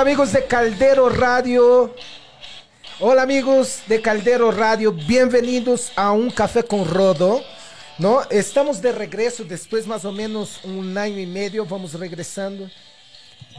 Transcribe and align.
Amigos 0.00 0.32
de 0.32 0.46
Caldero 0.46 1.10
Radio. 1.10 1.94
Hola 3.00 3.20
amigos 3.20 3.82
de 3.86 4.00
Caldero 4.00 4.50
Radio. 4.50 4.92
Bienvenidos 4.92 5.92
a 5.94 6.12
un 6.12 6.30
café 6.30 6.62
con 6.62 6.88
Rodo. 6.88 7.42
¿No? 7.98 8.22
Estamos 8.30 8.80
de 8.80 8.92
regreso 8.92 9.44
después 9.44 9.86
más 9.86 10.06
o 10.06 10.12
menos 10.12 10.64
un 10.64 10.96
año 10.96 11.18
y 11.18 11.26
medio. 11.26 11.66
Vamos 11.66 11.92
regresando. 11.92 12.70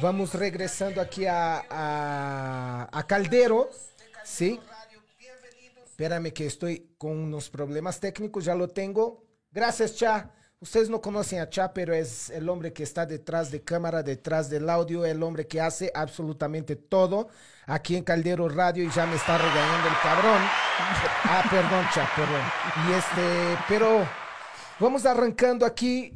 Vamos 0.01 0.33
regresando 0.33 0.99
aquí 0.99 1.27
a, 1.27 1.63
a, 1.69 2.89
a 2.91 3.05
Caldero. 3.05 3.69
¿Sí? 4.23 4.59
Espérame 5.85 6.33
que 6.33 6.47
estoy 6.47 6.89
con 6.97 7.19
unos 7.19 7.51
problemas 7.51 7.99
técnicos. 7.99 8.45
Ya 8.45 8.55
lo 8.55 8.67
tengo. 8.67 9.23
Gracias, 9.51 9.95
Cha. 9.95 10.31
Ustedes 10.61 10.91
no 10.91 11.01
conocen 11.01 11.39
a 11.39 11.49
Cha, 11.49 11.73
pero 11.73 11.91
es 11.91 12.29
el 12.29 12.47
hombre 12.47 12.71
que 12.71 12.83
está 12.83 13.07
detrás 13.07 13.49
de 13.49 13.61
cámara, 13.63 14.03
detrás 14.03 14.47
del 14.47 14.69
audio, 14.69 15.03
el 15.05 15.23
hombre 15.23 15.47
que 15.47 15.59
hace 15.59 15.91
absolutamente 15.95 16.75
todo 16.75 17.29
aquí 17.65 17.95
en 17.95 18.03
Caldero 18.03 18.47
Radio 18.47 18.83
y 18.83 18.91
ya 18.91 19.07
me 19.07 19.15
está 19.15 19.39
regañando 19.39 19.87
el 19.87 19.95
cabrón. 20.03 20.41
Ah, 21.23 21.43
perdón, 21.49 21.85
Cha, 21.93 22.09
perdón. 22.15 22.41
Y 22.87 22.93
este, 22.93 23.63
pero 23.69 24.05
vamos 24.79 25.05
arrancando 25.05 25.65
aquí 25.65 26.13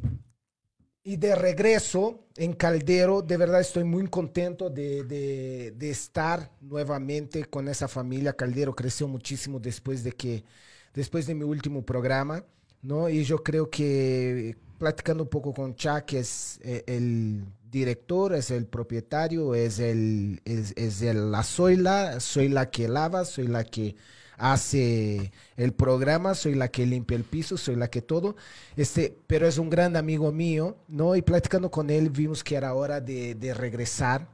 y 1.02 1.16
de 1.16 1.34
regreso 1.34 2.26
en 2.36 2.52
Caldero. 2.52 3.22
De 3.22 3.36
verdad 3.36 3.60
estoy 3.60 3.84
muy 3.84 4.06
contento 4.08 4.68
de, 4.68 5.04
de, 5.04 5.72
de 5.74 5.90
estar 5.90 6.50
nuevamente 6.60 7.46
con 7.46 7.68
esa 7.68 7.88
familia. 7.88 8.34
Caldero 8.34 8.74
creció 8.76 9.08
muchísimo 9.08 9.58
después 9.58 10.04
de 10.04 10.12
que, 10.12 10.44
después 10.92 11.26
de 11.26 11.34
mi 11.34 11.44
último 11.44 11.82
programa. 11.84 12.44
¿No? 12.86 13.08
Y 13.08 13.24
yo 13.24 13.42
creo 13.42 13.68
que 13.68 14.56
platicando 14.78 15.24
un 15.24 15.28
poco 15.28 15.52
con 15.52 15.74
Cha, 15.74 16.04
que 16.04 16.20
es 16.20 16.60
eh, 16.62 16.84
el 16.86 17.44
director, 17.70 18.34
es 18.34 18.50
el 18.50 18.66
propietario, 18.66 19.54
es 19.54 19.80
el, 19.80 20.40
es 20.44 21.02
el, 21.02 21.32
la 21.32 21.42
soy 21.42 21.76
la, 21.76 22.20
soy 22.20 22.48
la 22.48 22.70
que 22.70 22.88
lava, 22.88 23.24
soy 23.24 23.48
la 23.48 23.64
que 23.64 23.96
hace 24.38 25.32
el 25.56 25.72
programa, 25.72 26.34
soy 26.34 26.54
la 26.54 26.68
que 26.68 26.86
limpia 26.86 27.16
el 27.16 27.24
piso, 27.24 27.56
soy 27.56 27.74
la 27.74 27.88
que 27.88 28.02
todo, 28.02 28.36
este, 28.76 29.16
pero 29.26 29.48
es 29.48 29.58
un 29.58 29.70
gran 29.70 29.96
amigo 29.96 30.30
mío, 30.30 30.76
¿no? 30.88 31.16
Y 31.16 31.22
platicando 31.22 31.70
con 31.70 31.90
él 31.90 32.10
vimos 32.10 32.44
que 32.44 32.54
era 32.54 32.74
hora 32.74 33.00
de, 33.00 33.34
de 33.34 33.54
regresar. 33.54 34.28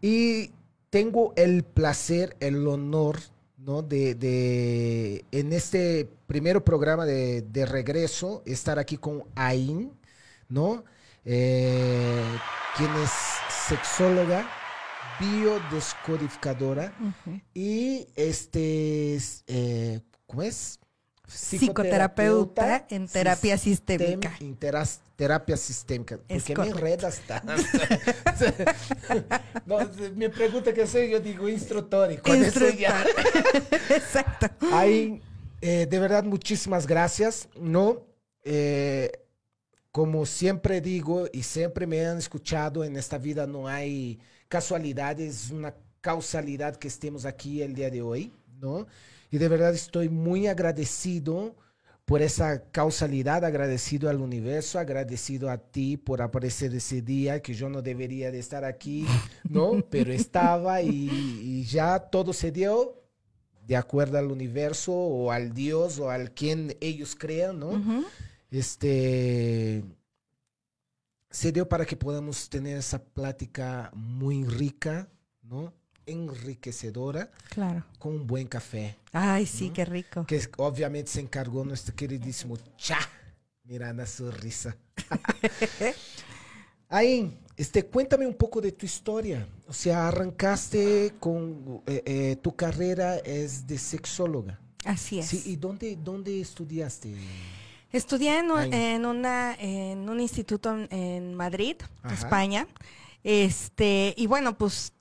Y 0.00 0.50
tengo 0.90 1.32
el 1.36 1.62
placer, 1.62 2.36
el 2.40 2.66
honor 2.66 3.18
¿no? 3.66 3.82
De, 3.82 4.14
de, 4.14 5.24
en 5.32 5.52
este 5.52 6.08
primer 6.28 6.62
programa 6.62 7.04
de, 7.04 7.42
de, 7.42 7.66
regreso, 7.66 8.42
estar 8.46 8.78
aquí 8.78 8.96
con 8.96 9.24
Ain, 9.34 9.92
¿no? 10.48 10.84
Eh, 11.24 12.22
quien 12.76 12.94
es 13.02 13.10
sexóloga, 13.68 14.48
biodescodificadora 15.18 16.94
uh 17.00 17.30
-huh. 17.30 17.42
y 17.54 18.06
este, 18.14 19.18
eh, 19.48 20.00
¿cómo 20.28 20.42
es? 20.42 20.78
Psicoterapeuta 21.26 22.86
en 22.88 23.08
terapia 23.08 23.58
sistémica. 23.58 24.30
Sistem, 24.38 24.56
terapia 25.16 25.56
sistémica. 25.56 26.18
Porque 26.18 26.54
correcto. 26.54 26.62
me 26.62 26.68
enredas 26.68 27.20
tanto. 27.26 27.52
no, 29.66 29.78
me 30.14 30.30
pregunta 30.30 30.72
qué 30.72 30.86
soy, 30.86 31.10
yo 31.10 31.20
digo 31.20 31.48
instructor. 31.48 32.12
Y 32.12 32.18
con 32.18 32.36
Instructor. 32.36 32.68
eso 32.68 32.78
ya. 32.78 33.04
Exacto. 33.90 34.46
Ahí, 34.72 35.20
eh, 35.60 35.86
de 35.88 35.98
verdad, 35.98 36.22
muchísimas 36.22 36.86
gracias. 36.86 37.48
No, 37.58 38.06
eh, 38.44 39.10
como 39.90 40.26
siempre 40.26 40.82
digo 40.82 41.26
y 41.32 41.42
siempre 41.42 41.86
me 41.86 42.04
han 42.04 42.18
escuchado, 42.18 42.84
en 42.84 42.96
esta 42.96 43.16
vida 43.16 43.46
no 43.46 43.66
hay 43.66 44.20
casualidades, 44.48 45.50
una 45.50 45.74
causalidad 46.02 46.76
que 46.76 46.88
estemos 46.88 47.24
aquí 47.24 47.62
el 47.62 47.74
día 47.74 47.90
de 47.90 48.02
hoy, 48.02 48.32
¿no? 48.60 48.86
Y 49.30 49.38
de 49.38 49.48
verdad 49.48 49.74
estoy 49.74 50.08
muy 50.08 50.46
agradecido 50.46 51.56
por 52.06 52.22
esa 52.22 52.70
causalidad, 52.70 53.44
agradecido 53.44 54.08
al 54.08 54.20
universo, 54.20 54.78
agradecido 54.78 55.50
a 55.50 55.58
ti 55.58 55.96
por 55.96 56.22
aparecer 56.22 56.72
ese 56.72 57.02
día 57.02 57.42
que 57.42 57.52
yo 57.52 57.68
no 57.68 57.82
debería 57.82 58.30
de 58.30 58.38
estar 58.38 58.64
aquí, 58.64 59.04
¿no? 59.48 59.72
Pero 59.90 60.12
estaba 60.12 60.80
y, 60.82 61.10
y 61.42 61.64
ya 61.64 61.98
todo 61.98 62.32
se 62.32 62.52
dio 62.52 63.02
de 63.66 63.74
acuerdo 63.74 64.18
al 64.18 64.30
universo 64.30 64.92
o 64.92 65.32
al 65.32 65.52
Dios 65.52 65.98
o 65.98 66.08
al 66.08 66.30
quien 66.30 66.76
ellos 66.80 67.16
crean, 67.16 67.58
¿no? 67.58 67.70
Uh 67.70 67.78
-huh. 67.78 68.04
Este 68.52 69.84
se 71.28 71.50
dio 71.50 71.68
para 71.68 71.84
que 71.84 71.96
podamos 71.96 72.48
tener 72.48 72.78
esa 72.78 73.04
plática 73.04 73.90
muy 73.94 74.44
rica, 74.44 75.08
¿no? 75.42 75.74
Enriquecedora 76.06 77.30
claro. 77.50 77.84
con 77.98 78.14
un 78.14 78.26
buen 78.26 78.46
café. 78.46 78.96
Ay, 79.12 79.46
sí, 79.46 79.68
¿no? 79.68 79.74
qué 79.74 79.84
rico. 79.84 80.26
Que 80.26 80.40
obviamente 80.56 81.10
se 81.10 81.20
encargó 81.20 81.64
nuestro 81.64 81.94
queridísimo 81.94 82.56
Cha. 82.76 82.98
Mira 83.64 83.92
la 83.92 84.06
sonrisa. 84.06 84.76
Ahí, 86.88 87.36
este, 87.56 87.84
cuéntame 87.84 88.26
un 88.26 88.34
poco 88.34 88.60
de 88.60 88.72
tu 88.72 88.86
historia. 88.86 89.46
O 89.66 89.72
sea, 89.72 90.08
arrancaste 90.08 91.14
con 91.18 91.82
eh, 91.86 92.02
eh, 92.06 92.36
tu 92.36 92.54
carrera 92.54 93.16
es 93.18 93.66
de 93.66 93.76
sexóloga. 93.76 94.60
Así 94.84 95.18
es. 95.18 95.26
Sí, 95.26 95.42
¿y 95.46 95.56
dónde, 95.56 95.96
dónde 95.96 96.40
estudiaste? 96.40 97.12
Estudié 97.90 98.38
en, 98.38 98.50
un, 98.52 98.72
en, 98.72 99.04
una, 99.04 99.54
en 99.58 100.08
un 100.08 100.20
instituto 100.20 100.72
en, 100.72 100.88
en 100.92 101.34
Madrid, 101.34 101.76
Ajá. 102.02 102.14
España. 102.14 102.68
Este, 103.24 104.14
y 104.16 104.28
bueno, 104.28 104.56
pues 104.56 104.92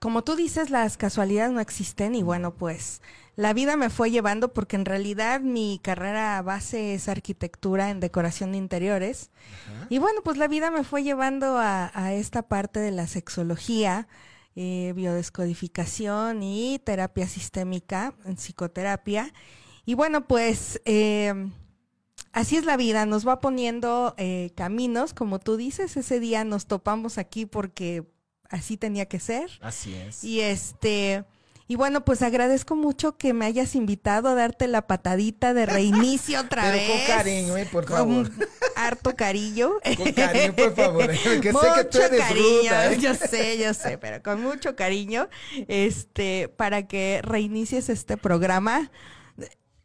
como 0.00 0.22
tú 0.24 0.36
dices, 0.36 0.70
las 0.70 0.96
casualidades 0.96 1.52
no 1.52 1.60
existen 1.60 2.14
y 2.14 2.22
bueno, 2.22 2.54
pues 2.54 3.00
la 3.36 3.52
vida 3.52 3.76
me 3.76 3.90
fue 3.90 4.10
llevando 4.10 4.52
porque 4.52 4.76
en 4.76 4.84
realidad 4.84 5.40
mi 5.40 5.80
carrera 5.82 6.40
base 6.42 6.94
es 6.94 7.08
arquitectura 7.08 7.90
en 7.90 8.00
decoración 8.00 8.52
de 8.52 8.58
interiores. 8.58 9.30
Ajá. 9.66 9.86
Y 9.90 9.98
bueno, 9.98 10.20
pues 10.22 10.36
la 10.36 10.46
vida 10.46 10.70
me 10.70 10.84
fue 10.84 11.02
llevando 11.02 11.58
a, 11.58 11.90
a 11.94 12.12
esta 12.14 12.42
parte 12.42 12.80
de 12.80 12.92
la 12.92 13.06
sexología, 13.06 14.06
eh, 14.56 14.92
biodescodificación 14.94 16.44
y 16.44 16.78
terapia 16.78 17.26
sistémica 17.26 18.14
en 18.24 18.36
psicoterapia. 18.36 19.32
Y 19.84 19.94
bueno, 19.94 20.28
pues 20.28 20.80
eh, 20.84 21.50
así 22.32 22.56
es 22.56 22.64
la 22.64 22.76
vida, 22.76 23.04
nos 23.04 23.26
va 23.26 23.40
poniendo 23.40 24.14
eh, 24.16 24.52
caminos, 24.54 25.12
como 25.12 25.40
tú 25.40 25.56
dices, 25.56 25.96
ese 25.96 26.20
día 26.20 26.44
nos 26.44 26.66
topamos 26.66 27.18
aquí 27.18 27.46
porque 27.46 28.04
así 28.54 28.76
tenía 28.76 29.06
que 29.06 29.20
ser. 29.20 29.50
Así 29.60 29.94
es. 29.94 30.24
Y 30.24 30.40
este, 30.40 31.24
y 31.66 31.76
bueno, 31.76 32.04
pues 32.04 32.20
agradezco 32.20 32.76
mucho 32.76 33.16
que 33.16 33.32
me 33.32 33.46
hayas 33.46 33.74
invitado 33.74 34.28
a 34.28 34.34
darte 34.34 34.68
la 34.68 34.86
patadita 34.86 35.54
de 35.54 35.64
reinicio 35.64 36.40
otra 36.40 36.62
Pero 36.62 36.74
vez. 36.74 36.90
con 36.90 37.16
cariño, 37.16 37.56
eh, 37.56 37.68
por 37.70 37.88
favor. 37.88 38.30
Con 38.30 38.46
harto 38.76 39.16
cariño. 39.16 39.72
Con 39.96 40.12
cariño, 40.12 40.54
por 40.54 40.74
favor. 40.76 41.10
Que 41.40 41.52
mucho 41.52 41.74
sé 41.74 41.80
que 41.80 41.84
tú 41.84 41.98
eres 41.98 42.20
cariño, 42.20 42.72
¿eh? 42.72 42.98
yo 43.00 43.14
sé, 43.14 43.58
yo 43.58 43.72
sé, 43.72 43.96
pero 43.96 44.22
con 44.22 44.42
mucho 44.42 44.76
cariño, 44.76 45.28
este, 45.68 46.48
para 46.48 46.86
que 46.86 47.20
reinicies 47.22 47.88
este 47.88 48.18
programa. 48.18 48.90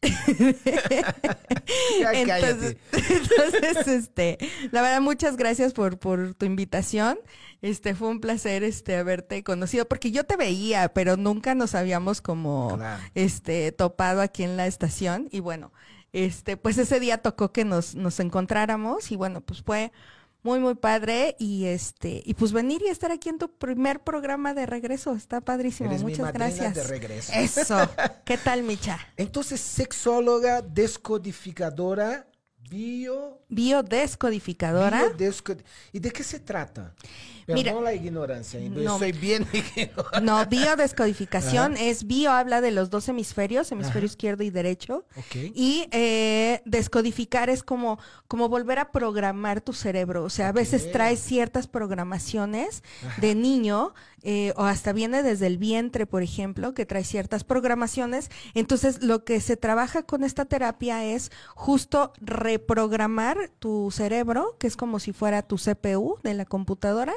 Ya 1.99 2.13
entonces, 2.13 2.77
entonces, 2.91 3.87
este, 3.87 4.37
la 4.71 4.81
verdad, 4.81 5.01
muchas 5.01 5.35
gracias 5.37 5.73
por, 5.73 5.99
por 5.99 6.33
tu 6.33 6.45
invitación. 6.45 7.19
Este, 7.61 7.93
fue 7.95 8.07
un 8.07 8.21
placer, 8.21 8.63
este, 8.63 8.95
haberte 8.95 9.43
conocido, 9.43 9.87
porque 9.87 10.11
yo 10.11 10.23
te 10.23 10.37
veía, 10.37 10.89
pero 10.93 11.17
nunca 11.17 11.55
nos 11.55 11.75
habíamos 11.75 12.21
como, 12.21 12.77
Claro. 12.77 13.03
este, 13.15 13.71
topado 13.71 14.21
aquí 14.21 14.43
en 14.43 14.55
la 14.57 14.67
estación. 14.67 15.27
Y 15.31 15.41
bueno, 15.41 15.71
este, 16.13 16.57
pues 16.57 16.77
ese 16.77 16.99
día 16.99 17.17
tocó 17.19 17.51
que 17.51 17.65
nos, 17.65 17.95
nos 17.95 18.19
encontráramos 18.19 19.11
y 19.11 19.15
bueno, 19.15 19.41
pues 19.41 19.61
fue 19.61 19.91
muy, 20.49 20.59
muy 20.59 20.73
padre 20.73 21.35
y 21.37 21.65
este, 21.65 22.23
y 22.25 22.33
pues 22.33 22.51
venir 22.51 22.81
y 22.83 22.89
estar 22.89 23.11
aquí 23.11 23.29
en 23.29 23.37
tu 23.37 23.51
primer 23.55 23.99
programa 24.03 24.55
de 24.55 24.65
regreso, 24.65 25.13
está 25.13 25.41
padrísimo, 25.41 25.91
Eres 25.91 26.01
muchas 26.01 26.33
gracias. 26.33 26.73
de 26.73 26.83
regreso. 26.85 27.31
Eso, 27.35 27.77
¿qué 28.25 28.35
tal, 28.37 28.63
Micha? 28.63 28.97
Entonces, 29.15 29.61
sexóloga, 29.61 30.63
descodificadora, 30.63 32.25
bio... 32.67 33.43
Biodescodificadora. 33.49 35.03
biodescod- 35.15 35.61
¿Y 35.91 35.99
de 35.99 36.09
qué 36.11 36.23
se 36.23 36.39
trata? 36.39 36.95
Perdón 37.49 37.65
Mira, 37.65 37.81
la 37.81 37.93
ignorancia, 37.95 38.59
no. 38.69 38.99
soy 38.99 39.11
bien 39.11 39.47
ignorante. 39.53 40.21
No, 40.21 40.45
biodescodificación 40.45 41.73
Ajá. 41.73 41.83
es 41.83 42.05
bio 42.05 42.31
habla 42.31 42.61
de 42.61 42.69
los 42.71 42.89
dos 42.91 43.09
hemisferios, 43.09 43.71
hemisferio 43.71 44.05
Ajá. 44.05 44.13
izquierdo 44.13 44.43
y 44.43 44.51
derecho. 44.51 45.05
Y 45.33 45.87
eh, 45.91 46.61
descodificar 46.65 47.49
es 47.49 47.63
como, 47.63 47.97
como 48.27 48.49
volver 48.49 48.77
a 48.77 48.91
programar 48.91 49.61
tu 49.61 49.73
cerebro. 49.73 50.23
O 50.23 50.29
sea, 50.29 50.49
a 50.49 50.51
veces 50.51 50.91
traes 50.91 51.19
ciertas 51.19 51.67
programaciones 51.67 52.83
Ajá. 53.05 53.19
de 53.19 53.33
niño 53.33 53.93
eh, 54.21 54.53
o 54.57 54.63
hasta 54.63 54.91
viene 54.93 55.23
desde 55.23 55.47
el 55.47 55.57
vientre, 55.57 56.05
por 56.05 56.21
ejemplo, 56.23 56.73
que 56.73 56.85
trae 56.85 57.03
ciertas 57.03 57.43
programaciones. 57.43 58.29
Entonces, 58.53 59.01
lo 59.01 59.23
que 59.23 59.39
se 59.41 59.57
trabaja 59.57 60.03
con 60.03 60.23
esta 60.23 60.45
terapia 60.45 61.05
es 61.05 61.31
justo 61.55 62.11
reprogramar 62.19 63.49
tu 63.59 63.91
cerebro, 63.91 64.55
que 64.59 64.67
es 64.67 64.75
como 64.75 64.99
si 64.99 65.13
fuera 65.13 65.41
tu 65.41 65.55
CPU 65.57 66.17
de 66.23 66.33
la 66.33 66.45
computadora, 66.45 67.13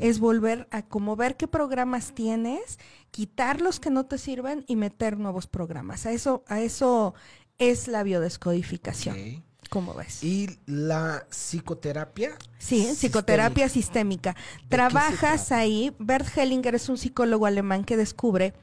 Es 0.00 0.18
volver 0.18 0.68
a 0.70 0.82
como 0.82 1.16
ver 1.16 1.36
qué 1.36 1.48
programas 1.48 2.12
tienes, 2.14 2.78
quitar 3.10 3.60
los 3.60 3.80
que 3.80 3.90
no 3.90 4.06
te 4.06 4.18
sirven 4.18 4.64
y 4.66 4.76
meter 4.76 5.18
nuevos 5.18 5.46
programas. 5.46 6.06
A 6.06 6.12
eso, 6.12 6.44
a 6.46 6.60
eso 6.60 7.14
es 7.58 7.88
la 7.88 8.02
biodescodificación. 8.02 9.44
¿Cómo 9.70 9.94
ves? 9.94 10.24
¿Y 10.24 10.58
la 10.66 11.26
psicoterapia? 11.30 12.36
Sí, 12.58 12.88
psicoterapia 12.94 13.68
sistémica. 13.68 14.34
Trabajas 14.68 15.52
ahí. 15.52 15.94
Bert 15.98 16.26
Hellinger 16.36 16.74
es 16.74 16.88
un 16.88 16.96
psicólogo 16.96 17.44
alemán 17.44 17.84
que 17.84 17.96
descubre 17.96 18.54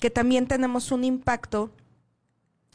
que 0.00 0.10
también 0.10 0.46
tenemos 0.46 0.90
un 0.90 1.04
impacto 1.04 1.70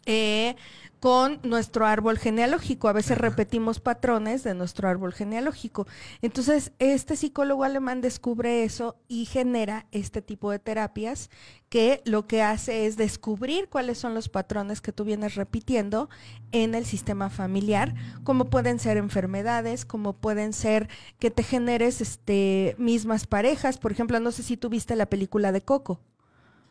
eh, 0.06 0.56
con 1.00 1.40
nuestro 1.44 1.86
árbol 1.86 2.18
genealógico. 2.18 2.88
A 2.88 2.94
veces 2.94 3.18
repetimos 3.18 3.80
patrones 3.80 4.44
de 4.44 4.54
nuestro 4.54 4.90
árbol 4.90 5.14
genealógico. 5.14 5.88
Entonces, 6.22 6.72
este 6.80 7.16
psicólogo 7.16 7.64
alemán 7.64 8.02
descubre 8.02 8.64
eso 8.64 8.98
y 9.08 9.26
genera 9.26 9.88
este 9.92 10.22
tipo 10.22 10.52
de 10.52 10.60
terapias 10.60 11.30
que 11.70 12.02
lo 12.06 12.28
que 12.28 12.42
hace 12.42 12.86
es 12.86 12.98
descubrir 12.98 13.70
cuáles 13.70 13.98
son 13.98 14.14
los 14.14 14.28
patrones 14.28 14.82
que 14.82 14.92
tú 14.92 15.04
vienes 15.04 15.36
repitiendo 15.36 16.10
en 16.52 16.74
el 16.76 16.86
sistema 16.86 17.30
familiar, 17.30 17.94
como 18.24 18.46
pueden 18.46 18.80
ser 18.80 18.98
enfermedades, 18.98 19.86
como 19.86 20.14
pueden 20.14 20.52
ser 20.52 20.90
que 21.20 21.30
te 21.30 21.44
generes 21.44 22.02
este 22.02 22.76
mismas 22.78 23.28
parejas. 23.28 23.78
Por 23.78 23.92
ejemplo, 23.92 24.20
no 24.20 24.32
sé 24.32 24.44
si 24.44 24.58
tú 24.58 24.70
viste 24.70 24.96
la 24.96 25.06
película 25.06 25.52
de 25.52 25.62
Coco. 25.62 26.02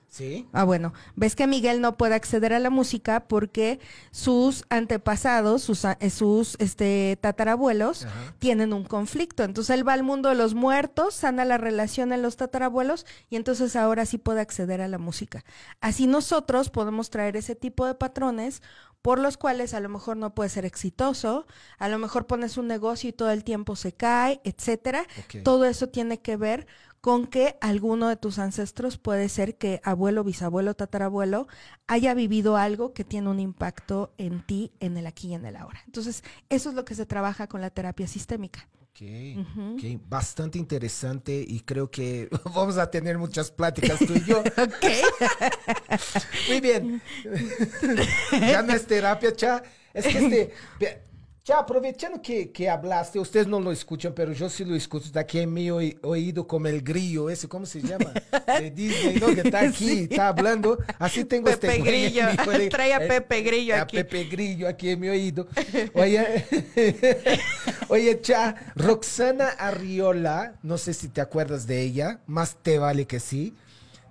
Sí. 0.08 0.48
Ah, 0.52 0.64
bueno, 0.64 0.94
ves 1.16 1.36
que 1.36 1.46
Miguel 1.46 1.80
no 1.80 1.96
puede 1.96 2.14
acceder 2.14 2.54
a 2.54 2.58
la 2.58 2.70
música 2.70 3.28
porque 3.28 3.78
sus 4.10 4.64
antepasados, 4.70 5.62
sus, 5.62 5.84
eh, 5.84 6.10
sus 6.10 6.56
este, 6.60 7.18
tatarabuelos, 7.20 8.06
tienen 8.38 8.72
un 8.72 8.84
conflicto. 8.84 9.44
Entonces 9.44 9.76
él 9.76 9.86
va 9.86 9.92
al 9.92 10.02
mundo 10.02 10.30
de 10.30 10.34
los 10.34 10.54
muertos, 10.54 11.14
sana 11.14 11.44
la 11.44 11.58
relación 11.58 12.12
en 12.12 12.22
los 12.22 12.36
tatarabuelos 12.36 13.04
y 13.28 13.36
entonces 13.36 13.76
ahora 13.76 14.06
sí 14.06 14.16
puede 14.16 14.40
acceder 14.40 14.80
a 14.80 14.88
la 14.88 14.98
música. 14.98 15.44
Así 15.80 16.06
nosotros 16.06 16.70
podemos 16.70 17.10
traer 17.10 17.36
ese 17.36 17.54
tipo 17.54 17.84
de 17.86 17.94
patrones 17.94 18.62
por 19.02 19.18
los 19.18 19.36
cuales 19.36 19.74
a 19.74 19.80
lo 19.80 19.88
mejor 19.88 20.16
no 20.16 20.34
puede 20.34 20.50
ser 20.50 20.64
exitoso, 20.64 21.46
a 21.78 21.88
lo 21.88 21.98
mejor 21.98 22.26
pones 22.26 22.56
un 22.56 22.66
negocio 22.66 23.08
y 23.08 23.12
todo 23.12 23.30
el 23.30 23.44
tiempo 23.44 23.76
se 23.76 23.92
cae, 23.92 24.40
etcétera. 24.44 25.06
Todo 25.44 25.64
eso 25.66 25.88
tiene 25.88 26.20
que 26.20 26.36
ver 26.36 26.66
con 27.00 27.26
que 27.26 27.56
alguno 27.60 28.08
de 28.08 28.16
tus 28.16 28.38
ancestros 28.38 28.98
puede 28.98 29.28
ser 29.28 29.56
que 29.56 29.80
abuelo, 29.84 30.24
bisabuelo, 30.24 30.74
tatarabuelo 30.74 31.46
haya 31.86 32.14
vivido 32.14 32.56
algo 32.56 32.92
que 32.92 33.04
tiene 33.04 33.28
un 33.28 33.40
impacto 33.40 34.12
en 34.18 34.44
ti, 34.44 34.72
en 34.80 34.96
el 34.96 35.06
aquí 35.06 35.28
y 35.28 35.34
en 35.34 35.44
el 35.46 35.56
ahora. 35.56 35.82
Entonces, 35.86 36.24
eso 36.48 36.70
es 36.70 36.74
lo 36.74 36.84
que 36.84 36.94
se 36.94 37.06
trabaja 37.06 37.46
con 37.46 37.60
la 37.60 37.70
terapia 37.70 38.06
sistémica. 38.06 38.68
Ok, 39.00 39.84
bastante 40.08 40.58
interesante 40.58 41.44
y 41.46 41.60
creo 41.60 41.88
que 41.88 42.28
vamos 42.44 42.78
a 42.78 42.90
tener 42.90 43.16
muchas 43.16 43.50
pláticas 43.52 43.98
tú 44.00 44.14
y 44.14 44.24
yo. 44.24 44.40
ok. 44.56 44.86
Muy 46.48 46.60
bien. 46.60 47.02
ya 48.32 48.62
no 48.62 48.72
es 48.72 48.86
terapia, 48.86 49.32
cha. 49.34 49.62
Es 49.94 50.04
que 50.06 50.18
este, 50.18 50.52
ya, 51.48 51.60
aprovechando 51.60 52.20
que, 52.20 52.50
que, 52.52 52.68
hablaste, 52.68 53.18
ustedes 53.18 53.46
no 53.46 53.58
lo 53.58 53.72
escuchan, 53.72 54.12
pero 54.14 54.32
yo 54.32 54.50
sí 54.50 54.66
lo 54.66 54.74
escucho, 54.74 55.06
está 55.06 55.20
aquí 55.20 55.38
en 55.38 55.50
mi 55.54 55.70
oído 55.70 56.46
como 56.46 56.66
el 56.66 56.82
grillo, 56.82 57.30
ese, 57.30 57.48
¿cómo 57.48 57.64
se 57.64 57.80
llama? 57.80 58.12
De 58.60 58.70
Disney, 58.76 59.18
¿no? 59.18 59.28
Que 59.34 59.40
está 59.40 59.60
aquí, 59.60 60.00
está 60.10 60.28
hablando. 60.28 60.78
Así 60.98 61.24
tengo 61.24 61.46
Pepe 61.46 61.78
este 61.78 61.82
Grillo, 61.82 62.24
trae 62.68 62.92
a 62.92 62.98
Pepe 62.98 63.40
Grillo 63.40 63.76
aquí. 63.76 63.96
A 63.96 64.02
Pepe 64.02 64.24
Grillo 64.24 64.68
aquí 64.68 64.90
en 64.90 65.00
mi 65.00 65.08
oído. 65.08 65.48
Oye, 65.94 66.44
oye, 67.88 68.20
cha, 68.20 68.54
Roxana 68.76 69.48
Arriola, 69.48 70.58
no 70.62 70.76
sé 70.76 70.92
si 70.92 71.08
te 71.08 71.22
acuerdas 71.22 71.66
de 71.66 71.80
ella, 71.80 72.20
más 72.26 72.56
te 72.62 72.78
vale 72.78 73.06
que 73.06 73.20
sí. 73.20 73.54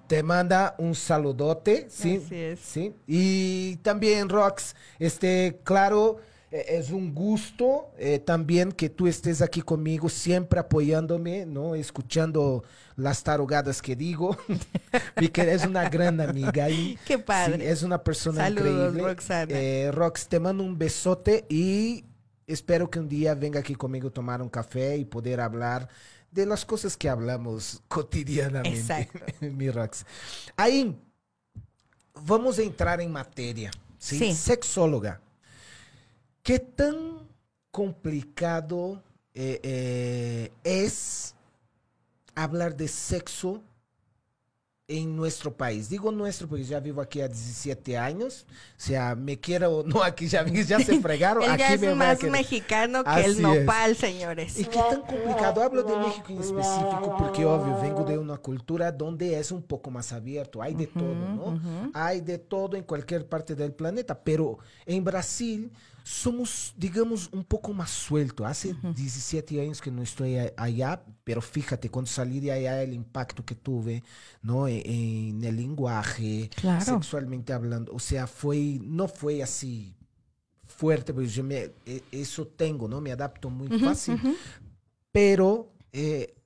Te 0.07 0.23
manda 0.23 0.73
un 0.79 0.95
saludote, 0.95 1.85
¿sí? 1.91 2.19
Así 2.25 2.35
es. 2.35 2.59
Sí. 2.61 2.95
Y 3.05 3.75
también, 3.77 4.27
Rox, 4.27 4.73
este, 4.97 5.59
claro 5.63 6.17
eh, 6.17 6.35
es 6.49 6.91
un 6.91 7.13
gusto 7.13 7.91
eh, 7.97 8.19
también 8.19 8.71
que 8.71 8.89
tú 8.89 9.07
estés 9.07 9.41
aquí 9.41 9.61
conmigo, 9.61 10.07
siempre 10.07 10.59
apoyándome, 10.59 11.45
¿no? 11.45 11.75
Escuchando 11.75 12.63
las 12.95 13.21
tarugadas 13.23 13.81
que 13.81 13.95
digo. 13.95 14.37
y 15.19 15.27
que 15.27 15.41
eres 15.41 15.65
una 15.65 15.89
gran 15.89 16.21
amiga. 16.21 16.69
Y, 16.69 16.97
Qué 17.05 17.19
padre. 17.19 17.69
es 17.69 17.83
una 17.83 18.01
persona 18.01 18.49
increíble. 18.49 19.01
Roxana. 19.01 19.53
Eh, 19.53 19.91
Rox, 19.91 20.27
te 20.27 20.39
mando 20.39 20.63
un 20.63 20.77
besote 20.77 21.45
y 21.49 22.05
espero 22.45 22.89
que 22.89 22.99
un 22.99 23.09
día 23.09 23.35
venga 23.35 23.59
aquí 23.59 23.75
conmigo 23.75 24.07
a 24.07 24.11
tomar 24.11 24.41
un 24.41 24.49
café 24.49 24.95
y 24.95 25.03
poder 25.03 25.41
hablar 25.41 25.89
de 26.31 26.45
las 26.45 26.63
cosas 26.63 26.95
que 26.95 27.09
hablamos 27.09 27.81
cotidianamente. 27.89 28.79
Exacto. 28.79 29.19
Mi 29.41 29.69
Rox. 29.69 30.05
Ahí, 30.55 30.97
vamos 32.23 32.57
a 32.57 32.61
entrar 32.61 33.01
en 33.01 33.11
materia. 33.11 33.69
sí. 33.99 34.33
Sexóloga. 34.33 35.19
¿Qué 36.47 36.59
tan 36.59 37.27
complicado 37.71 39.03
eh, 39.33 39.59
eh, 39.63 40.51
es 40.63 41.35
hablar 42.35 42.77
de 42.77 42.87
sexo 42.87 43.61
en 44.87 45.13
nuestro 45.13 45.53
país. 45.53 45.89
Digo 45.89 46.09
nuestro 46.13 46.47
porque 46.47 46.63
ya 46.63 46.79
vivo 46.79 47.01
aquí 47.01 47.19
a 47.19 47.27
17 47.27 47.97
años. 47.97 48.45
O 48.49 48.79
sea, 48.79 49.13
me 49.15 49.37
quiero 49.37 49.79
o 49.79 49.83
no, 49.83 50.01
aquí 50.01 50.27
ya, 50.27 50.45
ya 50.65 50.79
se 50.79 51.01
fregaron. 51.01 51.43
Él 51.43 51.57
ya 51.57 51.73
es 51.73 51.95
más 51.95 52.23
mexicano 52.23 53.03
que 53.03 53.25
el 53.25 53.41
nopal, 53.41 53.97
señores. 53.97 54.57
Y 54.57 54.63
qué 54.63 54.79
tan 54.79 55.01
complicado. 55.01 55.61
Hablo 55.61 55.83
de 55.83 55.97
México 55.97 56.27
en 56.29 56.39
específico 56.39 57.15
porque, 57.19 57.43
obvio, 57.43 57.81
vengo 57.81 58.05
de 58.05 58.17
una 58.17 58.37
cultura 58.37 58.89
donde 58.93 59.37
es 59.37 59.51
un 59.51 59.63
poco 59.63 59.91
más 59.91 60.13
abierto. 60.13 60.61
Hay 60.61 60.75
de 60.75 60.87
todo, 60.87 61.13
¿no? 61.13 61.91
Hay 61.93 62.21
de 62.21 62.37
todo 62.37 62.77
en 62.77 62.83
cualquier 62.83 63.27
parte 63.27 63.53
del 63.53 63.73
planeta. 63.73 64.17
Pero 64.23 64.59
en 64.85 65.03
Brasil 65.03 65.69
somos, 66.07 66.73
digamos, 66.77 67.29
un 67.33 67.43
poco 67.43 67.73
más 67.73 67.89
sueltos. 67.89 68.47
Hace 68.47 68.73
17 68.95 69.59
años 69.59 69.81
que 69.81 69.91
no 69.91 70.01
estoy 70.01 70.37
allá, 70.55 71.03
pero 71.25 71.41
fíjate, 71.41 71.89
cuando 71.89 72.09
salí 72.09 72.39
de 72.39 72.53
allá, 72.53 72.81
el 72.81 72.93
impacto 72.93 73.43
que 73.43 73.55
tuve, 73.55 74.03
¿no? 74.41 74.69
E, 74.69 74.81
en, 74.85 75.43
el 75.43 75.57
lenguaje, 75.57 76.49
sexualmente 76.79 77.51
hablando. 77.51 77.91
O 77.91 77.99
sea, 77.99 78.25
fue, 78.25 78.79
no 78.81 79.09
fue 79.09 79.43
así 79.43 79.97
fuerte, 80.65 81.13
porque 81.13 81.27
yo 81.27 81.43
me, 81.43 81.71
e, 81.85 82.01
eso 82.13 82.47
tengo, 82.47 82.87
¿no? 82.87 83.01
Me 83.01 83.11
adapto 83.11 83.49
muy 83.49 83.77
fácil. 83.77 84.17
Pero 85.11 85.73
eh, 85.91 86.36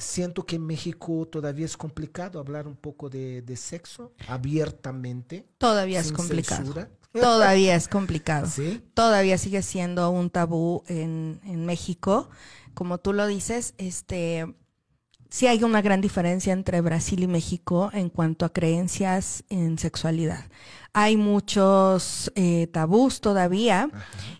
siento 0.00 0.44
que 0.44 0.56
en 0.56 0.66
México 0.66 1.26
todavía 1.26 1.64
es 1.66 1.76
complicado 1.76 2.40
hablar 2.40 2.66
un 2.66 2.76
poco 2.76 3.08
de, 3.08 3.44
sexo 3.56 4.12
abiertamente. 4.26 5.46
Todavía 5.58 6.00
es 6.00 6.12
complicado. 6.12 6.74
Todavía 7.12 7.74
es 7.74 7.88
complicado. 7.88 8.48
Todavía 8.94 9.36
sigue 9.36 9.62
siendo 9.62 10.10
un 10.10 10.30
tabú 10.30 10.84
en, 10.86 11.40
en 11.44 11.66
México. 11.66 12.30
Como 12.74 12.98
tú 12.98 13.12
lo 13.12 13.26
dices, 13.26 13.74
este 13.78 14.46
sí 15.30 15.46
hay 15.46 15.64
una 15.64 15.80
gran 15.80 16.00
diferencia 16.00 16.52
entre 16.52 16.80
Brasil 16.80 17.22
y 17.22 17.26
México 17.26 17.90
en 17.92 18.10
cuanto 18.10 18.44
a 18.44 18.52
creencias 18.52 19.44
en 19.48 19.78
sexualidad. 19.78 20.44
Hay 20.92 21.16
muchos 21.16 22.32
eh, 22.34 22.66
tabús 22.72 23.20
todavía, 23.20 23.90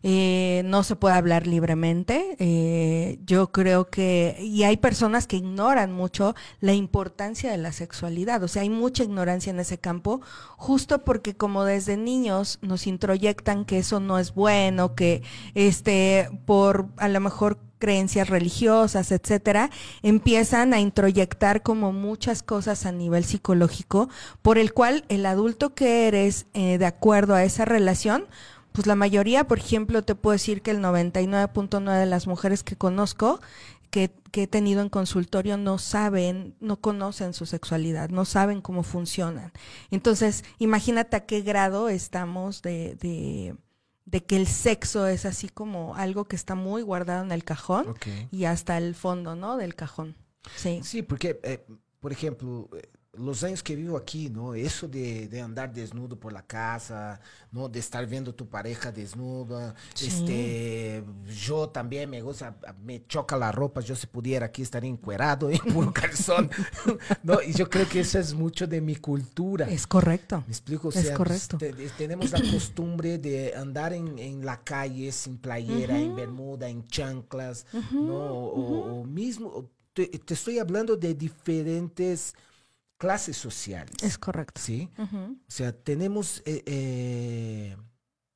eh, 0.03 0.63
no 0.65 0.83
se 0.83 0.97
puede 0.97 1.15
hablar 1.15 1.47
libremente. 1.47 2.37
Eh, 2.41 3.19
yo 3.25 3.53
creo 3.53 3.89
que, 3.89 4.37
y 4.41 4.65
hay 4.65 4.77
personas 4.77 5.29
que 5.29 5.37
ignoran 5.37 5.93
mucho 5.93 6.35
la 6.61 6.73
importancia 6.73 7.53
de 7.53 7.59
la 7.59 7.71
sexualidad, 7.71 8.43
o 8.43 8.49
sea, 8.49 8.63
hay 8.63 8.71
mucha 8.71 9.05
ignorancia 9.05 9.51
en 9.51 9.61
ese 9.61 9.79
campo, 9.79 10.23
justo 10.57 11.05
porque 11.05 11.37
como 11.37 11.65
desde 11.65 11.97
niños 11.97 12.59
nos 12.63 12.87
introyectan 12.89 13.65
que 13.65 13.79
eso 13.79 14.01
no 14.01 14.19
es 14.19 14.35
bueno, 14.35 14.97
que 14.97 15.23
este, 15.55 16.29
por 16.47 16.89
a 16.97 17.09
lo 17.09 17.21
mejor 17.21 17.59
creencias 17.81 18.29
religiosas, 18.29 19.11
etcétera, 19.11 19.71
empiezan 20.03 20.73
a 20.73 20.81
introyectar 20.81 21.63
como 21.63 21.93
muchas 21.93 22.45
cosas 22.45 22.87
a 22.87 22.93
nivel 22.93 23.25
psicológico, 23.25 24.09
por 24.43 24.59
el 24.59 24.73
cual 24.73 25.05
el 25.09 25.27
adulto 25.27 25.75
que 25.75 26.07
eres 26.07 26.40
eh, 26.55 26.79
de 26.79 26.87
acuerdo 26.87 27.35
a 27.35 27.45
esa 27.45 27.65
relación, 27.65 28.27
pues 28.73 28.87
la 28.87 28.97
mayoría, 28.97 29.47
por 29.47 29.59
ejemplo, 29.59 30.03
te 30.03 30.15
puedo 30.15 30.33
decir 30.33 30.63
que 30.63 30.71
el 30.71 30.81
99.9 30.81 31.99
de 31.99 32.07
las 32.07 32.27
mujeres 32.27 32.63
que 32.63 32.77
conozco, 32.77 33.41
que, 33.91 34.13
he 34.33 34.47
tenido 34.47 34.81
en 34.83 34.89
consultorio, 34.89 35.57
no 35.57 35.79
saben, 35.79 36.55
no 36.61 36.81
conocen 36.81 37.35
su 37.35 37.47
sexualidad, 37.47 38.11
no 38.11 38.25
saben 38.25 38.61
cómo 38.61 38.85
funcionan. 38.85 39.53
Entonces, 39.91 40.45
imagínate 40.59 41.17
a 41.17 41.27
qué 41.27 41.41
grado 41.41 41.89
estamos 41.89 42.63
de 42.63 43.57
de 44.11 44.25
que 44.25 44.37
el 44.37 44.47
sexo 44.47 45.07
es 45.07 45.25
así 45.25 45.49
como 45.49 45.95
algo 45.95 46.25
que 46.25 46.35
está 46.35 46.55
muy 46.55 46.83
guardado 46.83 47.25
en 47.25 47.33
el 47.33 47.45
cajón 47.45 47.95
y 48.31 48.45
hasta 48.45 48.77
el 48.77 48.95
fondo, 48.95 49.37
¿no? 49.37 49.57
Del 49.57 49.75
cajón. 49.75 50.17
Sí. 50.57 50.81
Sí, 50.83 51.03
porque, 51.03 51.39
eh, 51.43 51.65
por 52.01 52.13
ejemplo, 52.13 52.69
los 53.15 53.43
años 53.43 53.63
que 53.63 53.75
vivo 53.75 53.97
aquí, 53.97 54.31
¿no? 54.31 54.55
Eso 54.55 54.87
de, 54.87 55.27
de, 55.27 55.41
andar 55.41 55.73
desnudo 55.73 56.19
por 56.19 56.33
la 56.33 56.43
casa, 56.43 57.21
¿no? 57.51 57.69
De 57.69 57.81
estar 57.81 58.07
viendo 58.07 58.33
tu 58.35 58.49
pareja 58.49 58.93
desnuda. 58.93 59.75
Este, 60.01 61.03
yo 61.27 61.69
también 61.69 62.09
me 62.09 62.23
gusta, 62.23 62.57
me 62.83 63.05
choca 63.07 63.37
la 63.37 63.51
ropa. 63.51 63.81
Yo 63.81 63.97
si 63.97 64.07
pudiera 64.07 64.47
aquí 64.47 64.63
estaría 64.63 64.89
encuerado 64.89 65.51
en 65.51 65.59
puro 65.59 65.93
calzón, 65.95 66.51
¿no? 67.25 67.43
Y 67.43 67.53
yo 67.53 67.69
creo 67.69 67.89
que 67.89 68.01
eso 68.01 68.19
es 68.19 68.33
mucho 68.33 68.69
de 68.69 68.81
mi 68.81 68.95
cultura. 68.97 69.69
Es 69.69 69.87
correcto. 69.87 70.45
¿Me 70.47 70.53
explico? 70.53 70.91
es 70.91 71.11
correcto. 71.11 71.59
tenemos 71.99 72.31
la 72.31 72.41
costumbre 72.41 73.19
de 73.19 73.55
andar 73.57 73.93
en, 73.93 74.19
en 74.21 74.45
la 74.45 74.63
calle 74.63 75.11
sin 75.11 75.39
playera, 75.39 75.99
en 75.99 76.15
bermuda, 76.15 76.69
en 76.69 76.87
chanclas, 76.87 77.67
¿no? 77.91 78.15
O, 78.15 79.05
mismo, 79.05 79.69
te, 79.93 80.07
te 80.07 80.35
estoy 80.35 80.61
hablando 80.61 80.97
de 80.97 81.15
diferentes 81.15 82.35
clases 83.01 83.39
sociales. 83.39 83.95
Es 84.03 84.19
correcto. 84.19 84.61
¿Sí? 84.63 84.91
O 84.99 85.51
sea, 85.51 85.73
tenemos 85.73 86.43
eh, 86.45 86.63
eh, 86.67 87.77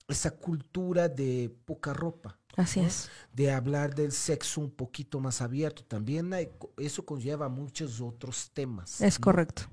esa 0.09 0.31
cultura 0.31 1.07
de 1.07 1.55
poca 1.67 1.93
ropa. 1.93 2.41
Así 2.57 2.81
es. 2.81 3.11
De 3.31 3.53
hablar 3.53 3.95
del 3.95 4.11
sexo 4.11 4.63
un 4.63 4.71
poquito 4.71 5.21
más 5.21 5.43
abierto. 5.43 5.85
También 5.85 6.31
eso 6.79 7.05
conlleva 7.05 7.51
muchos 7.51 8.01
otros 8.01 8.51
temas. 8.55 9.03
Es 9.03 9.19
correcto. 9.19 9.65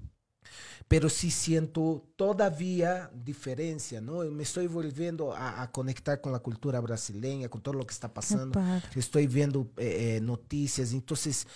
Pero 0.89 1.07
sí 1.07 1.31
siento 1.31 2.05
todavía 2.17 3.09
diferencia, 3.13 4.01
¿no? 4.01 4.25
Me 4.25 4.43
estoy 4.43 4.67
volviendo 4.67 5.33
a, 5.33 5.71
conectar 5.71 6.19
con 6.19 6.33
la 6.33 6.39
cultura 6.39 6.81
brasileña, 6.81 7.47
con 7.47 7.61
todo 7.61 7.75
lo 7.75 7.87
que 7.87 7.93
está 7.93 8.13
pasando. 8.13 8.61
Estoy 8.93 9.27
viendo 9.27 9.71
eh, 9.77 10.19
noticias. 10.21 10.91
Entonces, 10.91 11.47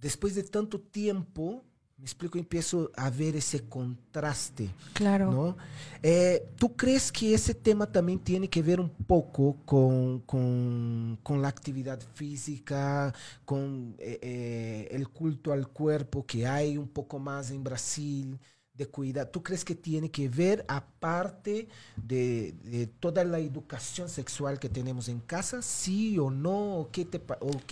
después 0.00 0.34
de 0.34 0.44
tanto 0.44 0.80
tiempo, 0.80 1.62
me 1.96 2.04
explico, 2.04 2.38
empiezo 2.38 2.90
a 2.96 3.08
ver 3.08 3.36
ese 3.36 3.68
contraste. 3.68 4.68
Claro. 4.92 5.30
¿no? 5.30 5.56
Eh, 6.02 6.48
¿Tú 6.56 6.74
crees 6.76 7.10
que 7.12 7.34
ese 7.34 7.54
tema 7.54 7.90
también 7.90 8.18
tiene 8.18 8.48
que 8.48 8.62
ver 8.62 8.80
un 8.80 8.90
poco 8.90 9.56
con, 9.64 10.20
con, 10.20 11.42
la 11.42 11.48
actividad 11.48 12.00
física, 12.14 13.14
con 13.44 13.94
eh, 13.98 14.18
eh, 14.22 14.88
el 14.90 15.08
culto 15.08 15.52
al 15.52 15.68
cuerpo 15.68 16.26
que 16.26 16.46
hay 16.46 16.76
un 16.76 16.88
poco 16.88 17.18
más 17.18 17.50
en 17.50 17.62
Brasil? 17.62 18.38
De 18.74 18.86
cuidar, 18.86 19.28
¿tú 19.28 19.40
crees 19.40 19.64
que 19.64 19.76
tiene 19.76 20.10
que 20.10 20.28
ver 20.28 20.64
aparte 20.66 21.68
de, 21.96 22.90
toda 22.98 23.22
la 23.22 23.38
educación 23.38 24.08
sexual 24.08 24.58
que 24.58 24.68
tenemos 24.68 25.08
en 25.08 25.20
casa? 25.20 25.62
¿Sí 25.62 26.18
o 26.18 26.28
no? 26.28 26.78
¿O 26.78 26.90
qué, 26.90 27.04
te, 27.04 27.22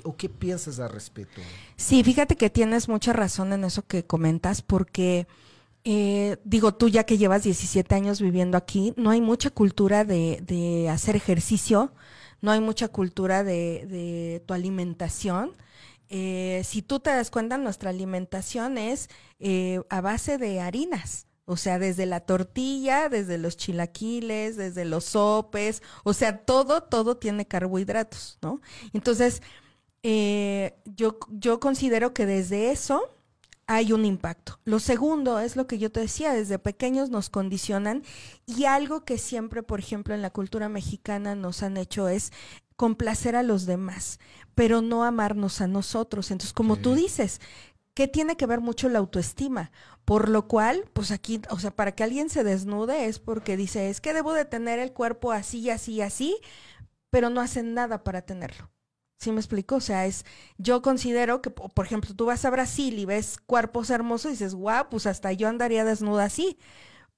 o, 0.04 0.16
qué 0.16 0.28
piensas 0.28 0.78
al 0.78 0.90
respecto? 0.90 1.40
Sí, 1.76 2.04
fíjate 2.04 2.36
que 2.36 2.50
tienes 2.50 2.88
mucha 2.88 3.12
razón 3.12 3.52
en 3.52 3.64
eso 3.64 3.84
que 3.84 4.04
comentas, 4.04 4.62
porque 4.62 5.26
eh, 5.82 6.36
digo, 6.44 6.72
tú 6.72 6.88
ya 6.88 7.02
que 7.02 7.18
llevas 7.18 7.42
17 7.42 7.92
años 7.96 8.20
viviendo 8.20 8.56
aquí, 8.56 8.94
no 8.96 9.10
hay 9.10 9.20
mucha 9.20 9.50
cultura 9.50 10.04
de, 10.04 10.88
hacer 10.88 11.16
ejercicio, 11.16 11.92
no 12.40 12.52
hay 12.52 12.60
mucha 12.60 12.86
cultura 12.86 13.42
de 13.42 14.40
tu 14.46 14.54
alimentación. 14.54 15.50
Eh, 16.14 16.60
si 16.62 16.82
tú 16.82 17.00
te 17.00 17.08
das 17.08 17.30
cuenta, 17.30 17.56
nuestra 17.56 17.88
alimentación 17.88 18.76
es 18.76 19.08
eh, 19.40 19.80
a 19.88 20.02
base 20.02 20.36
de 20.36 20.60
harinas. 20.60 21.26
O 21.46 21.56
sea, 21.56 21.78
desde 21.78 22.04
la 22.04 22.20
tortilla, 22.20 23.08
desde 23.08 23.38
los 23.38 23.56
chilaquiles, 23.56 24.56
desde 24.56 24.84
los 24.84 25.04
sopes, 25.04 25.82
o 26.04 26.12
sea, 26.12 26.44
todo, 26.44 26.82
todo 26.82 27.16
tiene 27.16 27.46
carbohidratos, 27.46 28.38
¿no? 28.42 28.60
Entonces, 28.92 29.42
eh, 30.02 30.76
yo, 30.84 31.18
yo 31.30 31.60
considero 31.60 32.12
que 32.12 32.26
desde 32.26 32.70
eso 32.70 33.08
hay 33.66 33.92
un 33.92 34.04
impacto. 34.04 34.60
Lo 34.64 34.80
segundo 34.80 35.38
es 35.38 35.56
lo 35.56 35.66
que 35.66 35.78
yo 35.78 35.90
te 35.90 36.00
decía, 36.00 36.34
desde 36.34 36.58
pequeños 36.58 37.08
nos 37.08 37.30
condicionan 37.30 38.02
y 38.46 38.66
algo 38.66 39.04
que 39.04 39.16
siempre, 39.16 39.62
por 39.62 39.80
ejemplo, 39.80 40.14
en 40.14 40.22
la 40.22 40.30
cultura 40.30 40.68
mexicana 40.68 41.34
nos 41.34 41.62
han 41.62 41.76
hecho 41.78 42.08
es 42.08 42.32
complacer 42.82 43.36
a 43.36 43.44
los 43.44 43.64
demás, 43.64 44.18
pero 44.56 44.82
no 44.82 45.04
amarnos 45.04 45.60
a 45.60 45.68
nosotros. 45.68 46.32
Entonces, 46.32 46.52
como 46.52 46.78
tú 46.78 46.96
dices, 46.96 47.40
¿qué 47.94 48.08
tiene 48.08 48.36
que 48.36 48.44
ver 48.44 48.60
mucho 48.60 48.88
la 48.88 48.98
autoestima? 48.98 49.70
Por 50.04 50.28
lo 50.28 50.48
cual, 50.48 50.90
pues 50.92 51.12
aquí, 51.12 51.40
o 51.50 51.60
sea, 51.60 51.70
para 51.70 51.92
que 51.92 52.02
alguien 52.02 52.28
se 52.28 52.42
desnude 52.42 53.06
es 53.06 53.20
porque 53.20 53.56
dice, 53.56 53.88
es 53.88 54.00
que 54.00 54.12
debo 54.12 54.32
de 54.32 54.46
tener 54.46 54.80
el 54.80 54.92
cuerpo 54.92 55.30
así, 55.30 55.70
así, 55.70 56.02
así, 56.02 56.36
pero 57.08 57.30
no 57.30 57.40
hacen 57.40 57.72
nada 57.72 58.02
para 58.02 58.22
tenerlo. 58.22 58.72
¿Sí 59.16 59.30
me 59.30 59.38
explico? 59.38 59.76
O 59.76 59.80
sea, 59.80 60.06
es, 60.06 60.24
yo 60.58 60.82
considero 60.82 61.40
que, 61.40 61.50
por 61.50 61.86
ejemplo, 61.86 62.16
tú 62.16 62.26
vas 62.26 62.44
a 62.44 62.50
Brasil 62.50 62.98
y 62.98 63.04
ves 63.04 63.38
cuerpos 63.46 63.90
hermosos 63.90 64.30
y 64.30 64.34
dices, 64.34 64.56
guau, 64.56 64.88
pues 64.88 65.06
hasta 65.06 65.30
yo 65.30 65.46
andaría 65.46 65.84
desnuda 65.84 66.24
así. 66.24 66.58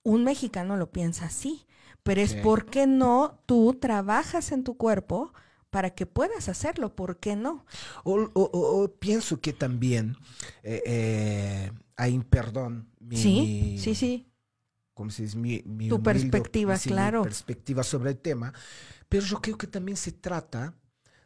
Un 0.02 0.24
mexicano 0.24 0.76
lo 0.76 0.90
piensa 0.90 1.24
así, 1.24 1.64
pero 2.02 2.20
es 2.20 2.34
porque 2.34 2.86
no 2.86 3.40
tú 3.46 3.78
trabajas 3.80 4.52
en 4.52 4.62
tu 4.62 4.76
cuerpo 4.76 5.32
para 5.74 5.90
que 5.90 6.06
puedas 6.06 6.48
hacerlo, 6.48 6.94
¿por 6.94 7.18
qué 7.18 7.34
no? 7.34 7.66
O, 8.04 8.94
pienso 9.00 9.40
que 9.40 9.52
también 9.52 10.16
eh, 10.62 10.80
eh, 10.86 11.72
hay, 11.96 12.16
perdón, 12.20 12.92
mi, 13.00 13.16
sí, 13.16 13.76
sí, 13.80 13.96
sí. 13.96 14.32
¿Cómo 14.94 15.10
se 15.10 15.24
dice? 15.24 15.36
Mi, 15.36 15.88
tu 15.88 16.00
perspectiva, 16.00 16.78
claro. 16.78 17.22
Mi 17.22 17.24
perspectiva 17.24 17.82
sobre 17.82 18.10
el 18.10 18.18
tema, 18.18 18.54
pero 19.08 19.26
yo 19.26 19.42
creo 19.42 19.58
que 19.58 19.66
también 19.66 19.96
se 19.96 20.12
trata 20.12 20.78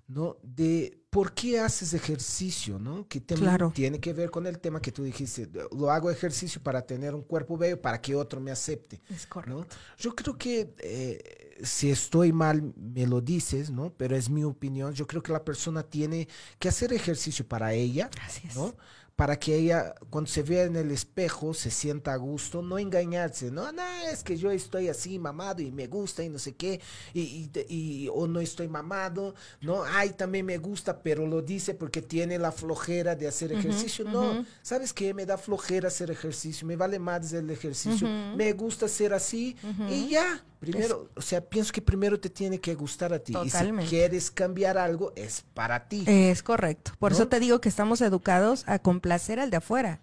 ¿no? 0.07 0.39
De 0.43 0.98
por 1.11 1.33
qué 1.33 1.59
haces 1.59 1.95
ejercicio, 1.95 2.79
¿no? 2.79 3.09
Que 3.09 3.21
también 3.21 3.73
tiene 3.73 3.99
que 3.99 4.13
ver 4.13 4.31
con 4.31 4.47
el 4.47 4.59
tema 4.59 4.81
que 4.81 4.93
tú 4.93 5.03
dijiste, 5.03 5.49
lo 5.77 5.91
hago 5.91 6.11
ejercicio 6.11 6.63
para 6.63 6.83
tener 6.83 7.15
un 7.15 7.23
cuerpo 7.23 7.57
bello, 7.57 7.81
para 7.81 8.01
que 8.01 8.15
otro 8.15 8.41
me 8.41 8.51
acepte. 8.51 9.01
Es 9.09 9.27
correcto. 9.27 9.67
Yo 9.97 10.15
creo 10.15 10.37
que 10.37 10.75
eh, 10.79 11.59
si 11.63 11.91
estoy 11.91 12.33
mal, 12.33 12.75
me 12.77 13.07
lo 13.07 13.21
dices, 13.23 13.71
¿no? 13.71 13.93
Pero 13.97 14.17
es 14.17 14.29
mi 14.29 14.45
opinión. 14.45 14.93
Yo 14.93 15.07
creo 15.07 15.23
que 15.23 15.33
la 15.33 15.45
persona 15.45 15.83
tiene 15.83 16.29
que 16.59 16.69
hacer 16.69 16.93
ejercicio 16.93 17.47
para 17.47 17.73
ella, 17.73 18.11
Así 18.25 18.47
es. 18.47 18.55
¿no? 18.55 18.75
Para 19.19 19.37
que 19.37 19.57
ella 19.57 19.97
cuando 20.11 20.31
se 20.31 20.45
vea 20.45 20.63
en 20.63 20.77
el 20.77 20.93
espejo 20.93 21.53
se 21.53 21.73
sienta 21.73 22.13
a 22.13 22.17
gusto, 22.17 22.63
no 22.63 22.79
engañarse, 22.79 23.51
no, 23.51 23.73
no, 23.73 23.83
es 24.09 24.23
que 24.23 24.37
yo 24.37 24.53
estoy 24.53 24.87
así 24.87 25.19
mamado 25.19 25.61
y 25.61 25.73
me 25.73 25.89
gusta 25.89 26.23
y 26.23 26.29
no 26.29 26.39
sé 26.39 26.55
qué, 26.55 26.81
y, 27.13 27.51
y, 27.69 28.09
o 28.15 28.29
no 28.29 28.39
estoy 28.39 28.69
mamado, 28.69 29.35
no, 29.61 29.83
ay, 29.83 30.11
también 30.11 30.47
me 30.47 30.59
gusta, 30.59 31.03
pero 31.03 31.27
lo 31.27 31.43
dice 31.43 31.75
porque 31.75 32.01
tiene 32.01 32.39
la 32.39 32.53
flojera 32.53 33.17
de 33.17 33.27
hacer 33.27 33.51
ejercicio, 33.51 34.05
no, 34.05 34.47
¿sabes 34.63 34.93
qué? 34.93 35.13
Me 35.13 35.27
da 35.27 35.37
flojera 35.37 35.89
hacer 35.89 36.13
ejercicio, 36.13 36.65
me 36.65 36.77
vale 36.77 37.01
más 37.01 37.33
el 37.33 37.51
ejercicio, 37.51 38.07
me 38.37 38.53
gusta 38.53 38.87
ser 38.87 39.15
así 39.15 39.57
y 39.91 40.11
ya, 40.11 40.45
Primero, 40.61 41.09
o 41.15 41.23
sea, 41.23 41.41
pienso 41.41 41.73
que 41.73 41.81
primero 41.81 42.19
te 42.19 42.31
tiene 42.31 42.61
que 42.61 42.75
gustar 42.75 43.13
a 43.13 43.19
ti. 43.21 43.35
Y 43.45 43.51
si 43.51 43.71
quieres 43.89 44.31
cambiar 44.31 44.77
algo, 44.77 45.13
es 45.15 45.45
para 45.55 45.89
ti. 45.89 46.05
Es 46.07 46.43
correcto. 46.43 46.93
Por 46.99 47.13
eso 47.13 47.29
te 47.29 47.39
digo 47.39 47.61
que 47.61 47.69
estamos 47.69 48.01
educados 48.01 48.65
a 48.67 48.79
complacer 48.79 49.39
al 49.39 49.51
de 49.51 49.59
afuera 49.59 50.01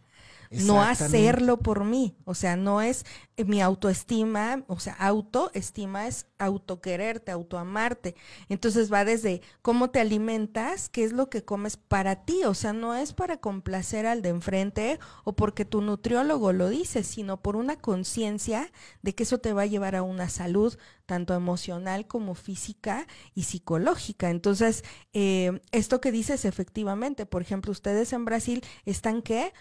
no 0.52 0.82
hacerlo 0.82 1.58
por 1.58 1.84
mí. 1.84 2.16
O 2.26 2.34
sea, 2.34 2.56
no 2.56 2.82
es 2.82 3.06
mi 3.46 3.62
autoestima, 3.62 4.64
o 4.68 4.80
sea, 4.80 4.94
autoestima 4.94 6.08
es 6.08 6.28
autoquererte, 6.40 7.32
autoamarte. 7.32 8.16
Entonces 8.50 8.92
va 8.92 9.06
desde 9.06 9.42
cómo 9.62 9.90
te 9.90 10.00
alimentas, 10.00 10.90
qué 10.90 11.04
es 11.04 11.14
lo 11.14 11.30
que 11.30 11.44
comes 11.44 11.78
para 11.78 12.26
ti. 12.26 12.44
O 12.46 12.54
sea, 12.54 12.74
no 12.74 12.96
es 12.96 13.14
para 13.14 13.38
complacer 13.38 14.06
al 14.06 14.22
de 14.22 14.30
enfrente 14.30 15.00
o 15.24 15.36
porque 15.36 15.66
tu 15.66 15.82
nutriólogo 15.82 16.54
lo 16.54 16.70
dice, 16.70 17.04
sino 17.04 17.42
por 17.42 17.56
una 17.56 17.78
conciencia 17.78 18.72
de 19.02 19.16
que 19.16 19.24
eso 19.24 19.40
te 19.40 19.54
va 19.54 19.64
a 19.64 19.68
llevar 19.68 19.96
a 19.96 20.04
una 20.04 20.30
salud 20.30 20.78
tanto 21.06 21.36
emocional 21.36 22.08
como 22.08 22.36
física 22.36 23.08
y 23.34 23.44
psicológica. 23.44 24.30
Entonces, 24.30 24.84
eh, 25.14 25.62
esto 25.72 26.02
que 26.02 26.12
dices 26.12 26.46
efectivamente, 26.46 27.26
por 27.26 27.42
ejemplo, 27.42 27.72
ustedes 27.72 28.14
en 28.14 28.26
Brasil 28.26 28.64
están 28.86 29.22
que 29.22 29.54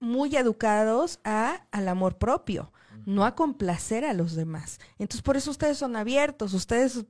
muy 0.00 0.36
educados 0.36 1.20
a, 1.24 1.66
al 1.70 1.88
amor 1.88 2.18
propio, 2.18 2.72
no 3.04 3.24
a 3.24 3.34
complacer 3.34 4.04
a 4.04 4.12
los 4.12 4.34
demás. 4.34 4.78
Entonces, 4.98 5.22
por 5.22 5.36
eso 5.36 5.50
ustedes 5.50 5.78
son 5.78 5.96
abiertos, 5.96 6.54
ustedes, 6.54 7.04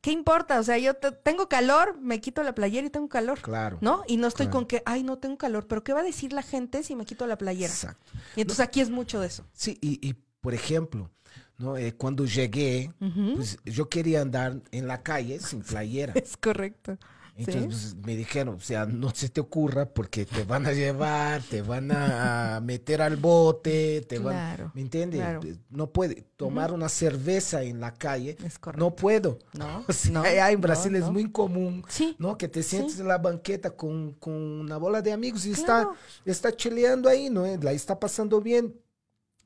¿qué 0.00 0.12
importa? 0.12 0.60
O 0.60 0.62
sea, 0.62 0.78
yo 0.78 0.94
tengo 0.94 1.48
calor, 1.48 1.98
me 2.00 2.20
quito 2.20 2.42
la 2.42 2.54
playera 2.54 2.86
y 2.86 2.90
tengo 2.90 3.08
calor. 3.08 3.40
Claro. 3.40 3.78
¿No? 3.80 4.02
Y 4.06 4.16
no 4.16 4.26
estoy 4.26 4.48
con 4.48 4.66
que, 4.66 4.82
ay, 4.86 5.02
no 5.02 5.18
tengo 5.18 5.38
calor, 5.38 5.66
pero 5.66 5.82
¿qué 5.82 5.92
va 5.92 6.00
a 6.00 6.04
decir 6.04 6.32
la 6.32 6.42
gente 6.42 6.82
si 6.82 6.94
me 6.94 7.04
quito 7.04 7.26
la 7.26 7.38
playera? 7.38 7.72
Exacto. 7.72 8.12
Y 8.36 8.42
entonces 8.42 8.64
aquí 8.64 8.80
es 8.80 8.90
mucho 8.90 9.20
de 9.20 9.28
eso. 9.28 9.44
Sí, 9.52 9.78
y, 9.80 10.14
por 10.40 10.54
ejemplo, 10.54 11.10
¿no? 11.56 11.76
Eh, 11.76 11.94
cuando 11.94 12.24
llegué, 12.24 12.92
pues 13.34 13.58
yo 13.64 13.88
quería 13.88 14.22
andar 14.22 14.62
en 14.70 14.86
la 14.86 15.02
calle 15.02 15.40
sin 15.40 15.62
playera. 15.62 16.12
Es 16.14 16.36
correcto. 16.36 16.98
Entonces 17.38 17.94
pues, 17.94 18.06
me 18.06 18.16
dijeron, 18.16 18.56
o 18.56 18.60
sea, 18.60 18.84
no 18.84 19.10
se 19.14 19.28
te 19.28 19.40
ocurra 19.40 19.86
porque 19.86 20.26
te 20.26 20.42
van 20.42 20.66
a 20.66 20.72
llevar, 20.72 21.40
te 21.42 21.62
van 21.62 21.92
a 21.92 22.60
meter 22.60 23.00
al 23.00 23.16
bote, 23.16 24.00
te 24.08 24.18
van, 24.18 24.72
¿me 24.74 24.80
entiendes? 24.80 25.22
No 25.70 25.92
puede 25.92 26.26
tomar 26.36 26.72
una 26.72 26.88
cerveza 26.88 27.62
en 27.62 27.78
la 27.78 27.94
calle, 27.94 28.36
no 28.76 28.96
puedo. 28.96 29.38
No, 29.52 29.84
o 29.88 29.92
sea, 29.92 30.50
en 30.50 30.60
Brasil 30.60 30.96
es 30.96 31.08
muy 31.10 31.30
común, 31.30 31.84
¿no? 32.18 32.36
Que 32.36 32.48
te 32.48 32.64
sientes 32.64 32.98
en 32.98 33.06
la 33.06 33.18
banqueta 33.18 33.70
con, 33.70 34.14
con, 34.14 34.34
una 34.34 34.76
bola 34.76 35.00
de 35.00 35.12
amigos 35.12 35.46
y 35.46 35.52
está, 35.52 35.88
está 36.24 36.54
chileando 36.54 37.08
ahí, 37.08 37.30
¿no? 37.30 37.46
La 37.62 37.70
está 37.70 38.00
pasando 38.00 38.40
bien. 38.40 38.74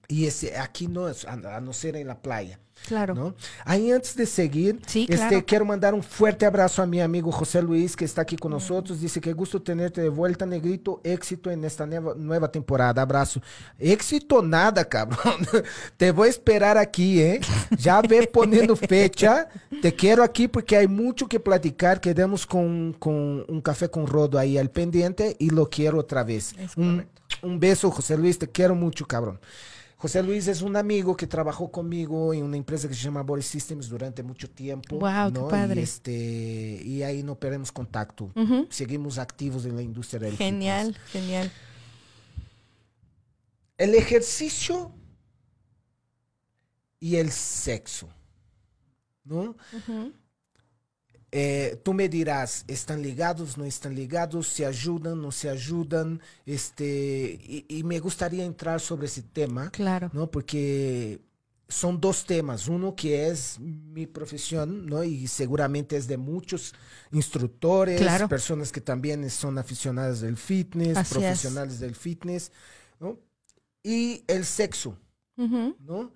Y 0.08 0.26
ese, 0.26 0.56
aquí 0.58 0.88
no, 0.88 1.06
a 1.06 1.60
no 1.60 1.72
ser 1.72 1.96
en 1.96 2.06
la 2.06 2.20
playa. 2.20 2.58
Claro. 2.86 3.14
¿no? 3.14 3.34
Ahí 3.64 3.92
antes 3.92 4.16
de 4.16 4.26
seguir, 4.26 4.80
este, 5.08 5.44
quiero 5.44 5.64
mandar 5.64 5.94
un 5.94 6.02
fuerte 6.02 6.44
abrazo 6.44 6.82
a 6.82 6.86
mi 6.86 7.00
amigo 7.00 7.30
José 7.30 7.62
Luis, 7.62 7.96
que 7.96 8.04
está 8.04 8.22
aquí 8.22 8.36
con 8.36 8.50
nosotros. 8.50 9.00
Dice 9.00 9.20
que 9.20 9.32
gusto 9.32 9.62
tenerte 9.62 10.00
de 10.00 10.08
vuelta, 10.08 10.46
Negrito. 10.46 11.00
Éxito 11.04 11.50
en 11.50 11.64
esta 11.64 11.86
nueva, 11.86 12.14
nueva 12.16 12.50
temporada. 12.50 13.02
Abrazo. 13.02 13.40
Éxito 13.78 14.42
nada, 14.42 14.84
cabrón. 14.84 15.46
Te 15.96 16.10
voy 16.10 16.26
a 16.26 16.30
esperar 16.30 16.76
aquí, 16.76 17.20
¿eh? 17.20 17.40
Ya 17.78 18.00
ve 18.02 18.26
poniendo 18.26 18.74
fecha. 18.74 19.48
Te 19.80 19.94
quiero 19.94 20.22
aquí 20.22 20.48
porque 20.48 20.76
hay 20.76 20.88
mucho 20.88 21.28
que 21.28 21.38
platicar. 21.38 22.00
Quedamos 22.00 22.46
con, 22.46 22.94
con 22.98 23.44
un 23.48 23.60
café 23.60 23.88
con 23.88 24.06
rodo 24.06 24.38
ahí 24.38 24.58
al 24.58 24.70
pendiente 24.70 25.36
y 25.38 25.50
lo 25.50 25.68
quiero 25.68 25.98
otra 25.98 26.24
vez. 26.24 26.54
Un, 26.76 27.06
un 27.42 27.60
beso, 27.60 27.90
José 27.90 28.18
Luis. 28.18 28.38
Te 28.38 28.48
quiero 28.48 28.74
mucho, 28.74 29.06
cabrón. 29.06 29.38
José 30.02 30.20
Luis 30.20 30.48
es 30.48 30.62
un 30.62 30.74
amigo 30.74 31.16
que 31.16 31.28
trabajó 31.28 31.70
conmigo 31.70 32.34
en 32.34 32.42
una 32.42 32.56
empresa 32.56 32.88
que 32.88 32.94
se 32.94 33.02
llama 33.04 33.22
Body 33.22 33.40
Systems 33.40 33.88
durante 33.88 34.24
mucho 34.24 34.50
tiempo. 34.50 34.98
Wow, 34.98 35.32
qué 35.32 35.40
padre. 35.48 35.80
Y, 35.80 35.84
este, 35.84 36.10
y 36.84 37.04
ahí 37.04 37.22
no 37.22 37.36
perdemos 37.36 37.70
contacto. 37.70 38.32
Seguimos 38.68 39.18
activos 39.18 39.64
en 39.64 39.76
la 39.76 39.82
industria 39.82 40.18
del 40.18 40.36
Genial, 40.36 40.98
genial. 41.06 41.52
El 43.78 43.94
ejercicio 43.94 44.90
y 46.98 47.14
el 47.14 47.30
sexo, 47.30 48.08
¿no? 49.22 49.56
Eh, 51.34 51.80
tú 51.82 51.94
me 51.94 52.10
dirás, 52.10 52.62
¿están 52.68 53.00
ligados, 53.00 53.56
no 53.56 53.64
están 53.64 53.94
ligados? 53.94 54.48
¿Se 54.48 54.66
ayudan, 54.66 55.22
no 55.22 55.32
se 55.32 55.48
ayudan? 55.48 56.20
Este, 56.44 57.64
y, 57.68 57.82
me 57.84 57.98
gustaría 58.00 58.44
entrar 58.44 58.80
sobre 58.80 59.06
ese 59.06 59.22
tema. 59.22 59.70
Claro. 59.70 60.10
¿no? 60.12 60.30
Porque 60.30 61.22
son 61.68 61.98
dos 61.98 62.26
temas. 62.26 62.68
Uno 62.68 62.94
que 62.94 63.28
es 63.28 63.58
mi 63.58 64.06
profesión, 64.06 64.84
¿no? 64.84 65.02
Y 65.02 65.26
seguramente 65.26 65.96
es 65.96 66.06
de 66.06 66.18
muchos 66.18 66.74
instructores, 67.12 68.02
personas 68.28 68.70
que 68.70 68.82
también 68.82 69.28
son 69.30 69.56
aficionadas 69.56 70.20
del 70.20 70.36
fitness, 70.36 71.08
profesionales 71.08 71.80
del 71.80 71.94
fitness, 71.94 72.52
¿no? 73.00 73.18
Y 73.82 74.22
el 74.28 74.44
sexo, 74.44 74.98
¿no? 75.36 76.12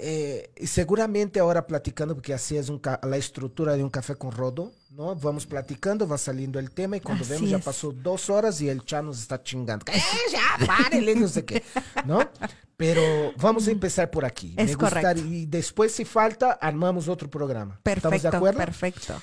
Eh, 0.00 0.50
seguramente 0.64 1.40
ahora 1.40 1.66
platicando, 1.66 2.14
porque 2.14 2.34
así 2.34 2.56
es 2.56 2.70
la 3.02 3.16
estructura 3.16 3.76
de 3.76 3.82
un 3.82 3.90
café 3.90 4.16
con 4.16 4.32
rodo, 4.32 4.72
¿no? 4.90 5.14
Vamos 5.16 5.46
platicando, 5.46 6.06
va 6.06 6.18
saliendo 6.18 6.58
el 6.58 6.70
tema 6.70 6.96
y 6.96 7.00
cuando 7.00 7.24
vemos 7.24 7.50
ya 7.50 7.58
pasó 7.58 7.92
dos 7.92 8.30
horas 8.30 8.60
y 8.60 8.68
el 8.68 8.84
chat 8.84 9.04
nos 9.04 9.20
está 9.20 9.42
chingando. 9.42 9.84
¡Eh, 9.92 10.00
ya, 10.32 10.66
párele, 10.66 11.14
no 11.14 11.28
sé 11.28 11.44
qué, 11.44 11.62
¿no? 12.04 12.20
Pero 12.76 13.32
vamos 13.38 13.66
a 13.66 13.72
empezar 13.72 14.10
por 14.10 14.24
aquí. 14.24 14.54
Es 14.56 14.76
correcto. 14.76 15.20
y 15.20 15.46
después, 15.46 15.92
si 15.92 16.04
falta, 16.04 16.52
armamos 16.52 17.08
otro 17.08 17.28
programa. 17.28 17.80
Perfecto, 17.82 18.14
¿Estamos 18.14 18.22
de 18.22 18.36
acuerdo? 18.36 18.58
Perfecto. 18.58 19.22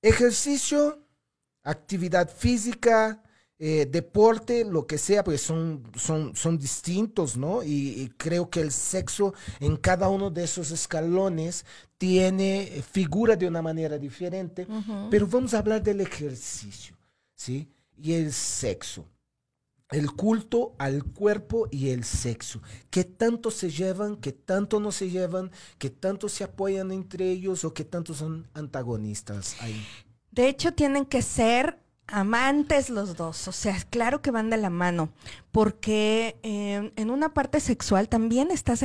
Ejercicio, 0.00 1.04
actividad 1.62 2.28
física, 2.28 3.21
eh, 3.64 3.86
deporte, 3.86 4.64
lo 4.64 4.88
que 4.88 4.98
sea, 4.98 5.22
pues 5.22 5.40
son, 5.40 5.84
son, 5.94 6.34
son 6.34 6.58
distintos, 6.58 7.36
¿no? 7.36 7.62
Y, 7.62 8.12
creo 8.16 8.50
que 8.50 8.60
el 8.60 8.72
sexo 8.72 9.34
en 9.60 9.76
cada 9.76 10.08
uno 10.08 10.30
de 10.30 10.42
esos 10.42 10.72
escalones 10.72 11.64
tiene 11.96 12.62
eh, 12.62 12.82
figura 12.82 13.36
de 13.36 13.46
una 13.46 13.62
manera 13.62 13.98
diferente, 13.98 14.66
pero 15.12 15.28
vamos 15.28 15.54
a 15.54 15.60
hablar 15.60 15.80
del 15.80 16.00
ejercicio, 16.00 16.96
¿sí? 17.36 17.68
Y 17.96 18.14
el 18.14 18.32
sexo. 18.32 19.06
El 19.92 20.10
culto 20.10 20.74
al 20.78 21.04
cuerpo 21.04 21.68
y 21.70 21.90
el 21.90 22.02
sexo. 22.02 22.60
¿Qué 22.90 23.04
tanto 23.04 23.52
se 23.52 23.70
llevan, 23.70 24.16
qué 24.16 24.32
tanto 24.32 24.80
no 24.80 24.90
se 24.90 25.08
llevan, 25.08 25.52
qué 25.78 25.88
tanto 25.88 26.28
se 26.28 26.42
apoyan 26.42 26.90
entre 26.90 27.30
ellos 27.30 27.64
o 27.64 27.72
qué 27.72 27.84
tanto 27.84 28.12
son 28.12 28.48
antagonistas 28.54 29.54
ahí? 29.60 29.86
De 30.32 30.48
hecho, 30.48 30.72
tienen 30.72 31.04
que 31.04 31.22
ser 31.22 31.81
amantes 32.06 32.90
los 32.90 33.16
dos, 33.16 33.48
o 33.48 33.52
sea, 33.52 33.76
claro 33.88 34.20
que 34.20 34.30
van 34.30 34.50
de 34.50 34.58
la 34.58 34.70
mano, 34.70 35.10
porque 35.50 36.36
eh, 36.42 36.92
en 36.96 37.10
una 37.10 37.32
parte 37.32 37.58
sexual 37.60 38.08
también 38.08 38.50
estás 38.50 38.84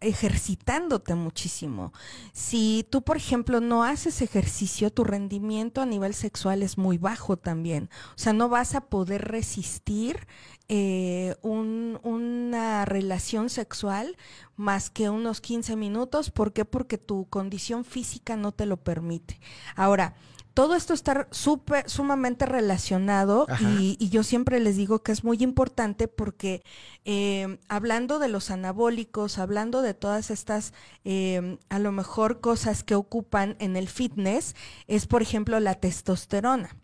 ejercitándote 0.00 1.14
muchísimo. 1.14 1.92
Si 2.32 2.86
tú, 2.90 3.02
por 3.02 3.16
ejemplo, 3.16 3.60
no 3.60 3.82
haces 3.82 4.22
ejercicio, 4.22 4.92
tu 4.92 5.02
rendimiento 5.02 5.80
a 5.80 5.86
nivel 5.86 6.14
sexual 6.14 6.62
es 6.62 6.78
muy 6.78 6.98
bajo 6.98 7.36
también, 7.36 7.90
o 8.10 8.18
sea, 8.18 8.32
no 8.32 8.48
vas 8.48 8.74
a 8.74 8.82
poder 8.82 9.26
resistir 9.26 10.26
eh, 10.68 11.34
una 11.42 12.84
relación 12.84 13.48
sexual 13.48 14.16
más 14.56 14.90
que 14.90 15.08
unos 15.08 15.40
15 15.40 15.76
minutos, 15.76 16.30
¿por 16.30 16.52
qué? 16.52 16.64
Porque 16.64 16.98
tu 16.98 17.26
condición 17.28 17.84
física 17.84 18.36
no 18.36 18.52
te 18.52 18.66
lo 18.66 18.76
permite. 18.76 19.40
Ahora, 19.74 20.14
todo 20.58 20.74
esto 20.74 20.92
está 20.92 21.28
súper, 21.30 21.88
sumamente 21.88 22.44
relacionado 22.44 23.46
y, 23.60 24.08
yo 24.08 24.24
siempre 24.24 24.58
les 24.58 24.76
digo 24.76 25.04
que 25.04 25.12
es 25.12 25.22
muy 25.22 25.36
importante 25.40 26.08
porque 26.08 26.64
eh, 27.04 27.58
hablando 27.68 28.18
de 28.18 28.26
los 28.26 28.50
anabólicos, 28.50 29.38
hablando 29.38 29.82
de 29.82 29.94
todas 29.94 30.32
estas, 30.32 30.72
eh, 31.04 31.58
a 31.68 31.78
lo 31.78 31.92
mejor 31.92 32.40
cosas 32.40 32.82
que 32.82 32.96
ocupan 32.96 33.54
en 33.60 33.76
el 33.76 33.86
fitness, 33.86 34.56
es 34.88 35.06
por 35.06 35.22
ejemplo 35.22 35.60
la 35.60 35.76
testosterona. 35.76 36.74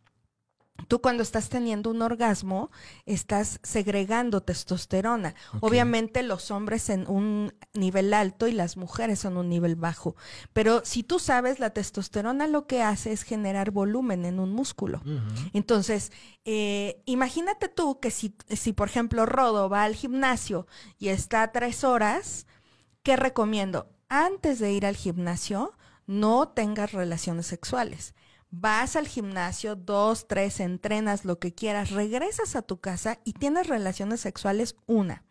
Tú 0.88 1.00
cuando 1.00 1.22
estás 1.22 1.50
teniendo 1.50 1.88
un 1.90 2.02
orgasmo, 2.02 2.70
estás 3.06 3.60
segregando 3.62 4.42
testosterona. 4.42 5.34
Obviamente 5.60 6.24
los 6.24 6.50
hombres 6.50 6.90
en 6.90 7.08
un 7.08 7.54
nivel 7.74 8.12
alto 8.12 8.48
y 8.48 8.52
las 8.52 8.76
mujeres 8.76 9.24
en 9.24 9.36
un 9.36 9.48
nivel 9.48 9.76
bajo. 9.76 10.16
Pero 10.52 10.82
si 10.84 11.04
tú 11.04 11.20
sabes, 11.20 11.60
la 11.60 11.70
testosterona 11.70 12.48
lo 12.48 12.66
que 12.66 12.82
hace 12.82 13.12
es 13.12 13.22
generar 13.22 13.70
volumen 13.70 14.24
en 14.24 14.40
un 14.40 14.52
músculo. 14.52 15.00
Entonces, 15.52 16.10
eh, 16.44 17.00
imagínate 17.06 17.68
tú 17.68 18.00
que 18.00 18.10
si, 18.10 18.34
si, 18.48 18.72
por 18.72 18.88
ejemplo, 18.88 19.26
Rodo 19.26 19.68
va 19.68 19.84
al 19.84 19.94
gimnasio 19.94 20.66
y 20.98 21.08
está 21.08 21.52
tres 21.52 21.84
horas, 21.84 22.46
¿qué 23.04 23.16
recomiendo? 23.16 23.88
Antes 24.08 24.58
de 24.58 24.72
ir 24.72 24.86
al 24.86 24.96
gimnasio, 24.96 25.72
no 26.06 26.48
tengas 26.48 26.92
relaciones 26.92 27.46
sexuales 27.46 28.14
vas 28.60 28.94
al 28.96 29.08
gimnasio, 29.08 29.74
dos, 29.74 30.28
tres, 30.28 30.60
entrenas 30.60 31.24
lo 31.24 31.38
que 31.38 31.52
quieras, 31.52 31.90
regresas 31.90 32.54
a 32.56 32.62
tu 32.62 32.78
casa 32.78 33.18
y 33.24 33.32
tienes 33.32 33.66
relaciones 33.66 34.20
sexuales 34.20 34.76
una. 34.86 35.24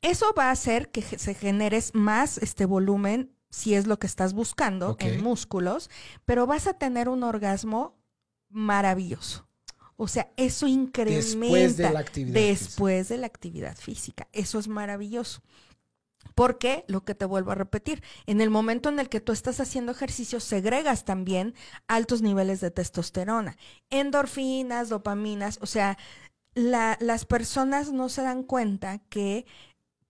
Eso 0.00 0.32
va 0.38 0.48
a 0.48 0.52
hacer 0.52 0.90
que 0.90 1.02
se 1.02 1.34
generes 1.34 1.94
más 1.94 2.38
este 2.38 2.64
volumen, 2.64 3.32
si 3.50 3.74
es 3.74 3.86
lo 3.86 3.98
que 3.98 4.06
estás 4.06 4.32
buscando, 4.32 4.96
en 5.00 5.22
músculos, 5.22 5.90
pero 6.24 6.46
vas 6.46 6.66
a 6.66 6.74
tener 6.74 7.08
un 7.08 7.24
orgasmo 7.24 7.98
maravilloso. 8.48 9.48
O 9.96 10.08
sea, 10.08 10.30
eso 10.36 10.66
incrementa 10.66 11.16
después 11.16 11.76
de 11.76 11.90
la 11.90 12.00
actividad, 12.00 12.34
después 12.34 13.08
de 13.08 13.16
la 13.16 13.26
actividad 13.26 13.76
física. 13.76 14.28
Eso 14.32 14.58
es 14.58 14.68
maravilloso. 14.68 15.40
Porque, 16.34 16.84
lo 16.88 17.04
que 17.04 17.14
te 17.14 17.24
vuelvo 17.24 17.52
a 17.52 17.54
repetir, 17.54 18.02
en 18.26 18.40
el 18.40 18.50
momento 18.50 18.88
en 18.88 18.98
el 18.98 19.08
que 19.08 19.20
tú 19.20 19.32
estás 19.32 19.60
haciendo 19.60 19.92
ejercicio, 19.92 20.40
segregas 20.40 21.04
también 21.04 21.54
altos 21.88 22.22
niveles 22.22 22.60
de 22.60 22.70
testosterona, 22.70 23.56
endorfinas, 23.90 24.88
dopaminas, 24.88 25.58
o 25.62 25.66
sea, 25.66 25.98
las 26.54 27.24
personas 27.26 27.92
no 27.92 28.08
se 28.08 28.22
dan 28.22 28.42
cuenta 28.42 28.98
que 29.10 29.46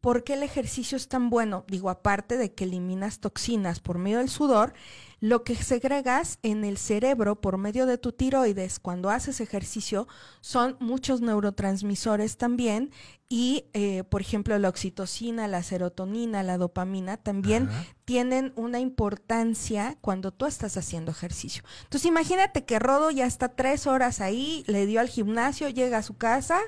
¿Por 0.07 0.23
qué 0.23 0.35
el 0.35 0.45
ejercicio 0.45 0.95
es 0.97 1.09
tan 1.09 1.31
bueno? 1.31 1.65
Digo, 1.67 1.91
aparte 1.91 2.37
de 2.37 2.55
que 2.55 2.63
eliminas 2.63 3.19
toxinas 3.19 3.81
por 3.81 3.99
medio 3.99 4.19
del 4.19 4.29
sudor, 4.29 4.73
lo 5.21 5.45
que 5.45 5.55
segregas 5.57 6.39
en 6.43 6.65
el 6.65 6.77
cerebro 6.77 7.41
por 7.41 7.57
medio 7.57 7.87
de 7.87 7.97
tu 7.97 8.13
tiroides 8.13 8.79
cuando 8.79 9.11
haces 9.11 9.41
ejercicio 9.41 10.07
son 10.41 10.77
muchos 10.79 11.23
neurotransmisores 11.23 12.37
también 12.37 12.91
y, 13.29 13.65
eh, 13.73 14.05
por 14.05 14.21
ejemplo, 14.21 14.57
la 14.59 14.69
oxitocina, 14.69 15.49
la 15.49 15.63
serotonina, 15.63 16.43
la 16.43 16.59
dopamina 16.59 17.17
también 17.17 17.69
tienen 18.05 18.53
una 18.55 18.79
importancia 18.79 19.97
cuando 20.01 20.33
tú 20.33 20.47
estás 20.47 20.77
haciendo 20.77 21.11
ejercicio. 21.11 21.65
Entonces, 21.85 22.07
imagínate 22.07 22.65
que 22.65 22.79
Rodo 22.79 23.11
ya 23.11 23.27
está 23.27 23.49
tres 23.49 23.87
horas 23.87 24.21
ahí, 24.21 24.65
le 24.69 24.87
dio 24.87 25.01
al 25.01 25.09
gimnasio, 25.09 25.69
llega 25.71 25.99
a 25.99 26.03
su 26.03 26.17
casa, 26.17 26.61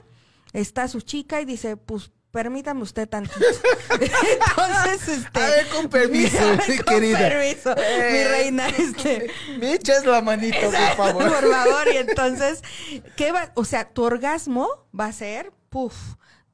está 0.53 0.89
su 0.89 1.01
chica 1.01 1.41
y 1.41 1.45
dice, 1.45 1.77
pues 1.77 2.11
permítame 2.31 2.83
usted 2.83 3.09
tantito. 3.09 3.37
Entonces, 3.91 5.09
este. 5.09 5.41
A 5.41 5.49
ver, 5.49 5.69
con 5.69 5.89
permiso, 5.89 6.39
mi 6.69 6.79
querida. 6.79 7.19
permiso, 7.19 7.75
mi 7.75 7.83
Eh, 7.83 8.29
reina, 8.29 8.69
este. 8.69 9.31
Me 9.59 9.75
echas 9.75 10.05
la 10.05 10.21
manito, 10.21 10.57
por 10.61 10.97
favor. 10.97 11.29
Por 11.29 11.51
favor, 11.53 11.89
y 11.93 11.97
entonces, 11.97 12.63
¿qué 13.17 13.33
va? 13.33 13.51
O 13.55 13.65
sea, 13.65 13.89
tu 13.89 14.05
orgasmo 14.05 14.69
va 14.99 15.07
a 15.07 15.13
ser, 15.13 15.53
puff, 15.71 15.95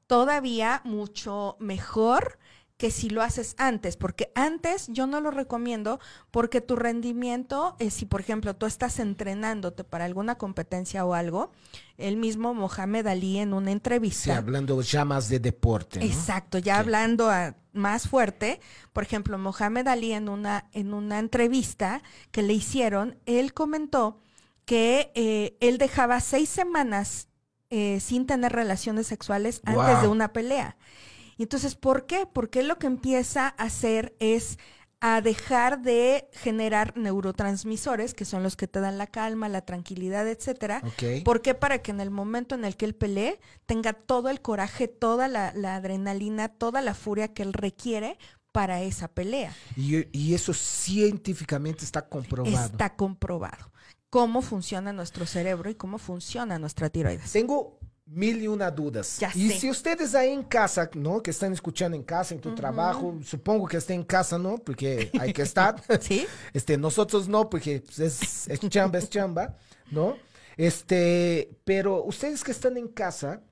todavía 0.06 0.80
mucho 0.84 1.56
mejor 1.60 2.38
que 2.85 2.90
si 2.90 3.09
lo 3.09 3.23
haces 3.23 3.55
antes, 3.57 3.97
porque 3.97 4.31
antes 4.35 4.88
yo 4.88 5.07
no 5.07 5.23
lo 5.23 5.31
recomiendo 5.31 6.01
porque 6.31 6.61
tu 6.61 6.77
rendimiento, 6.77 7.77
eh, 7.79 7.88
si 7.88 8.05
por 8.05 8.20
ejemplo 8.20 8.55
tú 8.57 8.66
estás 8.66 8.99
entrenándote 8.99 9.85
para 9.85 10.05
alguna 10.05 10.35
competencia 10.37 11.07
o 11.07 11.14
algo, 11.14 11.51
el 11.97 12.18
mismo 12.18 12.53
Mohamed 12.53 13.07
Ali 13.07 13.38
en 13.38 13.55
una 13.55 13.68
Sí, 13.68 13.73
entrevista, 13.73 14.37
hablando 14.37 14.83
ya 14.83 15.07
más 15.07 15.31
de 15.31 15.38
deporte. 15.38 15.99
¿no? 16.01 16.05
Exacto, 16.05 16.59
ya 16.59 16.79
hablando 16.79 17.31
a- 17.31 17.55
más 17.73 18.07
fuerte, 18.07 18.61
por 18.92 19.03
ejemplo, 19.03 19.38
Mohamed 19.38 19.88
Ali 19.88 20.12
en 20.12 20.29
una, 20.29 20.66
en 20.73 20.92
una 20.92 21.18
entrevista 21.20 22.03
que 22.33 22.42
le 22.42 22.53
hicieron, 22.53 23.16
él 23.25 23.55
comentó 23.55 24.20
que 24.66 25.11
eh, 25.14 25.57
él 25.61 25.79
dejaba 25.79 26.20
seis 26.20 26.51
semanas 26.51 27.29
eh, 27.70 27.99
sin 28.01 28.27
tener 28.27 28.53
relaciones 28.53 29.07
sexuales 29.07 29.62
antes 29.64 29.94
Wow. 29.94 30.03
de 30.03 30.09
una 30.09 30.35
pelea. 30.35 30.77
Y 31.37 31.44
entonces, 31.44 31.75
¿por 31.75 32.07
qué? 32.07 32.27
Porque 32.33 32.62
lo 32.62 32.79
que 32.79 32.87
empieza 32.87 33.49
a 33.49 33.64
hacer 33.64 34.14
es 34.18 34.59
a 35.01 35.20
dejar 35.20 35.83
de 35.83 36.31
generar 36.33 36.97
neurotransmisores, 36.97 38.14
que 38.14 38.25
son 38.25 38.42
los 38.42 38.57
que 38.57 38.66
te 38.66 38.81
dan 38.81 38.97
la 38.97 39.07
calma, 39.07 39.51
la 39.51 39.61
tranquilidad, 39.61 40.27
etcétera, 40.27 40.83
Ok. 40.83 41.25
¿Por 41.25 41.42
qué? 41.42 41.55
Para 41.55 41.83
que 41.83 41.90
en 41.90 42.01
el 42.01 42.11
momento 42.11 42.55
en 42.55 42.64
el 42.64 42.75
que 42.77 42.87
él 42.87 42.94
pelee 42.94 43.38
tenga 43.66 43.92
todo 43.92 44.31
el 44.31 44.40
coraje, 44.40 44.88
toda 44.88 45.29
la, 45.29 45.53
la 45.55 45.75
adrenalina, 45.77 46.49
toda 46.49 46.81
la 46.81 46.94
furia 46.94 47.35
que 47.35 47.42
él 47.42 47.53
requiere 47.53 48.16
para 48.51 48.81
esa 48.83 49.09
pelea. 49.09 49.53
Y, 49.77 50.07
y 50.16 50.33
eso 50.33 50.55
científicamente 50.55 51.85
está 51.85 52.09
comprobado. 52.09 52.57
Está 52.57 52.97
comprobado 52.97 53.73
cómo 54.09 54.42
funciona 54.42 54.92
nuestro 54.92 55.27
cerebro 55.27 55.70
y 55.70 55.75
cómo 55.75 55.99
funciona 55.99 56.59
nuestra 56.59 56.88
tiroides. 56.88 57.33
Tengo 57.33 57.81
mil 58.06 58.42
y 58.42 58.48
una 58.48 58.70
dudas. 58.70 59.18
Ya 59.18 59.30
y 59.34 59.50
sé. 59.50 59.60
si 59.60 59.70
ustedes 59.70 60.14
ahí 60.14 60.30
en 60.30 60.42
casa, 60.42 60.90
¿no? 60.94 61.22
Que 61.22 61.30
están 61.30 61.52
escuchando 61.52 61.96
en 61.96 62.02
casa, 62.02 62.34
en 62.34 62.40
tu 62.40 62.54
trabajo, 62.54 63.18
supongo 63.24 63.66
que 63.66 63.78
estén 63.78 64.00
en 64.00 64.04
casa, 64.04 64.38
¿no? 64.38 64.58
Porque 64.58 65.10
hay 65.18 65.32
que 65.32 65.42
estar. 65.42 65.82
¿Sí? 66.00 66.26
Este, 66.52 66.76
nosotros 66.76 67.28
no, 67.28 67.50
porque 67.50 67.82
es, 67.98 68.48
es 68.48 68.60
chamba, 68.68 68.98
es 68.98 69.08
chamba, 69.10 69.56
¿no? 69.90 70.16
Este, 70.56 71.50
pero 71.64 72.04
ustedes 72.04 72.44
que 72.44 72.52
están 72.52 72.76
en 72.76 72.88
casa 72.88 73.42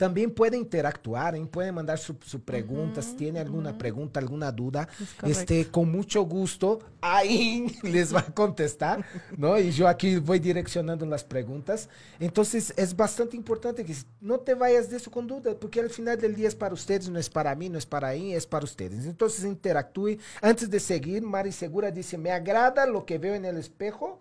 también 0.00 0.30
pueden 0.30 0.60
interactuar, 0.60 1.36
¿eh? 1.36 1.44
pueden 1.44 1.74
mandar 1.74 1.98
su, 1.98 2.16
su 2.24 2.40
pregunta, 2.40 3.02
si 3.02 3.16
tiene 3.16 3.38
alguna 3.38 3.76
pregunta, 3.76 4.18
alguna 4.18 4.50
duda, 4.50 4.88
Es 5.22 5.40
este, 5.40 5.66
con 5.70 5.92
mucho 5.92 6.22
gusto, 6.22 6.78
ahí 7.02 7.66
les 7.82 8.14
va 8.14 8.20
a 8.20 8.34
contestar, 8.34 9.04
¿no? 9.36 9.58
Y 9.58 9.72
yo 9.72 9.86
aquí 9.86 10.16
voy 10.16 10.38
direccionando 10.38 11.04
las 11.04 11.22
preguntas. 11.22 11.90
Entonces, 12.18 12.72
es 12.78 12.96
bastante 12.96 13.36
importante 13.36 13.84
que 13.84 13.94
no 14.22 14.40
te 14.40 14.54
vayas 14.54 14.88
de 14.88 14.96
eso 14.96 15.10
con 15.10 15.26
duda, 15.26 15.54
porque 15.60 15.80
al 15.80 15.90
final 15.90 16.18
del 16.18 16.34
día 16.34 16.48
es 16.48 16.54
para 16.54 16.72
ustedes, 16.72 17.10
no 17.10 17.18
es 17.18 17.28
para 17.28 17.54
mí, 17.54 17.68
no 17.68 17.76
es 17.76 17.84
para 17.84 18.08
ahí, 18.08 18.32
es 18.32 18.46
para 18.46 18.64
ustedes. 18.64 19.04
Entonces, 19.04 19.44
interactúe. 19.44 20.16
Antes 20.40 20.70
de 20.70 20.80
seguir, 20.80 21.22
Mari 21.22 21.52
Segura 21.52 21.90
dice, 21.90 22.16
me 22.16 22.30
agrada 22.30 22.86
lo 22.86 23.04
que 23.04 23.18
veo 23.18 23.34
en 23.34 23.44
el 23.44 23.58
espejo. 23.58 24.18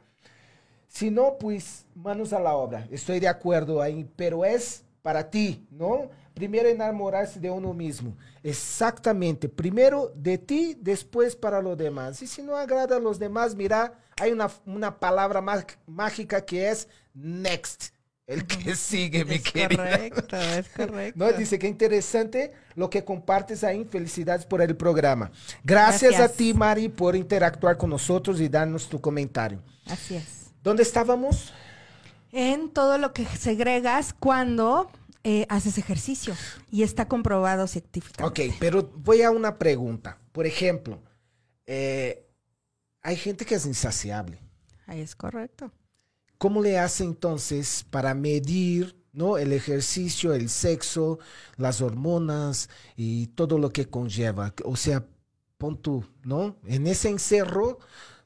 Si 0.90 1.10
no, 1.10 1.38
pues 1.40 1.86
manos 1.96 2.34
a 2.34 2.42
la 2.42 2.54
obra. 2.56 2.86
Estoy 2.92 3.22
de 3.22 3.30
acuerdo 3.30 3.82
ahí, 3.82 4.06
pero 4.18 4.44
es 4.44 4.84
para 5.02 5.30
ti, 5.30 5.66
¿no? 5.72 6.10
Primero 6.34 6.70
enamorarse 6.70 7.40
de 7.40 7.50
uno 7.50 7.74
mismo. 7.74 8.16
Exactamente. 8.44 9.50
Primero 9.50 10.12
de 10.16 10.38
ti, 10.38 10.76
después 10.80 11.36
para 11.36 11.62
los 11.62 11.78
demás. 11.78 12.22
Y 12.22 12.28
si 12.28 12.42
no 12.42 12.56
agrada 12.56 12.98
a 12.98 13.00
los 13.00 13.20
demás, 13.20 13.56
mira, 13.56 13.94
hay 14.20 14.32
una, 14.32 14.50
una 14.66 15.00
palabra 15.00 15.42
má- 15.42 15.66
mágica 15.88 16.46
que 16.46 16.70
es 16.70 16.88
next. 17.14 17.94
El 18.28 18.46
que 18.46 18.76
sigue, 18.76 19.26
mi 19.26 19.36
Es 19.36 19.44
querida. 19.52 19.76
correcto, 19.90 20.38
es 20.38 20.70
correcto. 20.76 21.20
No, 21.26 21.32
dice 21.34 21.58
que 21.58 21.68
interesante 21.68 22.54
lo 22.76 22.90
que 22.90 23.04
compartes 23.04 23.64
ahí. 23.64 23.86
Felicidades 23.86 24.46
por 24.46 24.62
el 24.62 24.76
programa. 24.78 25.32
Gracias, 25.64 26.12
Gracias. 26.12 26.32
a 26.32 26.34
ti, 26.38 26.54
Mari, 26.54 26.90
por 26.90 27.16
interactuar 27.16 27.76
con 27.78 27.90
nosotros 27.90 28.40
y 28.40 28.48
darnos 28.48 28.88
tu 28.88 29.02
comentario. 29.02 29.62
Así 29.88 30.16
es. 30.16 30.52
¿Dónde 30.62 30.84
estábamos? 30.84 31.52
En 32.32 32.70
todo 32.70 32.98
lo 32.98 33.14
que 33.14 33.26
segregas 33.26 34.14
cuando 34.14 34.90
eh, 35.24 35.46
haces 35.50 35.78
ejercicio 35.78 36.36
y 36.72 36.84
está 36.84 37.08
comprobado 37.08 37.68
científicamente. 37.68 38.50
Ok, 38.50 38.56
pero 38.60 38.84
voy 38.96 39.22
a 39.22 39.32
una 39.32 39.58
pregunta. 39.58 40.18
Por 40.32 40.46
ejemplo, 40.46 41.02
eh, 41.66 42.26
hay 43.02 43.16
gente 43.16 43.46
que 43.46 43.56
es 43.56 43.66
insaciable. 43.66 44.40
Ahí 44.86 45.02
es 45.02 45.16
correcto. 45.16 45.72
¿Cómo 46.38 46.62
le 46.62 46.80
hace 46.80 47.04
entonces 47.04 47.86
para 47.90 48.14
medir 48.14 48.96
¿no? 49.12 49.38
el 49.38 49.52
ejercicio, 49.52 50.34
el 50.34 50.50
sexo, 50.50 51.20
las 51.58 51.82
hormonas 51.82 52.70
y 52.96 53.28
todo 53.28 53.58
lo 53.58 53.72
que 53.72 53.90
conlleva? 53.90 54.54
O 54.64 54.78
sea, 54.78 55.06
pon 55.58 55.82
tú, 55.82 56.06
¿no? 56.24 56.56
En 56.66 56.88
ese 56.88 57.10
encerro, 57.10 57.80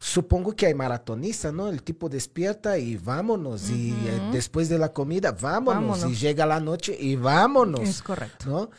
supongo 0.04 0.54
que 0.54 0.66
hay 0.66 0.74
maratonistas, 0.74 1.54
¿no? 1.54 1.70
El 1.70 1.82
tipo 1.82 2.10
despierta 2.10 2.78
y 2.78 2.98
vámonos. 2.98 3.70
Y 3.70 3.92
eh, 3.92 4.30
después 4.34 4.68
de 4.68 4.78
la 4.78 4.92
comida, 4.92 5.32
vámonos. 5.32 6.00
Vámonos. 6.02 6.12
Y 6.12 6.16
llega 6.16 6.46
la 6.46 6.60
noche 6.60 6.96
y 7.00 7.16
vámonos. 7.16 7.88
Es 7.88 8.02
correcto. 8.02 8.50
¿no? 8.50 8.70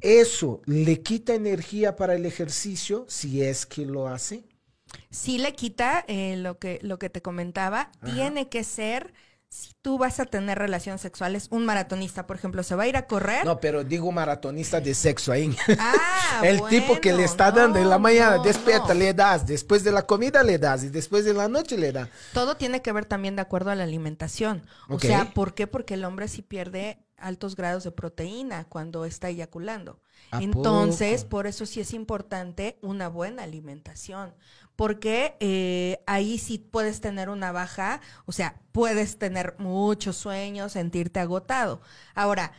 Eso 0.00 0.62
le 0.66 1.02
quita 1.02 1.34
energía 1.34 1.96
para 1.96 2.14
el 2.14 2.24
ejercicio 2.24 3.04
si 3.08 3.42
es 3.42 3.66
que 3.66 3.84
lo 3.84 4.06
hace. 4.06 4.44
Sí 5.10 5.38
le 5.38 5.54
quita 5.54 6.04
eh, 6.06 6.36
lo, 6.36 6.60
que, 6.60 6.78
lo 6.82 7.00
que 7.00 7.10
te 7.10 7.20
comentaba. 7.20 7.90
Tiene 8.04 8.48
que 8.48 8.62
ser, 8.62 9.12
si 9.50 9.72
tú 9.82 9.98
vas 9.98 10.20
a 10.20 10.26
tener 10.26 10.58
relaciones 10.58 11.00
sexuales, 11.00 11.48
un 11.50 11.66
maratonista, 11.66 12.24
por 12.24 12.36
ejemplo, 12.36 12.62
se 12.62 12.76
va 12.76 12.84
a 12.84 12.86
ir 12.86 12.96
a 12.96 13.06
correr. 13.08 13.44
No, 13.44 13.58
pero 13.58 13.82
digo 13.82 14.12
maratonista 14.12 14.80
de 14.80 14.94
sexo 14.94 15.32
ahí. 15.32 15.56
Ah, 15.76 16.40
el 16.44 16.62
tipo 16.68 17.00
que 17.00 17.12
le 17.12 17.24
está 17.24 17.50
dando 17.50 17.80
en 17.80 17.90
la 17.90 17.98
mañana, 17.98 18.36
no, 18.36 18.44
despierta, 18.44 18.94
no. 18.94 19.00
le 19.00 19.12
das, 19.12 19.44
después 19.44 19.82
de 19.82 19.90
la 19.90 20.06
comida 20.06 20.44
le 20.44 20.58
das 20.58 20.84
y 20.84 20.88
después 20.88 21.24
de 21.24 21.34
la 21.34 21.48
noche 21.48 21.76
le 21.76 21.90
da. 21.90 22.08
Todo 22.32 22.56
tiene 22.56 22.80
que 22.80 22.92
ver 22.92 23.06
también 23.06 23.34
de 23.34 23.42
acuerdo 23.42 23.70
a 23.70 23.74
la 23.74 23.82
alimentación. 23.82 24.62
O 24.88 25.00
sea, 25.00 25.32
¿por 25.34 25.52
qué? 25.54 25.66
Porque 25.66 25.94
el 25.94 26.04
hombre 26.04 26.28
sí 26.28 26.42
pierde 26.42 26.98
altos 27.20 27.56
grados 27.56 27.84
de 27.84 27.92
proteína 27.92 28.64
cuando 28.68 29.04
está 29.04 29.28
eyaculando. 29.28 30.00
¿A 30.30 30.38
Entonces, 30.42 31.24
poco? 31.24 31.30
por 31.30 31.46
eso 31.46 31.66
sí 31.66 31.80
es 31.80 31.92
importante 31.94 32.78
una 32.82 33.08
buena 33.08 33.42
alimentación. 33.44 34.34
Porque 34.76 35.36
eh, 35.40 36.02
ahí 36.06 36.38
sí 36.38 36.58
puedes 36.58 37.00
tener 37.00 37.28
una 37.28 37.52
baja, 37.52 38.00
o 38.26 38.32
sea, 38.32 38.60
puedes 38.72 39.18
tener 39.18 39.54
mucho 39.58 40.12
sueño, 40.14 40.68
sentirte 40.70 41.20
agotado. 41.20 41.82
Ahora, 42.14 42.52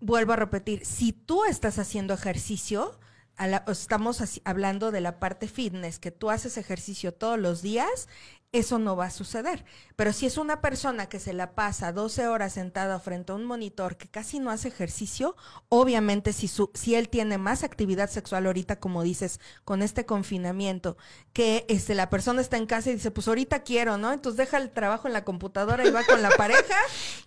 vuelvo 0.00 0.32
a 0.32 0.36
repetir, 0.36 0.84
si 0.86 1.12
tú 1.12 1.44
estás 1.44 1.78
haciendo 1.78 2.14
ejercicio, 2.14 2.98
la- 3.38 3.64
estamos 3.68 4.20
así- 4.20 4.42
hablando 4.44 4.90
de 4.90 5.00
la 5.00 5.18
parte 5.18 5.48
fitness, 5.48 5.98
que 5.98 6.10
tú 6.10 6.30
haces 6.30 6.56
ejercicio 6.58 7.12
todos 7.14 7.38
los 7.38 7.62
días, 7.62 8.08
eso 8.52 8.78
no 8.78 8.96
va 8.96 9.06
a 9.06 9.10
suceder. 9.10 9.64
Pero 9.96 10.12
si 10.12 10.26
es 10.26 10.36
una 10.36 10.60
persona 10.60 11.08
que 11.08 11.20
se 11.20 11.32
la 11.32 11.52
pasa 11.54 11.92
12 11.92 12.26
horas 12.26 12.54
sentada 12.54 12.98
frente 12.98 13.32
a 13.32 13.36
un 13.36 13.44
monitor 13.44 13.96
que 13.96 14.08
casi 14.08 14.40
no 14.40 14.50
hace 14.50 14.68
ejercicio, 14.68 15.36
obviamente 15.68 16.32
si, 16.32 16.48
su, 16.48 16.70
si 16.74 16.94
él 16.94 17.08
tiene 17.08 17.38
más 17.38 17.62
actividad 17.62 18.10
sexual 18.10 18.46
ahorita, 18.46 18.80
como 18.80 19.02
dices, 19.02 19.40
con 19.64 19.82
este 19.82 20.04
confinamiento, 20.04 20.96
que 21.32 21.64
este, 21.68 21.94
la 21.94 22.10
persona 22.10 22.40
está 22.40 22.56
en 22.56 22.66
casa 22.66 22.90
y 22.90 22.94
dice, 22.94 23.10
pues 23.10 23.28
ahorita 23.28 23.62
quiero, 23.62 23.98
¿no? 23.98 24.12
Entonces 24.12 24.38
deja 24.38 24.58
el 24.58 24.70
trabajo 24.70 25.06
en 25.06 25.14
la 25.14 25.24
computadora 25.24 25.86
y 25.86 25.90
va 25.90 26.04
con 26.04 26.22
la 26.22 26.30
pareja 26.36 26.76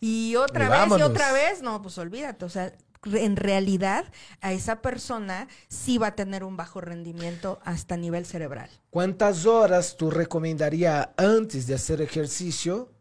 y 0.01 0.35
otra 0.35 0.65
Y 0.65 0.89
vez 0.89 0.99
y 0.99 1.01
otra 1.01 1.31
vez, 1.31 1.61
no, 1.61 1.81
pues 1.81 1.97
olvídate, 1.97 2.43
o 2.43 2.49
sea, 2.49 2.73
en 3.05 3.35
realidad 3.35 4.05
a 4.41 4.53
esa 4.53 4.81
persona 4.81 5.47
sí 5.67 5.97
va 5.97 6.07
a 6.07 6.15
tener 6.15 6.43
un 6.43 6.57
bajo 6.57 6.81
rendimiento 6.81 7.59
hasta 7.63 7.97
nivel 7.97 8.25
cerebral. 8.25 8.69
¿Cuántas 8.89 9.45
horas 9.45 9.95
tú 9.97 10.09
recomendarías 10.11 11.09
antes 11.17 11.67
de 11.67 11.73
hacer 11.75 12.01
ejercicio 12.01 12.91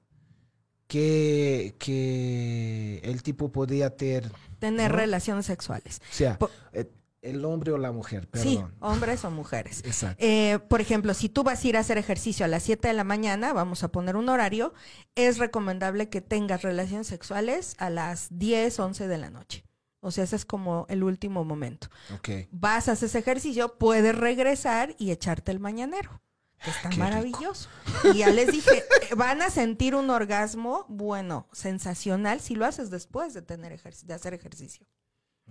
que, 0.86 1.74
que 1.78 3.00
el 3.04 3.22
tipo 3.22 3.50
podría 3.50 3.90
tener, 3.96 4.30
Tener 4.58 4.90
¿No? 4.92 4.96
relaciones 4.98 5.46
sexuales. 5.46 6.00
o 6.10 6.14
sea, 6.14 6.38
Po- 6.38 6.50
eh, 6.72 6.88
el 7.22 7.44
hombre 7.44 7.72
o 7.72 7.78
la 7.78 7.92
mujer, 7.92 8.28
Sí, 8.34 8.56
perdón. 8.56 8.74
hombres 8.80 9.24
o 9.24 9.30
mujeres. 9.30 9.80
Exacto. 9.84 10.16
Eh, 10.24 10.58
por 10.68 10.80
ejemplo, 10.80 11.14
si 11.14 11.28
tú 11.28 11.44
vas 11.44 11.64
a 11.64 11.68
ir 11.68 11.76
a 11.76 11.80
hacer 11.80 11.96
ejercicio 11.98 12.44
a 12.44 12.48
las 12.48 12.64
7 12.64 12.88
de 12.88 12.94
la 12.94 13.04
mañana, 13.04 13.52
vamos 13.52 13.84
a 13.84 13.88
poner 13.92 14.16
un 14.16 14.28
horario, 14.28 14.74
es 15.14 15.38
recomendable 15.38 16.08
que 16.08 16.20
tengas 16.20 16.62
relaciones 16.62 17.06
sexuales 17.06 17.74
a 17.78 17.90
las 17.90 18.26
10, 18.38 18.78
11 18.80 19.06
de 19.08 19.18
la 19.18 19.30
noche. 19.30 19.64
O 20.04 20.10
sea, 20.10 20.24
ese 20.24 20.34
es 20.36 20.44
como 20.44 20.84
el 20.88 21.04
último 21.04 21.44
momento. 21.44 21.88
Ok. 22.14 22.28
Vas 22.50 22.88
a 22.88 22.92
hacer 22.92 23.06
ese 23.06 23.20
ejercicio, 23.20 23.78
puedes 23.78 24.14
regresar 24.16 24.94
y 24.98 25.12
echarte 25.12 25.52
el 25.52 25.60
mañanero. 25.60 26.20
que 26.62 26.70
Está 26.70 26.82
Qué 26.90 26.96
rico. 26.96 27.04
maravilloso. 27.04 27.68
Y 28.12 28.18
ya 28.18 28.30
les 28.30 28.50
dije, 28.50 28.84
van 29.16 29.42
a 29.42 29.50
sentir 29.50 29.94
un 29.94 30.10
orgasmo, 30.10 30.86
bueno, 30.88 31.46
sensacional, 31.52 32.40
si 32.40 32.56
lo 32.56 32.66
haces 32.66 32.90
después 32.90 33.32
de 33.32 33.42
tener 33.42 33.80
de 33.80 34.14
hacer 34.14 34.34
ejercicio. 34.34 34.86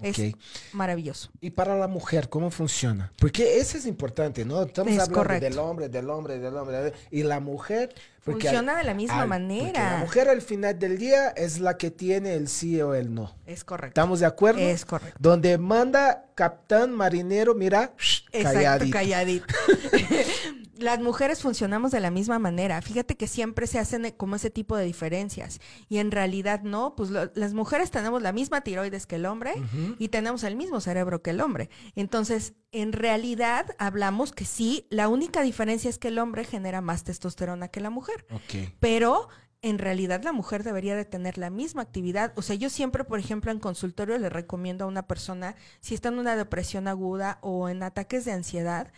Es 0.01 0.35
maravilloso. 0.73 1.29
¿Y 1.41 1.51
para 1.51 1.77
la 1.77 1.87
mujer 1.87 2.29
cómo 2.29 2.51
funciona? 2.51 3.11
Porque 3.19 3.57
eso 3.57 3.77
es 3.77 3.85
importante, 3.85 4.45
¿no? 4.45 4.61
Estamos 4.63 4.97
hablando 4.97 5.39
del 5.39 5.59
hombre, 5.59 5.89
del 5.89 6.09
hombre, 6.09 6.39
del 6.39 6.55
hombre. 6.55 6.93
Y 7.11 7.23
la 7.23 7.39
mujer... 7.39 7.93
Funciona 8.21 8.75
de 8.75 8.83
la 8.83 8.93
misma 8.93 9.25
manera. 9.25 9.93
La 9.93 9.97
mujer 9.97 10.29
al 10.29 10.43
final 10.43 10.77
del 10.77 10.99
día 10.99 11.29
es 11.29 11.59
la 11.59 11.77
que 11.77 11.89
tiene 11.89 12.35
el 12.35 12.49
sí 12.49 12.79
o 12.79 12.93
el 12.93 13.11
no. 13.11 13.35
Es 13.47 13.63
correcto. 13.63 13.99
¿Estamos 13.99 14.19
de 14.19 14.27
acuerdo? 14.27 14.59
Es 14.59 14.85
correcto. 14.85 15.17
Donde 15.19 15.57
manda 15.57 16.25
capitán 16.35 16.91
marinero, 16.91 17.55
mira, 17.55 17.93
Exacto, 18.31 18.85
calladito. 18.91 19.47
las 20.81 20.99
mujeres 20.99 21.41
funcionamos 21.41 21.91
de 21.91 21.99
la 21.99 22.11
misma 22.11 22.39
manera. 22.39 22.81
Fíjate 22.81 23.15
que 23.15 23.27
siempre 23.27 23.67
se 23.67 23.79
hacen 23.79 24.11
como 24.17 24.35
ese 24.35 24.49
tipo 24.49 24.75
de 24.75 24.85
diferencias. 24.85 25.59
Y 25.89 25.99
en 25.99 26.11
realidad 26.11 26.61
no, 26.63 26.95
pues 26.95 27.09
las 27.09 27.53
mujeres 27.53 27.91
tenemos 27.91 28.21
la 28.21 28.31
misma 28.31 28.61
tiroides 28.61 29.05
que 29.05 29.15
el 29.15 29.25
hombre 29.25 29.53
y 29.99 30.09
tenemos 30.09 30.43
el 30.43 30.55
mismo 30.55 30.81
cerebro 30.81 31.21
que 31.21 31.31
el 31.31 31.41
hombre. 31.41 31.69
Entonces, 31.95 32.53
en 32.71 32.93
realidad 32.93 33.75
hablamos 33.77 34.31
que 34.31 34.45
sí, 34.45 34.87
la 34.89 35.07
única 35.07 35.41
diferencia 35.41 35.89
es 35.89 35.97
que 35.97 36.09
el 36.09 36.19
hombre 36.19 36.43
genera 36.43 36.81
más 36.81 37.03
testosterona 37.03 37.67
que 37.67 37.81
la 37.81 37.89
mujer. 37.89 38.25
Pero 38.79 39.29
en 39.61 39.77
realidad 39.77 40.23
la 40.23 40.33
mujer 40.33 40.63
debería 40.63 40.95
de 40.95 41.05
tener 41.05 41.37
la 41.37 41.49
misma 41.49 41.83
actividad. 41.83 42.33
O 42.35 42.41
sea, 42.41 42.55
yo 42.55 42.69
siempre, 42.69 43.03
por 43.03 43.19
ejemplo, 43.19 43.51
en 43.51 43.59
consultorio 43.59 44.17
le 44.17 44.29
recomiendo 44.29 44.85
a 44.85 44.87
una 44.87 45.05
persona, 45.05 45.55
si 45.79 45.93
está 45.93 46.09
en 46.09 46.19
una 46.19 46.35
depresión 46.35 46.87
aguda 46.87 47.37
o 47.41 47.69
en 47.69 47.83
ataques 47.83 48.25
de 48.25 48.31
ansiedad, 48.31 48.91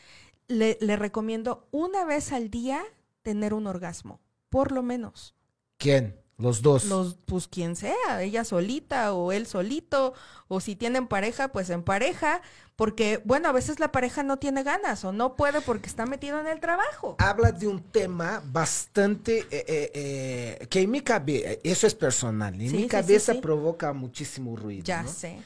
le, 0.48 0.78
recomiendo 0.98 1.68
una 1.72 2.06
vez 2.06 2.32
al 2.32 2.50
día 2.50 2.84
tener 3.22 3.54
un 3.54 3.68
orgasmo, 3.68 4.20
por 4.50 4.72
lo 4.72 4.84
menos. 4.84 5.36
¿Quién? 5.78 6.20
Los 6.38 6.62
dos. 6.62 6.86
Los, 6.86 7.16
pues 7.26 7.48
quien 7.48 7.76
sea, 7.76 8.22
ella 8.22 8.44
solita 8.44 9.14
o 9.14 9.32
él 9.32 9.46
solito, 9.46 10.14
o 10.48 10.60
si 10.60 10.76
tienen 10.76 11.08
pareja, 11.08 11.50
pues 11.50 11.70
en 11.70 11.84
pareja, 11.84 12.42
porque 12.76 13.22
bueno, 13.24 13.50
a 13.50 13.52
veces 13.52 13.80
la 13.80 13.92
pareja 13.92 14.24
no 14.24 14.38
tiene 14.38 14.64
ganas 14.64 15.06
o 15.06 15.12
no 15.12 15.36
puede 15.36 15.62
porque 15.62 15.88
está 15.88 16.06
metido 16.06 16.40
en 16.40 16.48
el 16.48 16.60
trabajo. 16.60 17.16
Habla 17.20 17.52
de 17.52 17.68
un 17.68 17.84
tema 17.84 18.42
bastante, 18.46 19.40
eh, 19.52 19.66
eh, 19.68 19.92
eh, 19.94 20.68
que 20.68 20.82
en 20.82 20.92
mi 20.92 21.02
cabeza, 21.02 21.50
eso 21.64 21.86
es 21.86 21.94
personal, 21.94 22.60
en 22.60 22.72
mi 22.72 22.88
cabeza 22.88 23.36
provoca 23.40 23.94
muchísimo 23.94 24.56
ruido. 24.56 24.84
Ya 24.84 25.06
sé. 25.06 25.40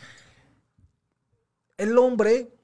El 1.78 1.98
hombre 1.98 2.57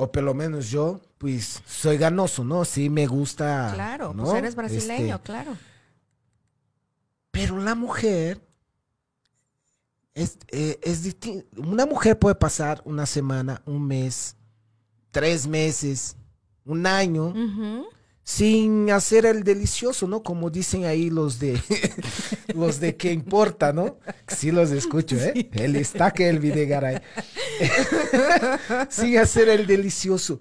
o 0.00 0.10
por 0.10 0.22
lo 0.22 0.32
menos 0.32 0.70
yo, 0.70 1.00
pues 1.18 1.62
soy 1.66 1.98
ganoso, 1.98 2.42
¿no? 2.42 2.64
Sí 2.64 2.88
me 2.88 3.06
gusta. 3.06 3.70
Claro, 3.74 4.14
pues 4.16 4.32
eres 4.32 4.54
brasileño, 4.54 5.16
este, 5.16 5.26
claro. 5.26 5.56
Pero 7.30 7.58
la 7.58 7.74
mujer 7.74 8.40
es, 10.14 10.38
eh, 10.48 10.78
es 10.82 11.02
distinto. 11.02 11.46
Una 11.60 11.84
mujer 11.84 12.18
puede 12.18 12.34
pasar 12.34 12.80
una 12.86 13.04
semana, 13.04 13.62
un 13.66 13.86
mes, 13.86 14.36
tres 15.10 15.46
meses, 15.46 16.16
un 16.64 16.86
año 16.86 17.34
sin 18.30 18.92
hacer 18.92 19.26
el 19.26 19.42
delicioso, 19.42 20.06
¿no? 20.06 20.22
Como 20.22 20.50
dicen 20.50 20.84
ahí 20.84 21.10
los 21.10 21.40
de 21.40 21.60
los 22.54 22.78
de 22.78 22.96
que 22.96 23.12
importa, 23.12 23.72
¿no? 23.72 23.98
Sí 24.28 24.52
los 24.52 24.70
escucho, 24.70 25.16
¿eh? 25.16 25.50
El 25.52 25.74
está 25.74 26.12
que 26.12 26.28
el 26.28 26.38
Videgaray. 26.38 27.02
sin 28.88 29.18
hacer 29.18 29.48
el 29.48 29.66
delicioso. 29.66 30.38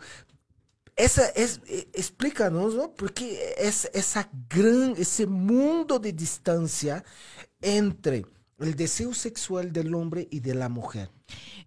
Esa 0.96 1.30
es, 1.30 1.62
eh, 1.66 1.88
explícanos, 1.94 2.76
¿no? 2.76 2.94
Porque 2.94 3.56
es 3.58 3.90
esa 3.92 4.30
gran, 4.48 4.94
ese 4.96 5.26
mundo 5.26 5.98
de 5.98 6.14
distancia 6.14 7.04
entre 7.60 8.24
el 8.60 8.76
deseo 8.76 9.16
sexual 9.16 9.74
del 9.74 9.96
hombre 9.96 10.28
y 10.30 10.42
de 10.42 10.54
la 10.54 10.70
mujer. 10.70 11.10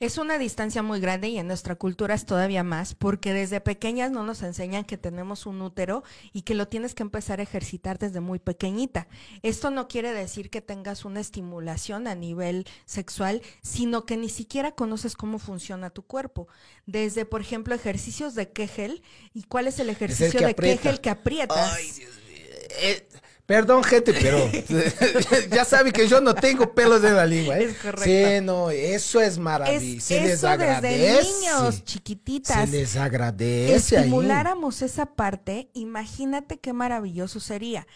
Es 0.01 0.19
una 0.19 0.39
distancia 0.39 0.83
muy 0.83 1.01
grande 1.01 1.29
y 1.29 1.39
en 1.39 1.47
nuestra 1.47 1.77
cultura 1.77 2.15
es 2.15 2.27
todavía 2.27 2.65
más, 2.65 2.95
porque 2.95 3.33
desde 3.33 3.61
pequeñas 3.61 4.11
no 4.11 4.25
nos 4.25 4.43
enseñan 4.43 4.85
que 4.85 4.99
tenemos 4.99 5.47
un 5.47 5.63
útero 5.63 6.03
y 6.33 6.43
que 6.43 6.55
lo 6.55 6.69
tienes 6.69 6.95
que 6.95 7.03
empezar 7.03 7.41
a 7.41 7.45
ejercitar 7.45 7.99
desde 7.99 8.21
muy 8.21 8.39
pequeñita. 8.39 9.07
Esto 9.43 9.71
no 9.71 9.89
quiere 9.89 10.13
decir 10.13 10.51
que 10.51 10.61
tengas 10.61 11.05
una 11.05 11.21
estimulación 11.21 12.07
a 12.09 12.15
nivel 12.15 12.67
sexual, 12.85 13.43
sino 13.63 14.05
que 14.07 14.17
ni 14.17 14.29
siquiera 14.29 14.73
conoces 14.73 15.17
cómo 15.17 15.39
funciona 15.39 15.91
tu 15.91 16.03
cuerpo. 16.03 16.49
Desde, 16.87 17.25
por 17.25 17.41
ejemplo, 17.41 17.75
ejercicios 17.75 18.35
de 18.35 18.51
Kegel. 18.51 19.03
¿Y 19.35 19.45
cuál 19.45 19.67
es 19.67 19.79
el 19.79 19.91
ejercicio 19.91 20.41
de 20.41 20.55
Kegel 20.55 21.01
que 21.01 21.11
aprietas? 21.11 21.75
Ay, 21.75 21.91
Dios 21.93 22.15
mío. 22.29 22.47
Eh, 22.81 23.09
Perdón, 23.47 23.83
gente, 23.83 24.15
pero 24.15 24.39
ya 25.51 25.65
sabe 25.65 25.93
que 25.93 26.07
yo 26.07 26.21
no 26.21 26.35
tengo 26.35 26.73
pelos 26.73 27.03
en 27.03 27.17
la 27.17 27.27
lengua. 27.27 27.59
¿eh? 27.59 27.65
Es 27.65 27.77
correcto. 27.79 28.05
Sí, 28.05 28.41
no, 28.43 28.71
eso 28.71 29.21
es 29.21 29.39
maravilloso. 29.39 30.07
Se 30.07 30.21
les 30.21 30.45
agradece. 30.45 30.99
Desde 30.99 31.41
niños, 31.41 31.85
chiquititas. 31.85 32.71
Se 32.71 32.77
les 32.77 32.97
agradece. 32.97 33.97
Estimuláramos 33.97 34.81
esa 34.83 35.07
parte, 35.07 35.71
imagínate 35.75 36.61
qué 36.61 36.73
maravilloso 36.73 37.41
sería. 37.41 37.87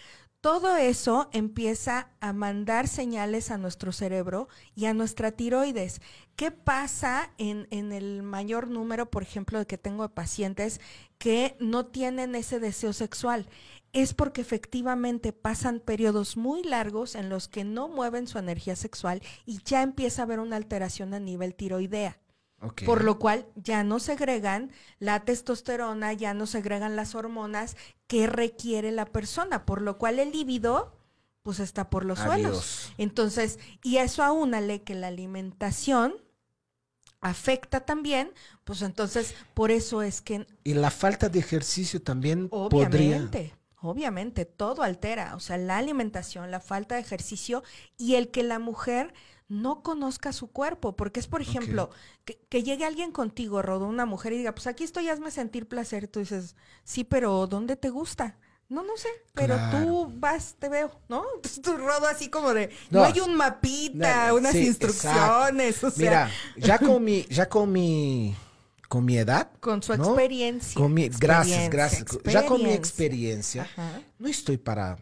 Todo 0.41 0.77
eso 0.77 1.29
empieza 1.33 2.11
a 2.21 2.33
mandar 2.33 2.87
señales 2.87 3.51
a 3.51 3.59
nuestro 3.59 3.91
cerebro 3.91 4.49
y 4.77 4.85
a 4.85 4.95
nuestra 4.95 5.33
tiroides. 5.33 6.01
¿Qué 6.37 6.53
pasa 6.53 7.31
en, 7.39 7.67
en, 7.71 7.93
el 7.93 8.23
mayor 8.23 8.69
número, 8.69 9.11
por 9.11 9.25
ejemplo, 9.25 9.59
de 9.59 9.67
que 9.67 9.79
tengo 9.79 10.05
de 10.05 10.11
pacientes 10.11 10.81
que 11.19 11.57
no 11.59 11.87
tienen 11.87 12.35
ese 12.37 12.61
deseo 12.61 12.93
sexual? 12.93 13.49
Es 13.93 14.15
porque 14.15 14.41
efectivamente 14.41 15.33
pasan 15.33 15.81
periodos 15.81 16.37
muy 16.37 16.63
largos 16.63 17.15
en 17.15 17.29
los 17.29 17.49
que 17.49 17.65
no 17.65 17.89
mueven 17.89 18.27
su 18.27 18.39
energía 18.39 18.77
sexual 18.77 19.23
y 19.45 19.63
ya 19.65 19.83
empieza 19.83 20.23
a 20.23 20.25
haber 20.25 20.41
una 20.41 20.57
alteración 20.57 21.15
a 21.15 21.21
nivel 21.21 21.55
tiroidea. 21.55 22.19
Por 22.87 23.05
lo 23.05 23.19
cual 23.19 23.47
ya 23.55 23.85
no 23.85 24.01
segregan 24.01 24.73
la 24.99 25.25
testosterona, 25.25 26.15
ya 26.15 26.35
no 26.35 26.47
segregan 26.47 26.97
las 26.97 27.15
hormonas 27.15 27.77
que 28.07 28.27
requiere 28.27 28.93
la 28.93 29.05
persona, 29.05 29.67
por 29.67 29.83
lo 29.83 29.99
cual 29.99 30.19
el 30.19 30.33
líbido 30.33 30.97
pues 31.43 31.61
está 31.61 31.91
por 31.91 32.05
los 32.05 32.19
suelos. 32.19 32.93
Entonces, 32.99 33.61
y 33.85 33.99
eso 33.99 34.25
aúnale 34.25 34.83
que 34.83 34.95
la 34.95 35.09
alimentación 35.09 36.15
afecta 37.21 37.81
también, 37.81 38.33
pues 38.65 38.83
entonces 38.83 39.35
por 39.55 39.71
eso 39.71 40.03
es 40.03 40.21
que... 40.21 40.47
Y 40.65 40.75
la 40.75 40.91
falta 40.91 41.29
de 41.29 41.39
ejercicio 41.39 42.03
también 42.03 42.49
Obviamente. 42.51 43.55
Obviamente, 43.81 44.47
todo 44.47 44.83
altera, 44.83 45.35
o 45.37 45.41
sea, 45.41 45.59
la 45.59 45.77
alimentación, 45.77 46.51
la 46.51 46.61
falta 46.61 46.95
de 46.95 47.03
ejercicio 47.03 47.63
y 47.99 48.15
el 48.15 48.31
que 48.31 48.43
la 48.43 48.59
mujer 48.59 49.13
no 49.49 49.83
conozca 49.83 50.33
su 50.33 50.49
cuerpo, 50.49 50.97
porque 50.97 51.21
es, 51.21 51.27
por 51.27 51.41
ejemplo, 51.41 51.91
que, 52.25 52.63
llegue 52.63 52.85
alguien 52.85 53.13
contigo, 53.13 53.63
Rodo, 53.63 53.87
una 53.87 54.07
mujer, 54.07 54.33
y 54.33 54.39
diga, 54.39 54.55
pues 54.55 54.67
aquí 54.67 54.83
estoy, 54.83 55.09
hazme 55.09 55.31
sentir 55.31 55.69
placer. 55.69 56.09
Tú 56.09 56.21
dices, 56.21 56.57
sí, 56.85 57.05
pero 57.05 57.47
¿dónde 57.47 57.77
te 57.77 57.91
gusta? 57.91 58.39
No, 58.69 58.83
no 58.83 58.97
sé, 58.97 59.09
pero 59.33 59.57
tú 59.71 60.11
vas, 60.17 60.57
te 60.59 60.69
veo, 60.69 60.91
¿no? 61.09 61.25
Entonces 61.37 61.63
tú 61.63 61.77
rodo 61.77 62.09
así 62.09 62.29
como 62.29 62.53
de, 62.53 62.71
no, 62.91 63.05
hay 63.05 63.21
un 63.21 63.37
mapita, 63.37 64.35
unas 64.35 64.55
instrucciones, 64.57 65.85
o 65.85 65.91
sea. 65.91 66.05
Mira, 66.05 66.31
ya 66.57 66.79
con 66.81 67.05
mi, 67.05 67.25
ya 67.27 67.49
con 67.49 67.71
mi 67.71 68.35
con 68.89 69.05
mi 69.05 69.19
edad. 69.19 69.51
Con 69.61 69.83
su 69.83 69.93
experiencia. 69.93 70.75
Con 70.75 70.95
mi, 70.95 71.09
gracias, 71.09 71.71
gracias. 71.71 72.05
Ya 72.25 72.47
con 72.47 72.63
mi 72.63 72.71
experiencia, 72.71 73.69
no 74.19 74.29
estoy 74.29 74.57
para, 74.57 74.99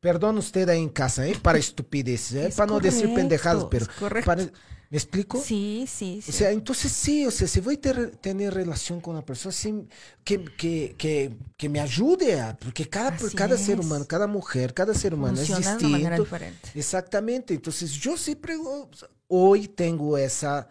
perdón 0.00 0.38
usted 0.38 0.68
ahí 0.68 0.82
en 0.82 0.88
casa, 0.88 1.26
¿eh? 1.26 1.36
para 1.40 1.58
estupideces, 1.58 2.52
¿eh? 2.52 2.54
para 2.56 2.70
no 2.72 2.80
decir 2.80 3.12
pendejadas, 3.14 3.66
pero 3.70 3.86
para, 4.24 4.44
¿me 4.90 4.98
explico? 4.98 5.42
Sí, 5.42 5.86
sí, 5.88 6.20
sí. 6.22 6.30
O 6.30 6.32
sea, 6.32 6.50
entonces 6.50 6.92
sí, 6.92 7.26
o 7.26 7.30
sea, 7.30 7.48
si 7.48 7.60
voy 7.60 7.80
a 7.82 8.10
tener 8.20 8.54
relación 8.54 9.00
con 9.00 9.14
una 9.14 9.24
persona, 9.24 9.52
sí, 9.52 9.88
que, 10.22 10.44
que, 10.44 10.94
que, 10.96 11.36
que 11.56 11.68
me 11.68 11.80
ayude 11.80 12.40
a, 12.40 12.56
porque 12.56 12.88
cada, 12.88 13.16
cada 13.34 13.56
ser 13.56 13.80
humano, 13.80 14.04
cada 14.06 14.26
mujer, 14.26 14.74
cada 14.74 14.94
ser 14.94 15.14
humano 15.14 15.40
es 15.40 15.48
distinto. 15.48 15.78
De 15.78 15.88
manera 15.88 16.18
diferente. 16.18 16.70
Exactamente, 16.74 17.54
entonces 17.54 17.90
yo 17.92 18.16
siempre, 18.16 18.56
hoy 19.26 19.68
tengo 19.68 20.16
esa 20.16 20.68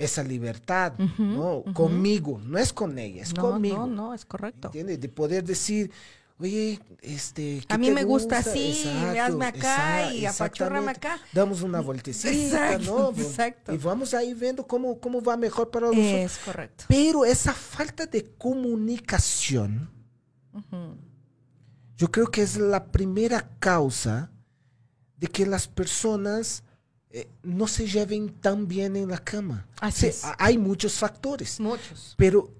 esa 0.00 0.22
libertad, 0.24 0.94
¿no? 1.18 1.62
Conmigo, 1.74 2.40
no 2.42 2.56
es 2.56 2.72
con 2.72 2.98
ella, 2.98 3.22
es 3.22 3.34
conmigo. 3.34 3.86
No, 3.86 3.86
no, 3.86 4.14
es 4.14 4.24
correcto. 4.24 4.68
¿Entiendes? 4.68 4.98
De 4.98 5.10
poder 5.10 5.44
decir, 5.44 5.92
oye, 6.38 6.80
este. 7.02 7.62
A 7.68 7.76
mí 7.76 7.90
me 7.90 8.02
gusta, 8.04 8.38
así, 8.38 8.82
hazme 9.20 9.44
acá 9.44 10.10
y 10.10 10.24
apachurrame 10.24 10.90
acá. 10.90 11.20
Damos 11.34 11.60
una 11.60 11.80
vueltecita, 11.82 12.78
¿no? 12.78 13.10
Exacto. 13.10 13.74
Y 13.74 13.76
vamos 13.76 14.14
ahí 14.14 14.32
viendo 14.32 14.66
cómo, 14.66 14.98
cómo 14.98 15.20
va 15.20 15.36
mejor 15.36 15.70
para 15.70 15.88
nosotros. 15.88 16.08
Es 16.08 16.38
correcto. 16.38 16.84
Pero 16.88 17.26
esa 17.26 17.52
falta 17.52 18.06
de 18.06 18.24
comunicación, 18.38 19.90
yo 21.98 22.10
creo 22.10 22.28
que 22.28 22.40
es 22.40 22.56
la 22.56 22.86
primera 22.86 23.50
causa 23.58 24.32
de 25.18 25.26
que 25.26 25.44
las 25.44 25.68
personas 25.68 26.64
eh, 27.12 27.28
no 27.42 27.66
se 27.66 27.86
lleven 27.86 28.28
tan 28.40 28.68
bien 28.68 28.96
en 28.96 29.08
la 29.08 29.18
cama. 29.18 29.66
Así 29.80 30.10
Hay 30.38 30.58
muchos 30.58 30.94
factores. 30.94 31.58
Muchos. 31.58 32.14
Pero 32.16 32.50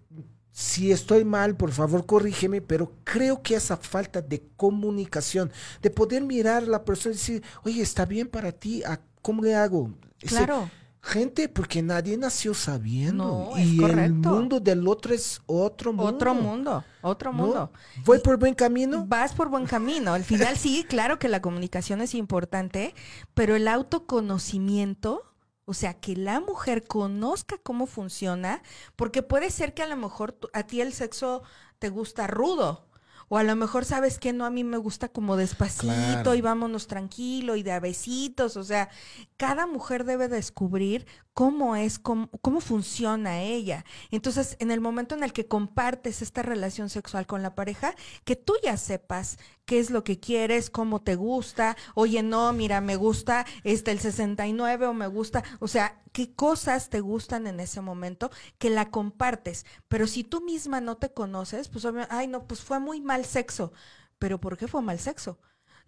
si 0.51 0.91
estoy 0.91 1.25
mal, 1.25 1.57
por 1.57 1.71
favor, 1.71 2.05
corrígeme, 2.05 2.61
pero 2.61 2.93
creo 3.05 3.43
que 3.43 3.55
esa 3.55 3.77
falta 3.77 4.21
de 4.21 4.43
comunicación, 4.57 5.53
de 5.81 5.91
poder 5.91 6.23
mirar 6.23 6.65
a 6.65 6.67
la 6.67 6.85
persona 6.85 7.15
y 7.15 7.19
decir, 7.19 7.43
oye, 7.63 7.81
está 7.81 8.05
bien 8.05 8.29
para 8.29 8.51
ti, 8.51 8.83
¿cómo 9.23 9.43
le 9.43 9.55
hago? 9.55 9.93
Claro. 10.19 10.69
Gente, 11.03 11.49
porque 11.49 11.83
nadie 11.83 12.17
nació 12.19 12.53
sabiendo. 12.53 13.53
y 13.57 13.83
el 13.83 14.13
mundo 14.13 14.61
del 14.61 14.87
otro 14.87 15.15
es 15.15 15.41
otro 15.47 15.93
mundo. 15.93 16.15
Otro 16.15 16.35
mundo, 16.35 16.85
otro 17.01 17.33
mundo. 17.33 17.73
¿Voy 18.05 18.19
por 18.19 18.39
buen 18.39 18.55
camino? 18.55 19.07
Vas 19.07 19.33
por 19.33 19.49
buen 19.49 19.67
camino. 19.67 20.13
Al 20.13 20.25
final 20.25 20.59
sí, 20.59 20.85
claro 20.89 21.19
que 21.19 21.29
la 21.29 21.41
comunicación 21.41 22.03
es 22.03 22.15
importante, 22.15 22.95
pero 23.33 23.57
el 23.57 23.67
autoconocimiento, 23.67 25.23
o 25.65 25.73
sea, 25.73 25.95
que 25.95 26.17
la 26.17 26.39
mujer 26.39 26.85
conozca 26.85 27.57
cómo 27.63 27.87
funciona, 27.87 28.63
porque 28.95 29.23
puede 29.23 29.51
ser 29.51 29.73
que 29.73 29.83
a 29.83 29.89
lo 29.89 29.97
mejor 29.97 30.39
a 30.53 30.65
ti 30.65 30.83
el 30.83 30.93
sexo 30.93 31.43
te 31.79 31.89
gusta 31.89 32.27
rudo 32.27 32.90
o 33.33 33.39
a 33.39 33.45
lo 33.45 33.55
mejor 33.55 33.85
sabes 33.85 34.19
que 34.19 34.33
no, 34.33 34.45
a 34.45 34.51
mí 34.51 34.65
me 34.65 34.77
gusta 34.77 35.07
como 35.07 35.37
despacito 35.37 36.35
y 36.35 36.41
vámonos 36.41 36.89
tranquilo 36.89 37.55
y 37.55 37.63
de 37.63 37.71
a 37.71 37.79
besitos. 37.79 38.57
O 38.57 38.65
sea, 38.65 38.89
cada 39.37 39.69
mujer 39.69 40.03
debe 40.03 40.27
descubrir 40.27 41.07
cómo 41.35 41.77
es, 41.77 41.99
cómo, 41.99 42.29
cómo 42.43 42.61
funciona 42.61 43.43
ella. 43.43 43.85
Entonces, 44.11 44.57
en 44.61 44.71
el 44.71 44.81
momento 44.81 45.15
en 45.15 45.23
el 45.23 45.33
que 45.33 45.47
compartes 45.47 46.23
esta 46.23 46.43
relación 46.43 46.91
sexual 46.91 47.27
con 47.27 47.43
la 47.43 47.55
pareja, 47.55 47.95
que 48.25 48.37
tú 48.37 48.55
ya 48.63 48.77
sepas 48.77 49.39
qué 49.65 49.79
es 49.79 49.91
lo 49.91 50.05
que 50.05 50.19
quieres, 50.19 50.71
cómo 50.71 51.03
te 51.03 51.15
gusta, 51.15 51.77
oye, 51.95 52.23
no, 52.23 52.53
mira, 52.53 52.81
me 52.81 52.97
gusta 52.97 53.47
este 53.65 53.91
el 53.91 54.01
69 54.01 54.87
o 54.87 54.95
me 54.95 55.07
gusta, 55.07 55.45
o 55.61 55.69
sea, 55.69 56.03
qué 56.13 56.35
cosas 56.35 56.91
te 56.91 57.01
gustan 57.01 57.47
en 57.47 57.61
ese 57.61 57.81
momento 57.81 58.31
que 58.59 58.71
la 58.71 58.91
compartes. 58.91 59.67
Pero 59.89 60.07
si 60.07 60.25
tú 60.25 60.41
misma 60.41 60.81
no 60.81 60.97
te 60.97 61.13
conoces, 61.13 61.69
pues, 61.69 61.87
ay, 62.11 62.27
no, 62.29 62.47
pues 62.47 62.61
fue 62.61 62.81
muy 62.81 63.01
mal 63.01 63.25
sexo. 63.25 63.73
Pero 64.19 64.41
¿por 64.41 64.57
qué 64.59 64.69
fue 64.69 64.83
mal 64.83 64.99
sexo? 64.99 65.39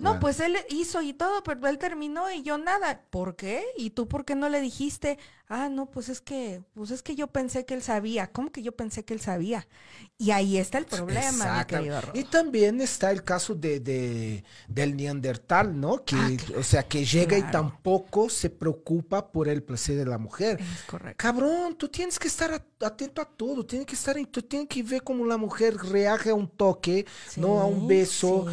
No, 0.02 0.18
pues 0.20 0.40
él 0.40 0.56
hizo 0.68 1.00
y 1.00 1.12
todo, 1.12 1.42
pero 1.42 1.66
él 1.68 1.78
terminó 1.78 2.30
y 2.30 2.42
yo 2.42 2.58
nada. 2.58 3.02
¿Por 3.10 3.36
qué? 3.36 3.64
¿Y 3.76 3.90
tú 3.90 4.08
por 4.08 4.24
qué 4.24 4.34
no 4.34 4.48
le 4.48 4.60
dijiste? 4.60 5.18
Ah, 5.54 5.68
no, 5.68 5.84
pues 5.84 6.08
es 6.08 6.22
que, 6.22 6.62
pues 6.72 6.90
es 6.90 7.02
que 7.02 7.14
yo 7.14 7.26
pensé 7.26 7.66
que 7.66 7.74
él 7.74 7.82
sabía. 7.82 8.26
¿Cómo 8.32 8.50
que 8.50 8.62
yo 8.62 8.72
pensé 8.72 9.04
que 9.04 9.12
él 9.12 9.20
sabía? 9.20 9.68
Y 10.16 10.30
ahí 10.30 10.56
está 10.56 10.78
el 10.78 10.86
problema, 10.86 11.58
mi 11.58 11.64
querido 11.66 12.00
Y 12.14 12.24
también 12.24 12.80
está 12.80 13.10
el 13.10 13.22
caso 13.22 13.54
de, 13.54 14.42
del 14.66 14.96
neandertal, 14.96 15.78
¿no? 15.78 16.06
Que, 16.06 16.16
ah, 16.16 16.30
o 16.58 16.62
sea, 16.62 16.84
que 16.84 17.04
llega 17.04 17.36
y 17.36 17.42
tampoco 17.42 18.30
se 18.30 18.48
preocupa 18.48 19.30
por 19.30 19.46
el 19.46 19.62
placer 19.62 19.96
de 19.96 20.06
la 20.06 20.16
mujer. 20.16 20.58
Es 20.58 20.84
correcto. 20.84 21.18
Cabrón, 21.18 21.74
tú 21.76 21.86
tienes 21.86 22.18
que 22.18 22.28
estar 22.28 22.64
atento 22.80 23.20
a 23.20 23.26
todo, 23.26 23.66
tienes 23.66 23.86
que 23.86 23.94
estar, 23.94 24.16
tú 24.30 24.40
tienes 24.40 24.68
que 24.70 24.82
ver 24.82 25.02
cómo 25.02 25.26
la 25.26 25.36
mujer 25.36 25.76
reage 25.76 26.30
a 26.30 26.34
un 26.34 26.48
toque, 26.48 27.04
¿no? 27.36 27.60
A 27.60 27.66
un 27.66 27.86
beso, 27.86 28.46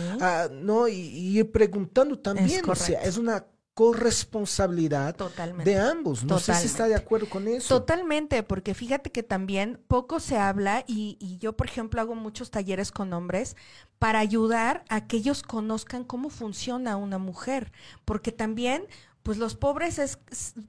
¿no? 0.51 0.89
Y, 0.89 1.37
ir 1.39 1.49
preguntando 1.49 2.19
también, 2.19 2.69
o 2.69 2.75
sea, 2.75 3.01
es 3.03 3.15
una 3.15 3.45
corresponsabilidad 3.73 5.15
de 5.63 5.77
ambos. 5.77 6.23
No 6.25 6.39
sé 6.39 6.53
si 6.55 6.65
está 6.65 6.87
de 6.87 6.95
acuerdo 6.95 7.29
con 7.29 7.47
eso. 7.47 7.79
Totalmente, 7.79 8.43
porque 8.43 8.73
fíjate 8.73 9.11
que 9.11 9.23
también 9.23 9.79
poco 9.87 10.19
se 10.19 10.37
habla 10.37 10.83
y, 10.85 11.17
y, 11.21 11.37
yo, 11.37 11.55
por 11.55 11.67
ejemplo, 11.67 12.01
hago 12.01 12.13
muchos 12.15 12.51
talleres 12.51 12.91
con 12.91 13.13
hombres 13.13 13.55
para 13.97 14.19
ayudar 14.19 14.83
a 14.89 15.07
que 15.07 15.17
ellos 15.17 15.43
conozcan 15.43 16.03
cómo 16.03 16.29
funciona 16.29 16.97
una 16.97 17.19
mujer, 17.19 17.71
porque 18.03 18.31
también 18.31 18.85
pues 19.23 19.37
los 19.37 19.55
pobres 19.55 19.99
es 19.99 20.19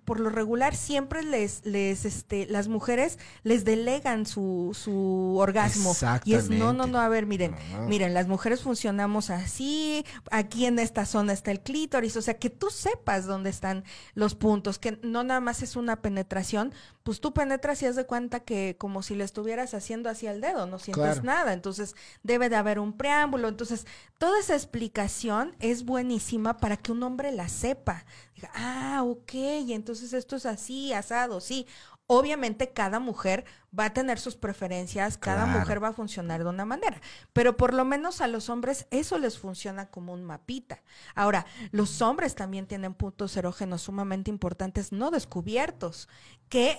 por 0.05 0.21
lo 0.21 0.29
regular 0.31 0.75
siempre 0.75 1.23
les 1.23 1.65
les 1.65 2.05
este 2.05 2.47
las 2.47 2.69
mujeres 2.69 3.19
les 3.43 3.65
delegan 3.65 4.27
su, 4.27 4.77
su 4.79 5.37
orgasmo. 5.39 5.95
Y 6.25 6.35
es 6.35 6.51
no 6.51 6.73
no 6.73 6.87
no 6.87 7.01
a 7.01 7.09
ver 7.09 7.27
miren 7.27 7.55
miren 7.87 8.13
las 8.15 8.27
mujeres 8.27 8.63
funcionamos 8.63 9.31
así 9.31 10.05
aquí 10.31 10.67
en 10.67 10.79
esta 10.79 11.07
zona 11.07 11.33
está 11.33 11.51
el 11.51 11.61
clítoris 11.61 12.17
o 12.17 12.23
sea 12.23 12.35
que 12.35 12.51
tú 12.51 12.71
sepas 12.71 13.27
dónde 13.27 13.51
están 13.51 13.85
los 14.15 14.35
puntos 14.35 14.79
que 14.79 14.99
no 15.03 15.23
nada 15.25 15.41
más 15.41 15.63
es 15.63 15.77
una 15.77 16.03
penetración 16.03 16.73
pues 17.03 17.21
tú 17.21 17.33
penetras 17.33 17.83
y 17.83 17.87
has 17.87 17.97
de 17.97 18.05
cuenta 18.05 18.41
que 18.41 18.77
como 18.79 19.03
si 19.03 19.15
le 19.15 19.25
estuvieras 19.25 19.75
haciendo 19.75 20.11
hacia 20.11 20.33
el 20.33 20.41
dedo 20.41 20.67
no 20.67 20.79
sientes 20.79 21.23
nada. 21.23 21.53
Entonces 21.53 21.97
debe 22.23 22.49
de 22.49 22.57
haber 22.57 22.79
un 22.79 22.97
preámbulo. 22.97 23.49
Entonces 23.49 23.87
toda 24.19 24.39
esa 24.39 24.55
explicación 24.55 25.57
es 25.61 25.85
buenísima 25.85 26.59
para 26.59 26.77
que 26.77 26.93
un 26.93 27.03
hombre 27.03 27.33
la 27.33 27.49
sepa 27.49 28.05
ah, 28.55 29.03
ok, 29.05 29.35
y 29.35 29.73
entonces 29.73 30.13
esto 30.13 30.37
es 30.37 30.47
así, 30.47 30.93
asado, 30.93 31.41
sí. 31.41 31.67
Obviamente 32.13 32.73
cada 32.73 32.99
mujer 32.99 33.45
va 33.79 33.85
a 33.85 33.93
tener 33.93 34.19
sus 34.19 34.35
preferencias, 34.35 35.17
cada 35.17 35.47
mujer 35.47 35.81
va 35.81 35.89
a 35.89 35.93
funcionar 35.93 36.43
de 36.43 36.51
una 36.51 36.65
manera, 36.65 37.01
pero 37.33 37.57
por 37.57 37.73
lo 37.73 37.85
menos 37.85 38.21
a 38.21 38.27
los 38.27 38.51
hombres 38.51 38.89
eso 38.91 39.17
les 39.17 39.39
funciona 39.39 39.87
como 39.91 40.13
un 40.13 40.25
mapita. 40.25 40.83
Ahora, 41.15 41.47
los 41.71 42.03
hombres 42.03 42.35
también 42.35 42.67
tienen 42.67 42.95
puntos 42.95 43.37
erógenos 43.37 43.83
sumamente 43.83 44.29
importantes 44.29 44.91
no 44.91 45.13
descubiertos, 45.13 46.09
que 46.49 46.77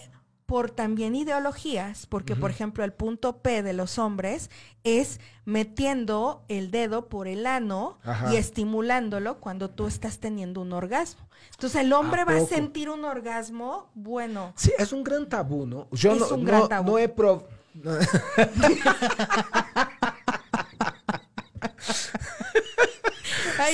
por 0.51 0.69
también 0.69 1.15
ideologías, 1.15 2.05
porque 2.07 2.35
por 2.35 2.51
ejemplo 2.51 2.83
el 2.83 2.91
punto 2.91 3.37
P 3.37 3.63
de 3.63 3.71
los 3.71 3.97
hombres 3.97 4.49
es 4.83 5.21
metiendo 5.45 6.43
el 6.49 6.71
dedo 6.71 7.07
por 7.07 7.29
el 7.29 7.47
ano 7.47 7.97
y 8.29 8.35
estimulándolo 8.35 9.39
cuando 9.39 9.69
tú 9.69 9.87
estás 9.87 10.19
teniendo 10.19 10.59
un 10.59 10.73
orgasmo. 10.73 11.21
Entonces 11.51 11.79
el 11.79 11.93
hombre 11.93 12.25
va 12.25 12.35
a 12.35 12.41
sentir 12.41 12.89
un 12.89 13.05
orgasmo, 13.05 13.89
bueno. 13.93 14.51
Sí, 14.57 14.73
es 14.77 14.91
un 14.91 15.05
gran 15.05 15.29
tabú, 15.29 15.65
¿no? 15.65 15.87
Yo 15.93 16.15
no, 16.15 16.27
un 16.27 16.43
gran 16.43 16.67
tabú. 16.67 16.91
no 16.91 16.97
he 16.97 17.07
probado... 17.07 17.47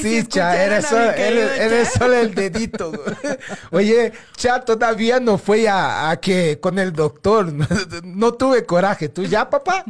sí, 0.02 0.26
cha, 0.28 0.63
era 0.63 0.82
solo, 0.82 2.15
el 2.15 2.36
dedito. 2.36 2.91
Oye, 3.71 4.13
cha, 4.36 4.62
todavía 4.62 5.19
no 5.19 5.38
fue 5.38 5.67
a, 5.67 6.10
a, 6.10 6.19
que 6.19 6.60
con 6.60 6.80
el 6.80 6.93
doctor. 6.93 7.52
No, 8.04 8.34
tuve 8.34 8.65
coraje. 8.65 9.10
¿Tú 9.10 9.23
ya, 9.23 9.50
papá? 9.50 9.86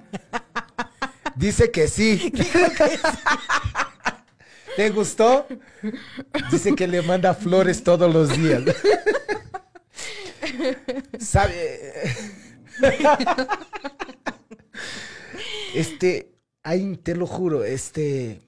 Dice 1.35 1.71
que 1.71 1.87
sí. 1.87 2.31
¿Te 4.75 4.89
gustó? 4.89 5.47
Dice 6.51 6.75
que 6.75 6.87
le 6.87 7.01
manda 7.01 7.33
flores 7.33 7.83
todos 7.83 8.13
los 8.13 8.29
días. 8.37 8.63
¿Sabe? 11.19 12.13
Este, 15.73 16.31
ahí 16.63 16.97
te 16.97 17.15
lo 17.15 17.27
juro, 17.27 17.63
este, 17.63 18.46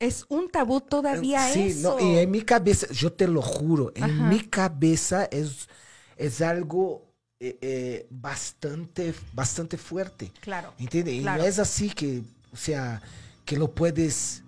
es 0.00 0.24
un 0.28 0.50
tabú 0.50 0.80
todavía 0.80 1.52
sí, 1.52 1.78
No, 1.82 2.00
y 2.00 2.18
en 2.18 2.30
mi 2.30 2.42
cabeza, 2.42 2.88
yo 2.90 3.12
te 3.12 3.28
lo 3.28 3.42
juro, 3.42 3.92
en 3.94 4.28
mi 4.28 4.40
cabeza 4.40 5.26
es, 5.26 5.68
es 6.16 6.40
algo 6.40 7.10
eh, 7.38 7.58
eh, 7.60 8.06
bastante, 8.10 9.14
bastante 9.32 9.76
fuerte. 9.76 10.32
Claro. 10.40 10.72
¿Entiendes? 10.78 11.14
Y 11.14 11.20
no 11.20 11.36
es 11.36 11.58
así 11.58 11.90
que, 11.90 12.22
o 12.52 12.56
sea, 12.56 13.00
que 13.44 13.56
lo 13.56 13.74
puedes, 13.74 14.42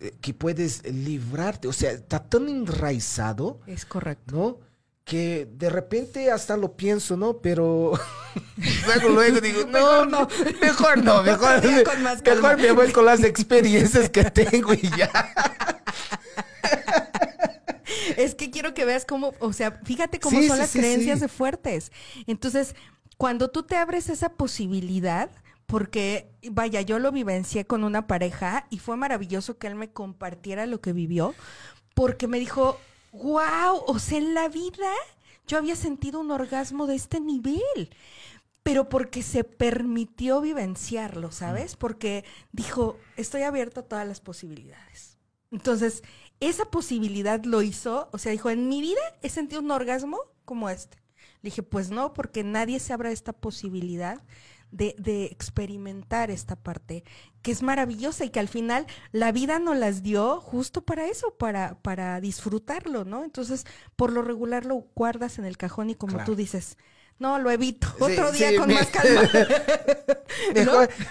eh, 0.00 0.14
que 0.20 0.34
puedes 0.34 0.86
librarte. 0.90 1.66
O 1.66 1.72
sea, 1.72 1.92
está 1.92 2.22
tan 2.22 2.48
enraizado. 2.48 3.60
Es 3.66 3.84
correcto. 3.84 4.34
¿No? 4.34 4.69
Que 5.10 5.48
de 5.50 5.70
repente 5.70 6.30
hasta 6.30 6.56
lo 6.56 6.76
pienso, 6.76 7.16
¿no? 7.16 7.38
Pero 7.38 7.98
luego, 8.86 9.08
luego 9.08 9.40
digo, 9.40 9.64
no, 9.68 10.06
no, 10.06 10.28
mejor 10.60 11.02
no, 11.02 11.20
mejor, 11.24 11.60
mejor 12.24 12.56
me 12.58 12.70
voy 12.70 12.92
con 12.92 13.04
las 13.04 13.24
experiencias 13.24 14.08
que 14.08 14.22
tengo 14.30 14.72
y 14.72 14.88
ya. 14.96 15.10
Es 18.16 18.36
que 18.36 18.52
quiero 18.52 18.72
que 18.72 18.84
veas 18.84 19.04
cómo, 19.04 19.34
o 19.40 19.52
sea, 19.52 19.80
fíjate 19.82 20.20
cómo 20.20 20.40
son 20.44 20.58
las 20.58 20.70
creencias 20.70 21.18
de 21.18 21.26
fuertes. 21.26 21.90
Entonces, 22.28 22.76
cuando 23.16 23.50
tú 23.50 23.64
te 23.64 23.76
abres 23.76 24.10
esa 24.10 24.34
posibilidad, 24.34 25.28
porque, 25.66 26.30
vaya, 26.52 26.82
yo 26.82 27.00
lo 27.00 27.10
vivencié 27.10 27.64
con 27.64 27.82
una 27.82 28.06
pareja 28.06 28.68
y 28.70 28.78
fue 28.78 28.96
maravilloso 28.96 29.58
que 29.58 29.66
él 29.66 29.74
me 29.74 29.90
compartiera 29.90 30.66
lo 30.66 30.80
que 30.80 30.92
vivió, 30.92 31.34
porque 31.94 32.28
me 32.28 32.38
dijo, 32.38 32.78
wow, 33.12 33.84
o 33.86 33.98
sea, 33.98 34.18
en 34.18 34.34
la 34.34 34.48
vida 34.48 34.92
yo 35.46 35.58
había 35.58 35.76
sentido 35.76 36.20
un 36.20 36.30
orgasmo 36.30 36.86
de 36.86 36.94
este 36.94 37.20
nivel, 37.20 37.90
pero 38.62 38.88
porque 38.88 39.22
se 39.22 39.42
permitió 39.44 40.40
vivenciarlo, 40.40 41.32
¿sabes? 41.32 41.76
Porque 41.76 42.24
dijo, 42.52 42.98
estoy 43.16 43.42
abierto 43.42 43.80
a 43.80 43.84
todas 43.84 44.06
las 44.06 44.20
posibilidades. 44.20 45.18
Entonces, 45.50 46.02
esa 46.38 46.66
posibilidad 46.66 47.44
lo 47.44 47.62
hizo, 47.62 48.08
o 48.12 48.18
sea, 48.18 48.32
dijo, 48.32 48.50
en 48.50 48.68
mi 48.68 48.80
vida 48.80 49.00
he 49.22 49.28
sentido 49.28 49.60
un 49.60 49.70
orgasmo 49.70 50.18
como 50.44 50.70
este. 50.70 50.98
Le 51.42 51.48
dije, 51.48 51.62
pues 51.62 51.90
no, 51.90 52.12
porque 52.12 52.44
nadie 52.44 52.78
se 52.80 52.92
abra 52.92 53.10
esta 53.10 53.32
posibilidad 53.32 54.22
de, 54.70 54.94
de, 54.98 55.26
experimentar 55.26 56.30
esta 56.30 56.56
parte 56.56 57.04
que 57.42 57.52
es 57.52 57.62
maravillosa 57.62 58.24
y 58.24 58.30
que 58.30 58.40
al 58.40 58.48
final 58.48 58.86
la 59.12 59.32
vida 59.32 59.58
nos 59.58 59.76
las 59.76 60.02
dio 60.02 60.40
justo 60.40 60.82
para 60.82 61.06
eso, 61.06 61.34
para, 61.38 61.80
para 61.82 62.20
disfrutarlo, 62.20 63.04
¿no? 63.04 63.24
Entonces, 63.24 63.64
por 63.96 64.12
lo 64.12 64.22
regular 64.22 64.64
lo 64.64 64.86
guardas 64.94 65.38
en 65.38 65.44
el 65.44 65.56
cajón 65.56 65.90
y 65.90 65.94
como 65.94 66.22
tú 66.24 66.34
dices, 66.36 66.76
No, 67.18 67.38
lo 67.38 67.50
evito. 67.50 67.88
Otro 67.98 68.32
día 68.32 68.56
con 68.56 68.72
más 68.72 68.86
calma. 68.90 69.28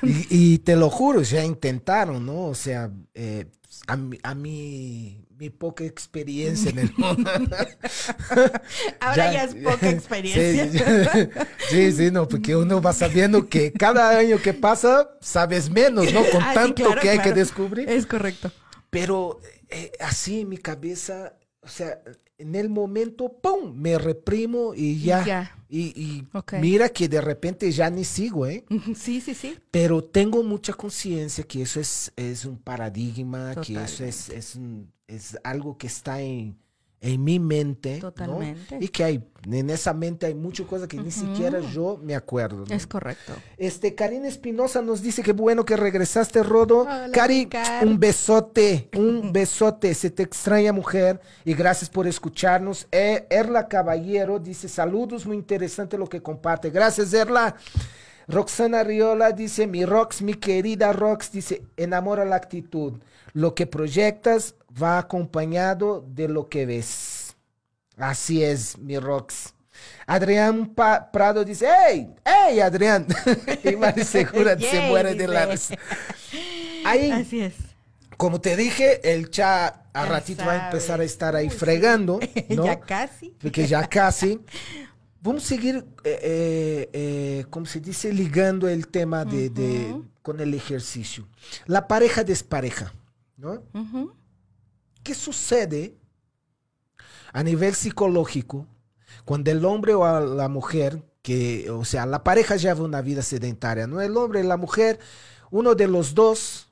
y, 0.03 0.59
te 0.59 0.75
lo 0.75 0.89
juro, 0.89 1.21
ya 1.21 1.43
intentaron, 1.43 2.25
¿no? 2.25 2.45
O 2.45 2.55
sea, 2.55 2.91
eh, 3.13 3.45
a, 3.87 3.97
a 4.23 4.35
mí 4.35 5.25
mi 5.39 5.49
poca 5.49 5.85
experiencia 5.85 6.69
en 6.69 6.79
el 6.79 6.93
mundo. 6.97 7.31
Ahora 8.99 9.31
ya, 9.31 9.43
es 9.45 9.55
poca 9.55 9.89
experiencia. 9.89 11.29
Sí, 11.69 11.91
sí, 11.93 12.11
no, 12.11 12.27
porque 12.27 12.55
uno 12.55 12.81
va 12.81 12.91
sabiendo 12.91 13.47
que 13.47 13.71
cada 13.71 14.17
año 14.17 14.37
que 14.41 14.53
pasa 14.53 15.09
sabes 15.21 15.69
menos, 15.69 16.11
¿no? 16.13 16.25
Con 16.29 16.43
ah, 16.43 16.51
tanto 16.53 16.93
que 17.01 17.09
hay 17.09 17.19
que 17.19 17.31
descubrir. 17.31 17.89
Es 17.89 18.05
correcto. 18.05 18.51
Pero 18.89 19.39
eh, 19.69 19.91
así 20.01 20.41
en 20.41 20.49
mi 20.49 20.57
cabeza, 20.57 21.33
o 21.61 21.69
sea, 21.69 22.01
en 22.37 22.55
el 22.55 22.69
momento, 22.69 23.31
¡pum! 23.41 23.73
Me 23.75 23.97
reprimo 23.97 24.73
y 24.75 24.99
ya. 25.01 25.55
Y, 25.69 26.25
mira 26.59 26.89
que 26.89 27.07
de 27.07 27.21
repente 27.21 27.71
ya 27.71 27.89
ni 27.89 28.03
sigo, 28.03 28.47
¿eh? 28.47 28.65
Sí, 28.95 29.21
sí, 29.21 29.35
sí. 29.35 29.57
Pero 29.71 30.03
tengo 30.03 30.41
mucha 30.43 30.73
conciencia 30.73 31.43
que 31.43 31.61
eso 31.61 31.79
es, 31.79 32.11
es 32.15 32.45
un 32.45 32.57
paradigma, 32.57 33.55
que 33.61 33.81
eso 33.81 34.03
es, 34.03 34.29
es, 34.29 34.57
es 35.09 35.37
algo 35.43 35.77
que 35.77 35.87
está 35.87 36.21
en, 36.21 36.57
en 37.01 37.23
mi 37.23 37.39
mente. 37.39 37.99
Totalmente. 37.99 38.77
Y 38.79 38.89
que 38.89 39.03
hay, 39.03 39.23
en 39.49 39.69
esa 39.69 39.93
mente 39.93 40.27
hay 40.27 40.35
muchas 40.35 40.67
cosas 40.67 40.87
que 40.87 40.97
ni 40.97 41.11
siquiera 41.11 41.59
yo 41.59 41.99
me 42.01 42.15
acuerdo. 42.15 42.65
Es 42.69 42.85
correcto. 42.85 43.33
Este, 43.57 43.95
Karina 43.95 44.27
Espinosa 44.27 44.81
nos 44.81 45.01
dice 45.01 45.23
que 45.23 45.31
bueno 45.33 45.65
que 45.65 45.77
regresaste, 45.77 46.43
Rodo. 46.43 46.85
Cari, 47.11 47.49
un 47.81 47.99
besote, 47.99 48.89
un 48.95 49.31
besote. 49.33 49.93
Se 49.93 50.11
te 50.11 50.23
extraña, 50.23 50.73
mujer. 50.73 51.19
Y 51.43 51.53
gracias 51.53 51.89
por 51.89 52.07
escucharnos. 52.07 52.87
Eh, 52.91 53.25
Erla 53.29 53.67
Caballero 53.67 54.39
dice, 54.39 54.67
saludos, 54.69 55.25
muy 55.25 55.37
interesante 55.37 55.97
lo 55.97 56.07
que 56.07 56.21
comparte. 56.21 56.69
Gracias, 56.69 57.13
Erla. 57.13 57.55
Roxana 58.27 58.83
Riola 58.83 59.31
dice, 59.31 59.65
mi 59.65 59.85
Rox, 59.85 60.21
mi 60.21 60.35
querida 60.35 60.93
Rox, 60.93 61.31
dice, 61.31 61.63
enamora 61.77 62.25
la 62.25 62.35
actitud. 62.35 62.99
Lo 63.33 63.55
que 63.55 63.65
proyectas 63.65 64.53
va 64.81 64.97
acompañado 64.97 66.05
de 66.07 66.27
lo 66.27 66.49
que 66.49 66.65
ves. 66.65 67.35
Así 67.97 68.43
es, 68.43 68.77
mi 68.77 68.97
Rox. 68.97 69.53
Adrián 70.05 70.73
Prado 70.73 71.45
dice, 71.45 71.67
¡Hey! 71.67 72.13
¡Hey, 72.25 72.59
Adrián! 72.59 73.07
y 73.63 73.75
Mari 73.75 74.03
Segura 74.03 74.57
se 74.57 74.81
muere 74.87 75.15
de 75.15 75.27
la 75.27 75.45
risa. 75.45 75.75
Ahí, 76.85 77.11
Así 77.11 77.41
es. 77.41 77.53
Como 78.17 78.41
te 78.41 78.57
dije, 78.57 79.13
el 79.13 79.29
chat 79.29 79.75
a 79.93 80.05
ratito 80.05 80.45
va 80.45 80.51
a 80.53 80.65
empezar 80.65 80.99
a 80.99 81.03
estar 81.03 81.35
ahí 81.35 81.49
fregando. 81.49 82.19
¿no? 82.49 82.65
ya 82.65 82.79
casi. 82.79 83.33
Porque 83.41 83.65
ya 83.65 83.87
casi. 83.87 84.41
Vamos 85.21 85.45
a 85.45 85.47
seguir, 85.47 85.85
eh, 86.03 86.19
eh, 86.21 86.89
eh, 86.93 87.45
como 87.49 87.65
se 87.65 87.79
dice, 87.79 88.11
ligando 88.13 88.67
el 88.67 88.87
tema 88.87 89.25
de, 89.25 90.01
con 90.21 90.39
el 90.39 90.53
ejercicio. 90.53 91.27
La 91.65 91.87
pareja 91.87 92.23
despareja, 92.23 92.93
¿no? 93.37 93.63
¿Qué 95.09 95.15
sucede 95.15 95.97
a 97.33 97.41
nivel 97.41 97.73
psicológico 97.73 98.67
cuando 99.25 99.49
el 99.49 99.65
hombre 99.65 99.95
o 99.95 100.19
la 100.19 100.47
mujer, 100.49 101.03
que, 101.23 101.67
o 101.71 101.83
sea, 101.83 102.05
la 102.05 102.23
pareja 102.23 102.57
lleva 102.57 102.83
una 102.83 103.01
vida 103.01 103.23
sedentaria, 103.23 103.87
¿no? 103.87 104.01
El 104.01 104.15
hombre 104.17 104.41
y 104.41 104.43
la 104.43 104.55
mujer, 104.55 104.99
uno 105.49 105.73
de 105.73 105.87
los 105.87 106.13
dos 106.13 106.69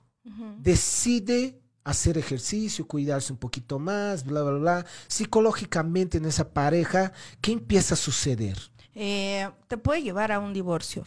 decide 0.60 1.60
hacer 1.84 2.20
ejercicio, 2.20 2.88
cuidarse 2.88 3.34
un 3.34 3.40
poquito 3.40 3.80
más, 3.80 4.24
bla, 4.24 4.44
bla, 4.44 4.60
bla. 4.60 4.86
Psicológicamente 5.08 6.20
en 6.20 6.26
esa 6.26 6.54
pareja, 6.54 7.14
¿qué 7.42 7.54
empieza 7.54 7.96
a 7.96 7.98
suceder? 7.98 8.60
Eh, 8.94 9.50
te 9.68 9.80
puede 9.80 10.04
llevar 10.04 10.32
a 10.32 10.38
un 10.38 10.54
divorcio, 10.54 11.06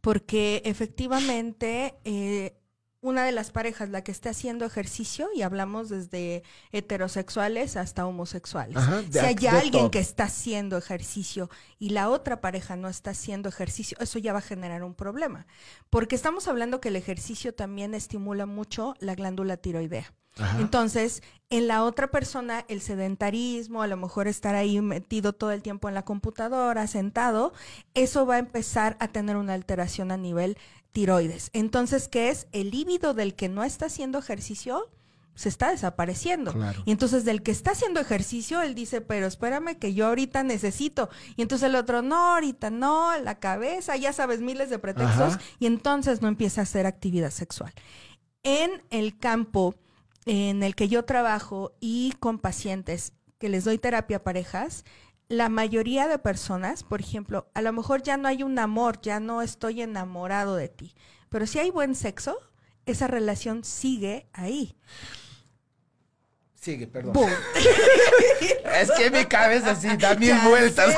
porque 0.00 0.62
efectivamente 0.64 1.96
eh, 2.04 2.57
una 3.00 3.24
de 3.24 3.32
las 3.32 3.50
parejas, 3.50 3.90
la 3.90 4.02
que 4.02 4.10
esté 4.10 4.28
haciendo 4.28 4.64
ejercicio, 4.64 5.28
y 5.34 5.42
hablamos 5.42 5.88
desde 5.88 6.42
heterosexuales 6.72 7.76
hasta 7.76 8.06
homosexuales. 8.06 8.76
si 9.10 9.18
hay 9.18 9.46
alguien 9.46 9.90
que 9.90 10.00
está 10.00 10.24
haciendo 10.24 10.76
ejercicio 10.76 11.48
y 11.78 11.90
la 11.90 12.10
otra 12.10 12.40
pareja 12.40 12.76
no 12.76 12.88
está 12.88 13.10
haciendo 13.10 13.48
ejercicio, 13.48 13.96
eso 14.00 14.18
ya 14.18 14.32
va 14.32 14.40
a 14.40 14.42
generar 14.42 14.82
un 14.82 14.94
problema. 14.94 15.46
Porque 15.90 16.16
estamos 16.16 16.48
hablando 16.48 16.80
que 16.80 16.88
el 16.88 16.96
ejercicio 16.96 17.54
también 17.54 17.94
estimula 17.94 18.46
mucho 18.46 18.94
la 18.98 19.14
glándula 19.14 19.56
tiroidea. 19.56 20.12
Entonces, 20.58 21.22
en 21.50 21.66
la 21.66 21.82
otra 21.82 22.08
persona, 22.10 22.64
el 22.68 22.80
sedentarismo, 22.80 23.82
a 23.82 23.86
lo 23.86 23.96
mejor 23.96 24.28
estar 24.28 24.54
ahí 24.54 24.80
metido 24.80 25.32
todo 25.32 25.50
el 25.50 25.62
tiempo 25.62 25.88
en 25.88 25.94
la 25.94 26.04
computadora, 26.04 26.86
sentado, 26.86 27.52
eso 27.94 28.26
va 28.26 28.36
a 28.36 28.38
empezar 28.38 28.96
a 29.00 29.08
tener 29.08 29.36
una 29.36 29.54
alteración 29.54 30.12
a 30.12 30.16
nivel 30.16 30.56
tiroides. 30.92 31.50
Entonces, 31.52 32.08
¿qué 32.08 32.30
es? 32.30 32.46
El 32.52 32.70
líbido 32.70 33.14
del 33.14 33.34
que 33.34 33.48
no 33.48 33.64
está 33.64 33.86
haciendo 33.86 34.18
ejercicio 34.18 34.90
se 35.38 35.48
está 35.48 35.70
desapareciendo. 35.70 36.52
Y 36.84 36.90
entonces 36.90 37.24
del 37.24 37.42
que 37.44 37.52
está 37.52 37.70
haciendo 37.70 38.00
ejercicio, 38.00 38.60
él 38.60 38.74
dice, 38.74 39.00
pero 39.00 39.28
espérame 39.28 39.76
que 39.78 39.94
yo 39.94 40.08
ahorita 40.08 40.42
necesito. 40.42 41.10
Y 41.36 41.42
entonces 41.42 41.68
el 41.68 41.76
otro, 41.76 42.02
no, 42.02 42.34
ahorita 42.34 42.70
no, 42.70 43.16
la 43.20 43.38
cabeza, 43.38 43.96
ya 43.96 44.12
sabes, 44.12 44.40
miles 44.40 44.68
de 44.68 44.80
pretextos. 44.80 45.38
Y 45.60 45.66
entonces 45.66 46.22
no 46.22 46.28
empieza 46.28 46.62
a 46.62 46.64
hacer 46.64 46.86
actividad 46.86 47.30
sexual. 47.30 47.72
En 48.42 48.82
el 48.90 49.16
campo 49.16 49.76
en 50.26 50.64
el 50.64 50.74
que 50.74 50.88
yo 50.88 51.04
trabajo 51.04 51.72
y 51.78 52.14
con 52.18 52.40
pacientes 52.40 53.12
que 53.38 53.48
les 53.48 53.62
doy 53.62 53.78
terapia 53.78 54.16
a 54.16 54.24
parejas, 54.24 54.84
la 55.28 55.48
mayoría 55.48 56.08
de 56.08 56.18
personas, 56.18 56.82
por 56.82 57.00
ejemplo, 57.00 57.50
a 57.54 57.62
lo 57.62 57.72
mejor 57.72 58.02
ya 58.02 58.16
no 58.16 58.28
hay 58.28 58.42
un 58.42 58.58
amor, 58.58 59.00
ya 59.00 59.20
no 59.20 59.42
estoy 59.42 59.82
enamorado 59.82 60.56
de 60.56 60.68
ti, 60.68 60.94
pero 61.28 61.46
si 61.46 61.58
hay 61.58 61.70
buen 61.70 61.94
sexo, 61.94 62.38
esa 62.86 63.06
relación 63.06 63.64
sigue 63.64 64.26
ahí. 64.32 64.74
Sigue, 66.54 66.88
perdón. 66.88 67.14
es 68.80 68.90
que 68.90 69.10
mi 69.10 69.26
cabeza 69.26 69.72
así 69.72 69.96
da 69.96 70.14
mil 70.16 70.34
vueltas. 70.40 70.96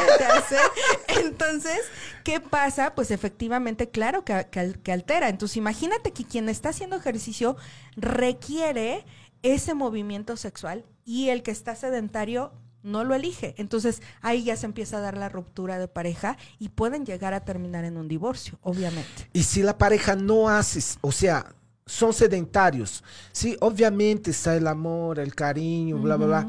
Entonces, 1.09 1.81
¿qué 2.24 2.41
pasa? 2.41 2.95
Pues 2.95 3.11
efectivamente, 3.11 3.91
claro 3.91 4.24
que, 4.24 4.47
que, 4.51 4.93
altera. 4.93 5.28
Entonces, 5.28 5.59
imagínate 5.59 6.12
que 6.12 6.24
quien 6.24 6.49
está 6.49 6.70
haciendo 6.70 6.97
ejercicio 6.97 7.57
requiere 7.95 9.05
ese 9.43 9.74
movimiento 9.74 10.37
sexual 10.37 10.87
y 11.05 11.28
el 11.28 11.43
que 11.43 11.51
está 11.51 11.74
sedentario 11.74 12.53
no 12.83 13.05
lo 13.05 13.14
elige. 13.14 13.55
Entonces 13.59 14.03
ahí 14.20 14.45
ya 14.45 14.57
se 14.57 14.66
empieza 14.66 14.99
a 14.99 15.01
dar 15.01 15.16
la 15.16 15.28
ruptura 15.28 15.78
de 15.78 15.89
pareja 15.89 16.37
y 16.59 16.70
pueden 16.70 17.05
llegar 17.05 17.35
a 17.35 17.45
terminar 17.45 17.85
en 17.85 17.97
un 17.97 18.09
divorcio, 18.09 18.59
obviamente. 18.62 19.28
Y 19.33 19.43
si 19.43 19.62
la 19.62 19.76
pareja 19.78 20.16
no 20.16 20.49
hace, 20.49 20.81
o 21.01 21.12
sea, 21.12 21.55
son 21.87 22.12
sedentarios, 22.12 23.03
sí, 23.33 23.57
obviamente 23.61 24.31
está 24.31 24.57
el 24.57 24.66
amor, 24.66 25.18
el 25.18 25.35
cariño, 25.35 25.99
bla, 25.99 26.16
bla, 26.16 26.26
bla. 26.26 26.47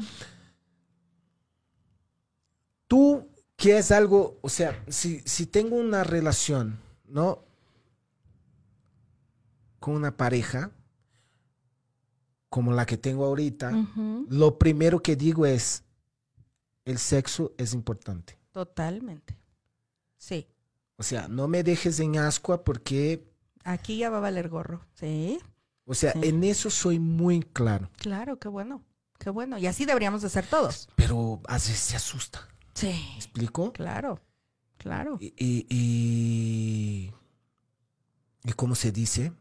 Tú, 2.86 3.28
que 3.56 3.78
es 3.78 3.90
algo, 3.90 4.38
o 4.42 4.48
sea, 4.48 4.84
si, 4.88 5.20
si 5.24 5.46
tengo 5.46 5.76
una 5.76 6.04
relación, 6.04 6.78
¿no? 7.06 7.44
Con 9.80 9.94
una 9.94 10.16
pareja, 10.16 10.70
como 12.48 12.72
la 12.72 12.86
que 12.86 12.98
tengo 12.98 13.24
ahorita, 13.24 13.72
lo 14.28 14.58
primero 14.58 15.02
que 15.02 15.16
digo 15.16 15.46
es, 15.46 15.82
el 16.84 16.98
sexo 16.98 17.54
es 17.58 17.74
importante. 17.74 18.38
Totalmente. 18.52 19.38
Sí. 20.16 20.46
O 20.96 21.02
sea, 21.02 21.28
no 21.28 21.48
me 21.48 21.62
dejes 21.62 22.00
en 22.00 22.18
ascua 22.18 22.64
porque... 22.64 23.28
Aquí 23.64 23.98
ya 23.98 24.10
va 24.10 24.18
a 24.18 24.20
valer 24.20 24.48
gorro, 24.48 24.84
¿sí? 24.94 25.40
O 25.84 25.94
sea, 25.94 26.12
en 26.22 26.44
eso 26.44 26.70
soy 26.70 26.98
muy 26.98 27.42
claro. 27.42 27.90
Claro, 27.96 28.38
qué 28.38 28.48
bueno, 28.48 28.84
qué 29.18 29.30
bueno. 29.30 29.58
Y 29.58 29.66
así 29.66 29.84
deberíamos 29.84 30.22
de 30.22 30.28
ser 30.28 30.46
todos. 30.46 30.88
Pero 30.96 31.40
a 31.48 31.54
veces 31.54 31.78
se 31.78 31.96
asusta. 31.96 32.48
Sí. 32.74 32.88
¿Me 32.88 33.16
explico? 33.16 33.72
Claro, 33.72 34.20
claro. 34.78 35.18
Y, 35.20 35.34
y, 35.36 35.66
y, 35.68 37.12
y 38.44 38.52
cómo 38.52 38.74
se 38.74 38.92
dice, 38.92 39.32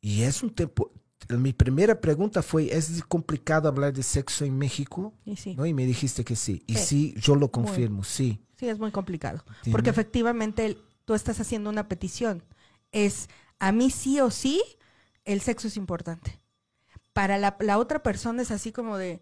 y 0.00 0.22
es 0.22 0.42
un 0.42 0.54
tiempo, 0.54 0.92
mi 1.28 1.52
primera 1.52 2.00
pregunta 2.00 2.42
fue, 2.42 2.74
¿es 2.74 3.02
complicado 3.08 3.68
hablar 3.68 3.92
de 3.92 4.02
sexo 4.02 4.44
en 4.44 4.56
México? 4.56 5.14
Y, 5.24 5.36
sí. 5.36 5.54
¿No? 5.54 5.66
y 5.66 5.74
me 5.74 5.86
dijiste 5.86 6.24
que 6.24 6.36
sí. 6.36 6.62
Y 6.66 6.76
sí, 6.76 7.14
yo 7.18 7.36
lo 7.36 7.50
confirmo, 7.50 8.04
sí. 8.04 8.40
Sí, 8.56 8.68
es 8.68 8.78
muy 8.78 8.90
complicado. 8.90 9.44
Porque 9.70 9.90
efectivamente 9.90 10.78
tú 11.04 11.14
estás 11.14 11.40
haciendo 11.40 11.70
una 11.70 11.88
petición. 11.88 12.42
Es, 12.92 13.28
a 13.58 13.72
mí 13.72 13.90
sí 13.90 14.20
o 14.20 14.30
sí, 14.30 14.62
el 15.24 15.40
sexo 15.40 15.68
es 15.68 15.76
importante. 15.76 16.40
Para 17.12 17.38
la, 17.38 17.56
la 17.60 17.78
otra 17.78 18.02
persona 18.02 18.42
es 18.42 18.50
así 18.50 18.72
como 18.72 18.96
de, 18.96 19.20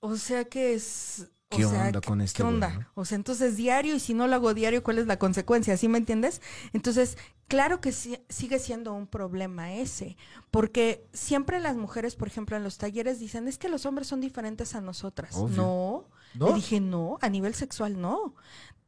o 0.00 0.16
sea 0.16 0.44
que 0.44 0.74
es 0.74 1.28
¿Qué 1.56 1.64
onda 1.64 2.00
con 2.00 2.20
este? 2.20 2.38
¿Qué 2.38 2.42
onda? 2.42 2.90
O 2.94 3.04
sea, 3.04 3.16
entonces 3.16 3.56
diario 3.56 3.94
y 3.94 4.00
si 4.00 4.14
no 4.14 4.26
lo 4.26 4.34
hago 4.34 4.54
diario, 4.54 4.82
¿cuál 4.82 4.98
es 4.98 5.06
la 5.06 5.18
consecuencia? 5.18 5.76
¿Sí 5.76 5.88
me 5.88 5.98
entiendes? 5.98 6.40
Entonces, 6.72 7.16
claro 7.48 7.80
que 7.80 7.92
sigue 7.92 8.58
siendo 8.58 8.92
un 8.92 9.06
problema 9.06 9.74
ese, 9.74 10.16
porque 10.50 11.06
siempre 11.12 11.60
las 11.60 11.76
mujeres, 11.76 12.16
por 12.16 12.28
ejemplo, 12.28 12.56
en 12.56 12.64
los 12.64 12.78
talleres 12.78 13.18
dicen, 13.18 13.48
es 13.48 13.58
que 13.58 13.68
los 13.68 13.86
hombres 13.86 14.08
son 14.08 14.20
diferentes 14.20 14.74
a 14.74 14.80
nosotras. 14.80 15.36
No, 15.36 16.08
Le 16.34 16.54
dije, 16.54 16.80
no, 16.80 17.18
a 17.20 17.28
nivel 17.28 17.54
sexual 17.54 18.00
no. 18.00 18.34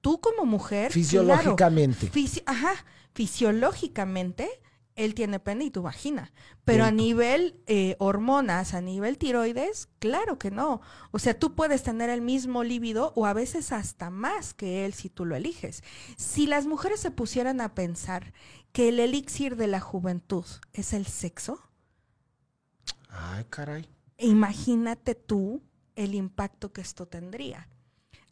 Tú 0.01 0.21
como 0.21 0.45
mujer... 0.45 0.93
Fisiológicamente. 0.93 2.11
ajá, 2.47 2.73
fisiológicamente 3.15 4.49
él 4.97 5.15
tiene 5.15 5.41
pene 5.41 5.65
y 5.65 5.71
tu 5.71 5.83
vagina. 5.83 6.33
Pero 6.65 6.85
a 6.85 6.91
nivel 6.91 7.61
eh, 7.67 7.97
hormonas, 7.99 8.75
a 8.75 8.81
nivel 8.81 9.19
tiroides, 9.19 9.89
claro 9.99 10.39
que 10.39 10.51
no. 10.51 10.81
O 11.11 11.19
sea, 11.19 11.39
tú 11.39 11.55
puedes 11.55 11.83
tener 11.83 12.11
el 12.11 12.21
mismo 12.21 12.65
líbido 12.65 13.13
o 13.17 13.27
a 13.27 13.33
veces 13.33 13.73
hasta 13.73 14.11
más 14.11 14.55
que 14.55 14.85
él 14.85 14.95
si 14.95 15.09
tú 15.09 15.25
lo 15.25 15.37
eliges. 15.37 15.83
Si 16.17 16.47
las 16.47 16.67
mujeres 16.67 17.01
se 17.01 17.11
pusieran 17.11 17.61
a 17.61 17.75
pensar 17.75 18.33
que 18.73 18.89
el 18.89 19.01
elixir 19.01 19.57
de 19.57 19.67
la 19.67 19.81
juventud 19.81 20.45
es 20.73 20.93
el 20.93 21.07
sexo. 21.07 21.61
Ay, 23.09 23.45
caray. 23.51 23.89
Imagínate 24.19 25.15
tú 25.15 25.63
el 25.97 26.15
impacto 26.15 26.73
que 26.73 26.81
esto 26.81 27.07
tendría. 27.07 27.69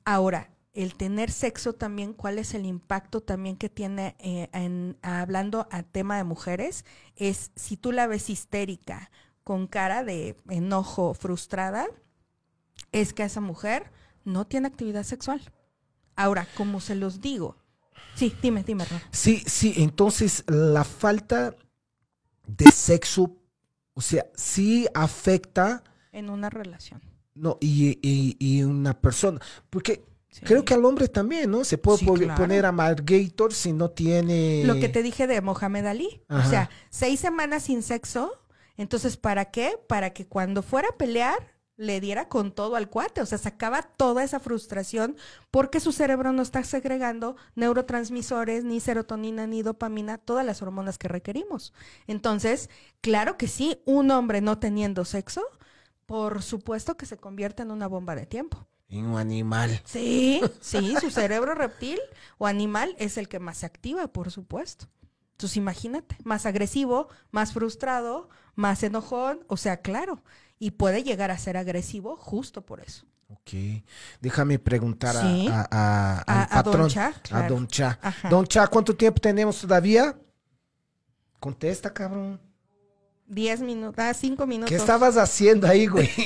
Ahora, 0.05 0.51
el 0.73 0.95
tener 0.95 1.31
sexo 1.31 1.75
también, 1.75 2.15
cuál 2.15 2.39
es 2.39 2.55
el 2.55 2.65
impacto 2.65 3.21
también 3.21 3.57
que 3.57 3.69
tiene, 3.69 4.17
eh, 4.19 4.49
en, 4.53 4.97
hablando 5.03 5.69
a 5.71 5.83
tema 5.83 6.17
de 6.17 6.25
mujeres, 6.25 6.85
es 7.17 7.51
si 7.57 7.77
tú 7.77 7.93
la 7.93 8.07
ves 8.07 8.31
histérica, 8.31 9.11
con 9.45 9.67
cara 9.67 10.05
de 10.05 10.37
enojo, 10.49 11.15
frustrada, 11.15 11.87
es 12.93 13.13
que 13.13 13.25
esa 13.25 13.41
mujer 13.41 13.91
no 14.25 14.47
tiene 14.47 14.69
actividad 14.69 15.03
sexual. 15.03 15.43
Ahora, 16.17 16.47
como 16.57 16.81
se 16.81 16.95
los 16.95 17.21
digo, 17.21 17.57
sí, 18.15 18.35
dime, 18.41 18.63
dime. 18.63 18.85
Sí, 19.11 19.43
sí, 19.47 19.75
entonces 19.77 20.45
la 20.47 20.85
falta 20.85 21.57
de 22.47 22.71
sexo, 22.71 23.37
o 23.95 24.01
sea, 24.01 24.27
sí 24.35 24.87
afecta. 24.95 25.83
En 26.13 26.31
una 26.31 26.49
relación. 26.51 27.03
No, 27.35 27.57
y, 27.61 27.99
y, 28.03 28.37
y 28.39 28.63
una 28.63 28.93
persona, 29.01 29.41
porque 29.71 30.05
Creo 30.41 30.65
que 30.65 30.75
al 30.75 30.85
hombre 30.85 31.09
también, 31.09 31.51
¿no? 31.51 31.65
Se 31.65 31.79
puede 31.79 32.07
poner 32.07 32.65
a 32.65 32.73
Margator 32.73 33.53
si 33.53 33.73
no 33.73 33.91
tiene... 33.91 34.63
Lo 34.65 34.75
que 34.75 34.89
te 34.89 35.03
dije 35.03 35.27
de 35.27 35.41
Mohamed 35.41 35.87
Ali. 35.87 36.23
O 36.29 36.43
sea, 36.43 36.71
seis 36.91 37.21
semanas 37.21 37.65
sin 37.65 37.83
sexo. 37.83 38.33
Entonces, 38.77 39.17
¿para 39.17 39.47
qué? 39.47 39.79
Para 39.87 40.11
que 40.11 40.27
cuando 40.27 40.63
fuera 40.63 40.89
a 40.89 40.97
pelear 40.97 41.53
le 41.77 42.01
diera 42.01 42.29
con 42.29 42.53
todo 42.53 42.77
al 42.77 42.89
cuate. 42.89 43.21
O 43.21 43.27
sea, 43.27 43.39
sacaba 43.39 43.83
toda 43.83 44.25
esa 44.25 44.41
frustración 44.41 45.17
porque 45.51 45.81
su 45.81 45.93
cerebro 45.93 46.33
no 46.33 46.43
está 46.43 46.63
segregando 46.65 47.37
neurotransmisores, 47.55 48.65
ni 48.65 48.81
serotonina, 48.81 49.47
ni 49.47 49.63
dopamina, 49.63 50.19
todas 50.19 50.47
las 50.47 50.63
hormonas 50.63 50.97
que 50.97 51.09
requerimos. 51.09 51.73
Entonces, 52.07 52.71
claro 53.01 53.37
que 53.37 53.49
sí, 53.49 53.81
un 53.85 54.11
hombre 54.11 54.41
no 54.41 54.59
teniendo 54.59 55.05
sexo, 55.05 55.43
por 56.07 56.43
supuesto 56.43 56.97
que 56.97 57.07
se 57.07 57.17
convierte 57.17 57.63
en 57.63 57.71
una 57.71 57.87
bomba 57.87 58.15
de 58.15 58.27
tiempo. 58.27 58.67
En 58.93 59.07
un 59.07 59.19
animal. 59.19 59.81
Sí, 59.85 60.43
sí, 60.61 60.95
su 61.01 61.11
cerebro 61.11 61.55
reptil 61.55 61.99
o 62.37 62.47
animal 62.47 62.95
es 62.99 63.17
el 63.17 63.27
que 63.27 63.39
más 63.39 63.59
se 63.59 63.67
activa, 63.67 64.07
por 64.07 64.31
supuesto. 64.31 64.87
Entonces 65.33 65.57
imagínate, 65.57 66.17
más 66.25 66.45
agresivo, 66.45 67.09
más 67.31 67.55
frustrado, 67.55 68.29
más 68.55 68.83
enojón, 68.83 69.41
o 69.49 69.57
sea, 69.57 69.79
claro, 69.79 70.23
y 70.59 70.73
puede 70.73 71.03
llegar 71.03 71.31
a 71.31 71.39
ser 71.39 71.57
agresivo 71.57 72.17
justo 72.17 72.67
por 72.67 72.81
eso. 72.81 73.07
Ok, 73.29 73.83
déjame 74.21 74.59
preguntar 74.59 75.17
a, 75.17 76.19
a, 76.51 76.63
Don 76.63 76.89
Cha. 76.91 77.15
A 77.31 77.49
Don 77.49 77.67
Cha. 77.67 77.99
Don 78.29 78.47
Cha, 78.47 78.67
¿cuánto 78.67 78.95
tiempo 78.95 79.21
tenemos 79.23 79.59
todavía? 79.59 80.15
Contesta, 81.41 81.93
cabrón. 81.93 82.39
10 83.29 83.63
minutos, 83.63 83.95
ah, 83.99 84.13
5 84.13 84.47
minutos. 84.47 84.69
¿Qué 84.69 84.77
estabas 84.77 85.17
haciendo 85.17 85.67
ahí, 85.67 85.87
güey? 85.87 86.09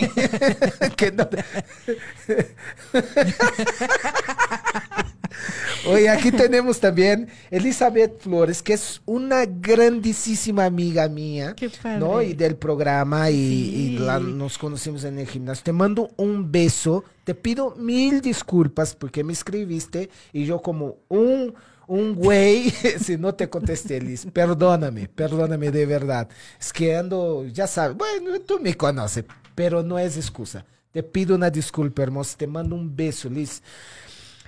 Oye, 5.89 6.09
aquí 6.09 6.33
tenemos 6.33 6.81
también 6.81 7.29
Elizabeth 7.51 8.21
Flores, 8.21 8.63
que 8.63 8.73
es 8.73 9.01
una 9.05 9.45
grandísima 9.47 10.65
amiga 10.65 11.09
mía, 11.09 11.55
Qué 11.57 11.71
padre. 11.71 11.99
¿no? 11.99 12.21
Y 12.23 12.35
del 12.35 12.57
programa 12.57 13.31
y, 13.31 13.97
nos 14.21 14.59
conocimos 14.59 15.05
en 15.05 15.19
el 15.19 15.29
gimnasio. 15.29 15.63
Te 15.65 15.73
mando 15.73 16.11
un 16.17 16.51
beso, 16.51 17.05
te 17.25 17.35
pido 17.35 17.77
mil 17.77 18.21
disculpas 18.21 18.95
porque 18.97 19.23
me 19.23 19.33
escribiste 19.33 20.11
y 20.33 20.45
yo 20.45 20.61
como 20.61 20.97
un 21.09 21.55
un 21.87 22.15
güey, 22.15 22.71
si 23.01 23.17
no 23.17 23.35
te 23.35 23.49
contesté, 23.49 24.01
Liz, 24.01 24.27
perdóname, 24.33 25.09
perdóname 25.09 25.71
de 25.71 25.87
verdad. 25.87 26.29
Es 26.61 26.73
que 26.73 26.97
ando, 26.97 27.47
ya 27.47 27.67
sabes, 27.67 27.97
bueno, 27.97 28.39
tú 28.41 28.59
me 28.61 28.77
conoces, 28.77 29.25
pero 29.55 29.83
no 29.83 29.99
es 29.99 30.17
excusa. 30.17 30.65
Te 30.93 31.03
pido 31.03 31.35
una 31.35 31.51
disculpa, 31.51 32.03
hermosa, 32.03 32.37
te 32.39 32.47
mando 32.47 32.75
un 32.75 32.95
beso, 32.97 33.29
Liz. 33.29 33.63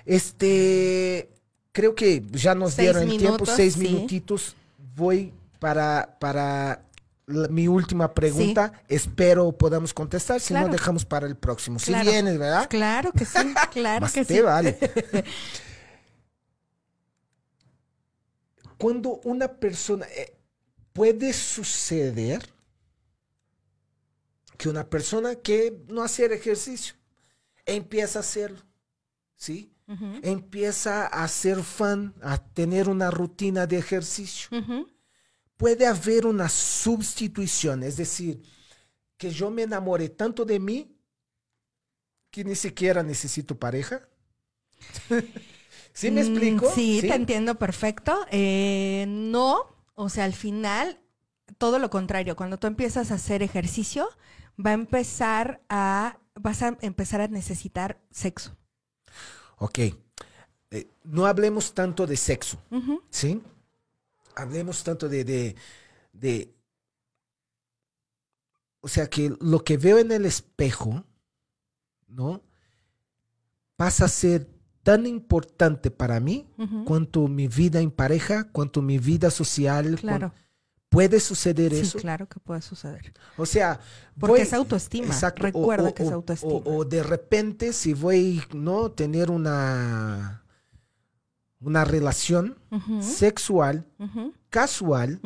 Este, 0.07 1.29
creo 1.73 1.95
que 1.95 2.25
ya 2.33 2.55
nos 2.55 2.77
dieron 2.77 3.03
el 3.03 3.19
tiempo, 3.19 3.45
seis 3.45 3.77
minutitos. 3.77 4.57
Voy 4.97 5.33
para, 5.59 6.17
para 6.19 6.83
mi 7.27 7.69
última 7.69 8.13
pregunta. 8.15 8.73
Espero 8.89 9.53
podamos 9.53 9.93
contestar, 9.93 10.41
si 10.41 10.55
no 10.55 10.69
dejamos 10.69 11.05
para 11.05 11.27
el 11.27 11.37
próximo. 11.37 11.79
Si 11.79 11.93
vienes, 11.95 12.39
¿verdad? 12.39 12.67
Claro 12.69 13.13
que 13.13 13.25
sí, 13.25 13.55
claro 13.73 14.07
que 14.13 14.25
sí. 14.25 14.41
vale. 14.41 14.79
cuando 18.79 19.21
una 19.25 19.49
persona, 19.59 20.07
eh, 20.07 20.39
puede 20.93 21.33
suceder 21.33 22.49
que 24.57 24.69
una 24.69 24.89
persona 24.89 25.37
que 25.37 25.85
no 25.89 26.03
hace 26.03 26.25
ejercicio 26.27 26.95
empieza 27.67 28.19
a 28.19 28.23
hacerlo, 28.23 28.61
¿sí? 29.37 29.73
Empieza 30.23 31.07
a 31.07 31.27
ser 31.29 31.63
fan, 31.63 32.15
a 32.21 32.37
tener 32.37 32.91
una 32.91 33.11
rutina 33.11 33.67
de 33.67 33.79
ejercicio. 33.79 34.49
Puede 35.57 35.87
haber 35.87 36.27
una 36.27 36.49
sustitución, 36.49 37.83
es 37.83 37.97
decir, 37.97 38.43
que 39.17 39.31
yo 39.31 39.51
me 39.51 39.63
enamore 39.63 40.11
tanto 40.11 40.45
de 40.45 40.59
mí 40.61 40.95
que 42.31 42.45
ni 42.45 42.55
siquiera 42.55 43.03
necesito 43.03 43.59
pareja. 43.59 44.07
¿Sí 45.99 46.13
me 46.13 46.23
mm, 46.23 46.27
explico? 46.29 46.71
sí, 46.73 47.01
te 47.01 47.13
entiendo 47.13 47.57
perfecto. 47.57 48.25
Eh, 48.31 49.05
no, 49.09 49.67
o 49.97 50.09
sea, 50.09 50.27
al 50.27 50.33
final, 50.33 51.01
todo 51.59 51.81
lo 51.81 51.91
contrario. 51.91 52.37
Cuando 52.37 52.57
tú 52.57 52.69
empiezas 52.69 53.11
a 53.11 53.15
hacer 53.15 53.43
ejercicio, 53.43 54.09
va 54.65 54.71
a 54.71 54.75
empezar 54.75 55.61
a, 55.69 56.21
vas 56.37 56.63
a 56.63 56.79
empezar 56.83 57.21
a 57.21 57.27
necesitar 57.27 58.01
sexo. 58.13 58.57
Ok. 59.57 59.79
Eh, 60.71 60.87
no 61.03 61.27
hablemos 61.27 61.75
tanto 61.75 62.07
de 62.07 62.17
sexo, 62.17 62.63
¿sí? 63.11 63.43
Hablemos 64.37 64.85
tanto 64.85 65.09
de, 65.09 65.25
de, 65.25 65.57
de, 66.13 66.55
o 68.81 68.87
sea, 68.87 69.11
que 69.11 69.35
lo 69.41 69.65
que 69.65 69.77
veo 69.77 69.99
en 69.99 70.13
el 70.13 70.27
espejo, 70.27 71.05
¿no? 72.07 72.41
Pasa 73.75 74.05
a 74.05 74.09
ser 74.09 74.58
tan 74.89 75.05
importante 75.05 75.91
para 75.91 76.19
mí 76.19 76.47
cuanto 76.87 77.29
mi 77.29 77.47
vida 77.47 77.79
en 77.79 77.91
pareja, 77.91 78.45
cuanto 78.45 78.81
mi 78.81 78.97
vida 78.99 79.31
social. 79.31 79.99
Claro. 80.01 80.33
¿Puede 80.89 81.21
suceder 81.21 81.75
sí, 81.75 81.81
eso? 81.81 81.99
claro 81.99 82.27
que 82.27 82.41
puede 82.41 82.63
suceder. 82.63 83.13
O 83.37 83.45
sea, 83.45 83.81
porque 84.19 84.41
es 84.41 84.55
autoestima. 84.55 85.15
Recuerda 85.37 85.93
que 85.93 86.05
es 86.05 86.11
autoestima. 86.11 86.63
O, 86.65 86.87
de 86.87 87.03
repente, 87.03 87.75
si 87.75 87.93
voy 87.93 88.43
no 88.55 88.91
tener 88.91 89.31
una 89.31 90.43
una 91.61 91.85
relación 91.85 92.57
sexual 93.03 93.85
casual, 94.49 95.21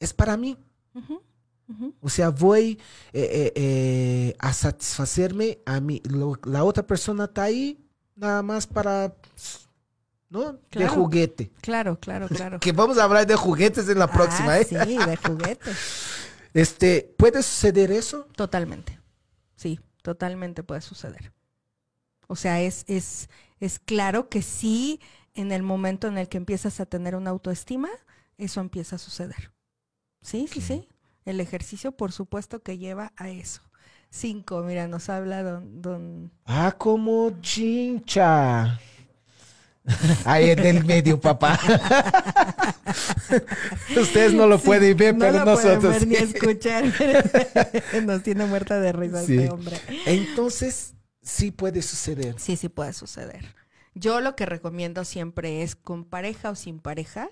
es 0.00 0.14
para 0.14 0.38
mí. 0.38 0.56
O 2.00 2.08
sea, 2.08 2.30
voy 2.30 2.78
eh, 3.12 3.28
eh, 3.30 3.52
eh, 3.56 4.36
a 4.38 4.54
satisfacerme 4.54 5.58
a 5.66 5.80
mí. 5.80 6.00
la 6.44 6.64
otra 6.64 6.86
persona 6.86 7.24
está 7.24 7.42
ahí 7.42 7.82
nada 8.22 8.42
más 8.42 8.66
para, 8.66 9.12
¿no? 10.30 10.58
de 10.70 10.88
juguete. 10.88 11.50
Claro, 11.60 11.98
claro, 11.98 12.28
claro. 12.28 12.60
que 12.60 12.72
vamos 12.72 12.96
a 12.98 13.04
hablar 13.04 13.26
de 13.26 13.36
juguetes 13.36 13.88
en 13.88 13.98
la 13.98 14.06
ah, 14.06 14.12
próxima, 14.12 14.58
¿eh? 14.58 14.64
Sí, 14.64 14.76
de 14.76 15.16
juguetes. 15.26 15.76
este, 16.54 17.14
¿puede 17.18 17.42
suceder 17.42 17.90
eso? 17.90 18.28
Totalmente. 18.36 18.98
Sí, 19.56 19.80
totalmente 20.02 20.62
puede 20.62 20.80
suceder. 20.80 21.32
O 22.28 22.36
sea, 22.36 22.60
es, 22.62 22.84
es, 22.86 23.28
es 23.60 23.78
claro 23.78 24.28
que 24.28 24.40
sí, 24.40 25.00
en 25.34 25.50
el 25.52 25.62
momento 25.62 26.06
en 26.06 26.16
el 26.16 26.28
que 26.28 26.38
empiezas 26.38 26.80
a 26.80 26.86
tener 26.86 27.16
una 27.16 27.30
autoestima, 27.30 27.88
eso 28.38 28.60
empieza 28.60 28.96
a 28.96 28.98
suceder. 28.98 29.52
Sí, 30.20 30.46
sí, 30.48 30.60
sí. 30.60 30.88
El 31.24 31.40
ejercicio, 31.40 31.92
por 31.92 32.12
supuesto, 32.12 32.62
que 32.62 32.78
lleva 32.78 33.12
a 33.16 33.28
eso. 33.28 33.62
Cinco, 34.14 34.62
mira, 34.62 34.86
nos 34.88 35.08
habla 35.08 35.42
don... 35.42 35.80
don... 35.80 36.30
Ah, 36.44 36.74
como 36.76 37.40
chincha. 37.40 38.78
Ahí 40.26 40.50
en 40.50 40.58
el 40.58 40.84
medio, 40.84 41.18
papá. 41.18 41.58
Ustedes 43.96 44.34
no 44.34 44.46
lo 44.46 44.58
pueden 44.58 44.98
ver, 44.98 45.16
pero 45.16 45.38
lo 45.38 45.44
nosotros. 45.46 45.96
Pueden 45.96 46.10
ver 46.10 46.28
ni 46.28 46.30
escuchar. 46.30 46.84
Nos 48.04 48.22
tiene 48.22 48.44
muerta 48.44 48.78
de 48.80 48.92
risa 48.92 49.22
este 49.22 49.48
hombre. 49.48 49.80
Entonces, 50.04 50.92
sí 51.22 51.50
puede 51.50 51.80
suceder. 51.80 52.34
Sí, 52.38 52.56
sí 52.56 52.68
puede 52.68 52.92
suceder. 52.92 53.54
Yo 53.94 54.20
lo 54.20 54.36
que 54.36 54.44
recomiendo 54.44 55.06
siempre 55.06 55.62
es 55.62 55.74
con 55.74 56.04
pareja 56.04 56.50
o 56.50 56.54
sin 56.54 56.80
pareja, 56.80 57.30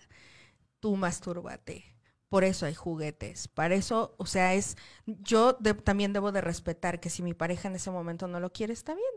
tú 0.81 0.97
mastúrbate. 0.97 1.85
Por 2.31 2.45
eso 2.45 2.65
hay 2.65 2.75
juguetes. 2.75 3.49
Para 3.49 3.75
eso, 3.75 4.15
o 4.17 4.25
sea, 4.25 4.55
es, 4.55 4.77
yo 5.05 5.57
también 5.85 6.13
debo 6.13 6.31
de 6.31 6.41
respetar 6.41 7.01
que 7.01 7.11
si 7.11 7.25
mi 7.25 7.35
pareja 7.35 7.67
en 7.67 7.75
ese 7.75 7.91
momento 7.91 8.29
no 8.29 8.39
lo 8.39 8.53
quiere, 8.53 8.73
está 8.73 8.95
bien. 8.95 9.13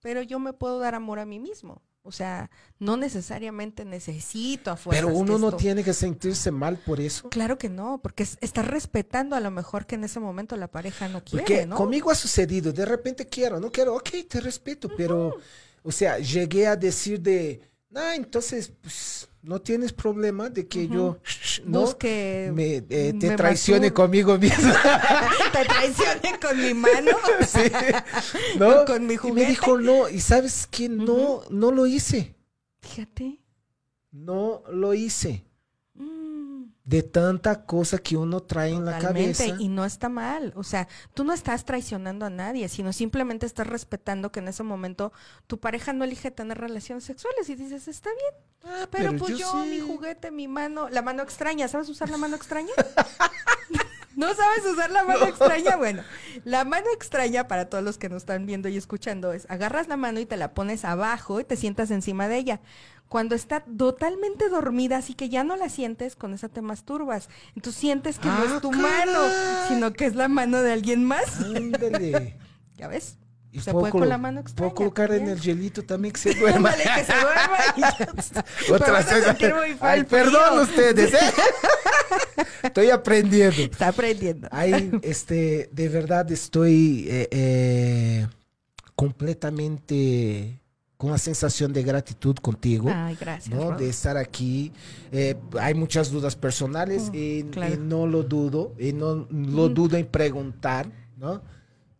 Pero 0.00 0.22
yo 0.22 0.38
me 0.38 0.54
puedo 0.54 0.78
dar 0.78 0.94
amor 0.94 1.18
a 1.18 1.26
mí 1.26 1.38
mismo. 1.38 1.82
O 2.06 2.10
sea, 2.10 2.50
no 2.78 2.96
necesariamente 2.96 3.84
necesito 3.84 4.70
afuera. 4.70 5.02
Pero 5.02 5.14
uno 5.14 5.38
no 5.38 5.52
tiene 5.56 5.84
que 5.84 5.92
sentirse 5.92 6.50
mal 6.50 6.78
por 6.78 7.00
eso. 7.00 7.28
Claro 7.28 7.58
que 7.58 7.68
no, 7.68 8.00
porque 8.02 8.22
estás 8.22 8.66
respetando 8.66 9.36
a 9.36 9.40
lo 9.40 9.50
mejor 9.50 9.84
que 9.84 9.96
en 9.96 10.04
ese 10.04 10.18
momento 10.18 10.56
la 10.56 10.70
pareja 10.70 11.08
no 11.08 11.22
quiere, 11.22 11.44
porque 11.44 11.66
¿no? 11.66 11.76
Conmigo 11.76 12.10
ha 12.10 12.14
sucedido, 12.14 12.72
de 12.72 12.84
repente 12.86 13.26
quiero, 13.26 13.60
no 13.60 13.70
quiero, 13.70 13.94
ok, 13.96 14.10
te 14.28 14.40
respeto, 14.40 14.90
pero, 14.94 15.36
o 15.82 15.92
sea, 15.92 16.18
llegué 16.18 16.66
a 16.66 16.76
decir 16.76 17.20
de, 17.20 17.62
ah, 17.94 18.14
entonces, 18.14 18.72
pues, 18.82 19.28
no 19.44 19.60
tienes 19.60 19.92
problema 19.92 20.48
de 20.48 20.66
que 20.66 20.88
yo 20.88 21.18
no 21.64 21.80
Busque, 21.82 22.50
me, 22.54 22.76
eh, 22.88 23.14
te 23.18 23.36
traicione 23.36 23.92
conmigo 23.92 24.38
mismo. 24.38 24.72
te 25.52 25.64
traicione 25.64 26.38
con 26.40 26.60
mi 26.60 26.72
mano. 26.72 27.12
sí. 27.46 27.70
¿No? 28.58 28.84
Con 28.86 29.06
mi 29.06 29.16
juguete. 29.16 29.40
Y 29.40 29.44
me 29.44 29.50
dijo, 29.50 29.78
no, 29.78 30.08
y 30.08 30.20
sabes 30.20 30.66
que 30.66 30.88
no, 30.88 31.42
no 31.50 31.70
lo 31.70 31.86
hice. 31.86 32.34
Fíjate. 32.80 33.40
No 34.10 34.62
lo 34.70 34.94
hice 34.94 35.44
de 36.94 37.02
tanta 37.02 37.64
cosa 37.66 37.98
que 37.98 38.16
uno 38.16 38.40
trae 38.40 38.70
en 38.70 38.84
la 38.84 39.00
cabeza. 39.00 39.46
Y 39.58 39.66
no 39.66 39.84
está 39.84 40.08
mal. 40.08 40.52
O 40.54 40.62
sea, 40.62 40.86
tú 41.12 41.24
no 41.24 41.32
estás 41.32 41.64
traicionando 41.64 42.24
a 42.24 42.30
nadie, 42.30 42.68
sino 42.68 42.92
simplemente 42.92 43.46
estás 43.46 43.66
respetando 43.66 44.30
que 44.30 44.38
en 44.38 44.46
ese 44.46 44.62
momento 44.62 45.12
tu 45.48 45.58
pareja 45.58 45.92
no 45.92 46.04
elige 46.04 46.30
tener 46.30 46.56
relaciones 46.56 47.02
sexuales 47.02 47.48
y 47.48 47.56
dices, 47.56 47.88
está 47.88 48.10
bien. 48.10 48.74
Ah, 48.76 48.86
pero, 48.92 49.16
pues 49.16 49.36
yo, 49.36 49.56
mi 49.64 49.80
juguete, 49.80 50.30
mi 50.30 50.46
mano, 50.46 50.88
la 50.88 51.02
mano 51.02 51.24
extraña, 51.24 51.66
¿sabes 51.66 51.88
usar 51.88 52.10
la 52.10 52.16
mano 52.16 52.36
extraña? 52.36 52.70
¿No 54.16 54.32
sabes 54.32 54.64
usar 54.64 54.92
la 54.92 55.02
mano 55.02 55.26
extraña? 55.26 55.76
Bueno, 55.76 56.04
la 56.44 56.64
mano 56.64 56.86
extraña, 56.94 57.48
para 57.48 57.68
todos 57.68 57.82
los 57.82 57.98
que 57.98 58.08
nos 58.08 58.22
están 58.22 58.46
viendo 58.46 58.68
y 58.68 58.76
escuchando, 58.76 59.32
es 59.32 59.46
agarras 59.50 59.88
la 59.88 59.96
mano 59.96 60.20
y 60.20 60.26
te 60.26 60.36
la 60.36 60.54
pones 60.54 60.84
abajo 60.84 61.40
y 61.40 61.44
te 61.44 61.56
sientas 61.56 61.90
encima 61.90 62.28
de 62.28 62.36
ella. 62.36 62.60
Cuando 63.08 63.34
está 63.34 63.60
totalmente 63.60 64.48
dormida, 64.48 64.96
así 64.96 65.14
que 65.14 65.28
ya 65.28 65.44
no 65.44 65.56
la 65.56 65.68
sientes, 65.68 66.16
con 66.16 66.34
esa 66.34 66.48
te 66.48 66.62
masturbas. 66.62 67.28
Entonces 67.54 67.80
sientes 67.80 68.18
que 68.18 68.28
no 68.28 68.44
es 68.44 68.52
ah, 68.52 68.60
tu 68.60 68.72
mano, 68.72 69.20
sino 69.68 69.92
que 69.92 70.06
es 70.06 70.16
la 70.16 70.28
mano 70.28 70.62
de 70.62 70.72
alguien 70.72 71.04
más. 71.04 71.40
Ándale. 71.40 72.38
¿Ya 72.76 72.88
ves? 72.88 73.18
Y 73.54 73.60
se 73.60 73.70
puede 73.70 73.92
con 73.92 74.08
la 74.08 74.18
mano 74.18 74.40
extraña. 74.40 74.74
Puedo 74.74 74.74
colocar 74.74 75.12
en 75.12 75.28
el 75.28 75.40
hielito 75.40 75.84
también 75.84 76.12
que 76.12 76.20
se 76.20 76.34
duerma. 76.40 76.70
Ándale, 76.70 76.90
que 76.96 77.04
se 77.04 77.12
duerma 77.20 78.44
Otra 78.74 78.92
vez. 78.98 79.76
Ay, 79.80 80.02
perdón 80.02 80.58
ustedes, 80.58 81.14
¿eh? 81.14 81.32
Estoy 82.64 82.90
aprendiendo. 82.90 83.56
Está 83.56 83.88
aprendiendo. 83.88 84.48
Ahí, 84.50 84.90
este, 85.02 85.68
de 85.70 85.88
verdad 85.88 86.32
estoy 86.32 87.06
eh, 87.08 87.28
eh, 87.30 88.26
completamente 88.96 90.58
con 90.96 91.10
una 91.10 91.18
sensación 91.18 91.72
de 91.72 91.82
gratitud 91.82 92.36
contigo. 92.36 92.90
Ay, 92.92 93.16
gracias. 93.20 93.54
¿no? 93.54 93.76
De 93.76 93.88
estar 93.88 94.16
aquí. 94.16 94.72
Eh, 95.12 95.36
hay 95.60 95.74
muchas 95.74 96.10
dudas 96.10 96.36
personales 96.36 97.10
mm, 97.10 97.14
y, 97.14 97.44
no 97.78 98.06
lo 98.06 98.22
dudo, 98.22 98.72
y 98.78 98.92
no 98.92 99.26
lo 99.30 99.68
mm. 99.68 99.74
dudo 99.74 99.96
en 99.96 100.06
preguntar, 100.06 100.90
¿no? 101.16 101.42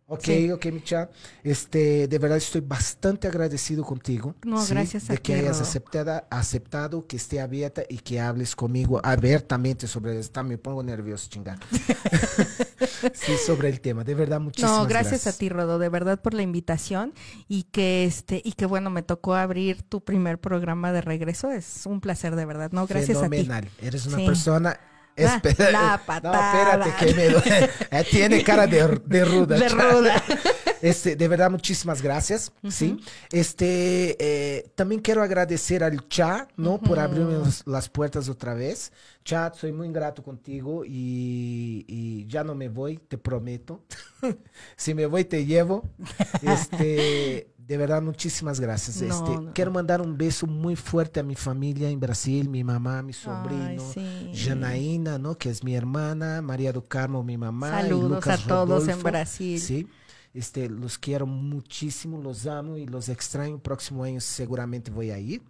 Ok, 0.07 0.27
ok, 0.53 0.65
Micha. 0.67 1.09
Este, 1.43 2.07
de 2.07 2.19
verdad 2.19 2.37
estoy 2.37 2.61
bastante 2.61 3.27
agradecido 3.27 3.83
contigo. 3.83 4.35
No, 4.43 4.63
gracias 4.67 5.09
a 5.09 5.13
De 5.13 5.19
que 5.19 5.33
hayas 5.33 5.59
aceptado, 5.61 6.23
aceptado, 6.29 7.07
que 7.07 7.15
esté 7.15 7.41
abierta 7.41 7.81
y 7.89 7.97
que 7.97 8.19
hables 8.19 8.55
conmigo 8.55 9.01
abiertamente 9.03 9.87
sobre 9.87 10.19
esto. 10.19 10.43
Me 10.43 10.59
pongo 10.59 10.83
nervioso, 10.83 11.27
chingada. 11.27 11.59
sí, 13.13 13.33
sobre 13.43 13.69
el 13.69 13.81
tema. 13.81 14.03
De 14.03 14.13
verdad, 14.13 14.39
muchísimas 14.39 14.87
gracias. 14.87 15.05
No, 15.05 15.09
gracias, 15.09 15.35
a 15.35 15.37
ti, 15.39 15.49
Rodo, 15.49 15.79
de 15.79 15.89
verdad 15.89 16.21
por 16.21 16.35
la 16.35 16.43
invitación 16.43 17.13
y 17.47 17.63
que 17.63 18.05
este 18.05 18.43
y 18.45 18.51
que 18.51 18.67
bueno, 18.67 18.91
me 18.91 19.01
tocó 19.01 19.33
abrir 19.33 19.81
tu 19.81 20.03
primer 20.03 20.39
programa 20.39 20.91
de 20.91 21.01
regreso. 21.01 21.49
Es 21.49 21.87
un 21.87 21.99
placer, 21.99 22.35
de 22.35 22.45
verdad. 22.45 22.71
No, 22.71 22.85
gracias 22.85 23.23
a 23.23 23.29
ti. 23.29 23.49
Eres 23.81 24.05
una 24.05 24.17
persona 24.17 24.79
Ah, 25.17 25.41
la 25.71 26.01
patada. 26.05 26.77
No, 26.77 26.85
espérate, 26.85 27.05
que 27.05 27.13
me... 27.13 27.65
Eh, 27.99 28.05
tiene 28.09 28.43
cara 28.43 28.67
de, 28.67 28.99
de 29.05 29.25
ruda. 29.25 29.57
De 29.57 29.69
ruda. 29.69 30.23
Este, 30.81 31.15
de 31.15 31.27
verdad, 31.27 31.49
muchísimas 31.49 31.99
gracias. 31.99 32.51
Sí. 32.69 32.99
Este, 33.31 34.17
eh, 34.19 34.69
también 34.75 35.01
quiero 35.01 35.23
agradecer 35.23 35.83
al 35.83 36.07
Cha, 36.09 36.47
¿no? 36.57 36.79
Por 36.79 36.99
abrirme 36.99 37.37
las 37.65 37.89
puertas 37.89 38.29
otra 38.29 38.53
vez. 38.53 38.91
Cha, 39.25 39.51
soy 39.51 39.71
muy 39.71 39.87
ingrato 39.87 40.21
contigo 40.21 40.85
y, 40.85 41.83
y 41.87 42.27
ya 42.27 42.43
no 42.43 42.53
me 42.53 42.69
voy, 42.69 42.97
te 42.97 43.17
prometo. 43.17 43.83
si 44.77 44.93
me 44.93 45.07
voy, 45.07 45.25
te 45.25 45.45
llevo. 45.45 45.83
Este, 46.43 47.51
de 47.57 47.77
verdad, 47.77 48.03
muchísimas 48.03 48.59
gracias. 48.59 49.01
este, 49.01 49.51
Quiero 49.55 49.71
mandar 49.71 49.99
un 49.99 50.15
beso 50.15 50.45
muy 50.45 50.75
fuerte 50.75 51.19
a 51.19 51.23
mi 51.23 51.33
familia 51.33 51.89
en 51.89 51.99
Brasil, 51.99 52.47
mi 52.47 52.63
mamá, 52.63 53.01
mi 53.01 53.13
sobrino, 53.13 53.83
Janaína, 54.31 55.17
¿no? 55.17 55.35
que 55.35 55.49
es 55.49 55.63
mi 55.63 55.73
hermana, 55.73 56.43
María 56.43 56.71
do 56.71 56.83
Carmo, 56.83 57.23
mi 57.23 57.35
mamá. 57.35 57.81
Saludos 57.81 58.27
a 58.27 58.37
todos 58.37 58.87
en 58.87 59.01
Brasil. 59.01 59.59
Sí. 59.59 59.87
Este, 60.35 60.69
los 60.69 60.99
quiero 60.99 61.25
muchísimo, 61.25 62.21
los 62.21 62.45
amo 62.45 62.77
y 62.77 62.85
los 62.85 63.09
extraño. 63.09 63.57
Próximo 63.57 64.03
año 64.03 64.21
seguramente 64.21 64.91
voy 64.91 65.09
a 65.09 65.17
ir. 65.17 65.41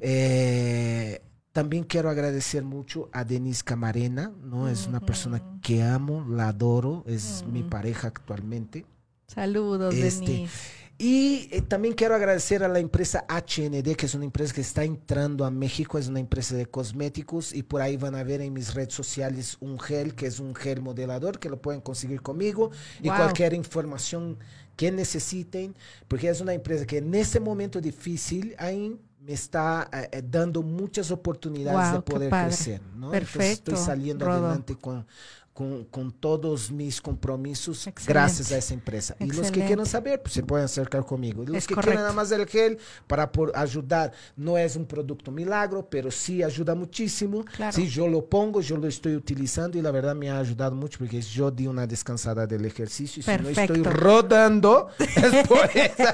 Eh, 0.00 1.22
también 1.56 1.84
quiero 1.84 2.10
agradecer 2.10 2.64
mucho 2.64 3.08
a 3.14 3.24
Denise 3.24 3.64
Camarena, 3.64 4.30
¿no? 4.42 4.68
Es 4.68 4.86
una 4.86 5.00
persona 5.00 5.42
que 5.62 5.82
amo, 5.82 6.22
la 6.28 6.48
adoro, 6.48 7.02
es 7.06 7.46
mi 7.50 7.62
pareja 7.62 8.08
actualmente. 8.08 8.84
Saludos, 9.26 9.94
este, 9.94 10.26
Denise. 10.26 10.52
Y 10.98 11.48
eh, 11.50 11.62
también 11.62 11.94
quiero 11.94 12.14
agradecer 12.14 12.62
a 12.62 12.68
la 12.68 12.78
empresa 12.78 13.24
HND, 13.30 13.96
que 13.96 14.04
es 14.04 14.14
una 14.14 14.26
empresa 14.26 14.52
que 14.52 14.60
está 14.60 14.84
entrando 14.84 15.46
a 15.46 15.50
México, 15.50 15.96
es 15.96 16.08
una 16.08 16.20
empresa 16.20 16.54
de 16.54 16.66
cosméticos 16.66 17.54
y 17.54 17.62
por 17.62 17.80
ahí 17.80 17.96
van 17.96 18.16
a 18.16 18.22
ver 18.22 18.42
en 18.42 18.52
mis 18.52 18.74
redes 18.74 18.92
sociales 18.92 19.56
un 19.60 19.80
gel, 19.80 20.14
que 20.14 20.26
es 20.26 20.40
un 20.40 20.54
gel 20.54 20.82
modelador, 20.82 21.38
que 21.38 21.48
lo 21.48 21.62
pueden 21.62 21.80
conseguir 21.80 22.20
conmigo 22.20 22.70
y 23.00 23.08
cualquier 23.08 23.54
información 23.54 24.36
que 24.76 24.92
necesiten, 24.92 25.74
porque 26.06 26.28
es 26.28 26.42
una 26.42 26.52
empresa 26.52 26.84
que 26.84 26.98
en 26.98 27.14
ese 27.14 27.40
momento 27.40 27.80
difícil 27.80 28.54
ahí 28.58 29.00
me 29.26 29.32
está 29.32 29.88
eh, 29.92 30.08
eh, 30.12 30.22
dando 30.24 30.62
muchas 30.62 31.10
oportunidades 31.10 31.94
de 31.94 32.00
poder 32.02 32.30
crecer. 32.30 32.80
¿no? 32.94 33.10
Perfecto. 33.10 33.72
estoy 33.72 33.84
saliendo 33.84 34.30
adelante 34.30 34.76
con, 34.76 35.04
con, 35.56 35.84
con, 35.84 36.12
todos 36.12 36.70
mis 36.70 37.00
compromisos 37.00 37.88
gracias 38.06 38.52
a 38.52 38.58
esa 38.58 38.74
empresa. 38.74 39.16
Y 39.18 39.32
los 39.32 39.50
que 39.50 39.64
quieran 39.64 39.86
saber, 39.86 40.20
pues 40.20 40.34
se 40.34 40.42
pueden 40.42 40.66
acercar 40.66 41.06
conmigo. 41.06 41.42
Y 41.42 41.46
los 41.46 41.66
que 41.66 41.74
quieran 41.74 41.94
nada 41.94 42.12
más 42.12 42.30
el 42.30 42.46
gel 42.46 42.78
para 43.06 43.32
por 43.32 43.56
ayudar, 43.56 44.12
no 44.36 44.58
es 44.58 44.76
un 44.76 44.84
producto 44.84 45.30
milagro, 45.30 45.88
pero 45.88 46.10
sí 46.10 46.42
ayuda 46.42 46.74
muchísimo. 46.74 47.42
Si 47.72 47.88
yo 47.88 48.06
lo 48.06 48.26
pongo, 48.26 48.60
yo 48.60 48.76
lo 48.76 48.86
estoy 48.86 49.16
utilizando 49.16 49.78
y 49.78 49.82
la 49.82 49.90
verdad 49.90 50.14
me 50.14 50.30
ha 50.30 50.38
ayudado 50.38 50.76
mucho 50.76 50.98
porque 50.98 51.22
yo 51.22 51.50
di 51.50 51.66
una 51.66 51.86
descansada 51.86 52.46
del 52.46 52.66
ejercicio 52.66 53.20
y 53.20 53.22
si 53.22 53.42
no 53.42 53.48
estoy 53.48 53.82
rodando, 53.82 54.90
es 54.98 55.48
por 55.48 55.70
eso. 55.74 56.04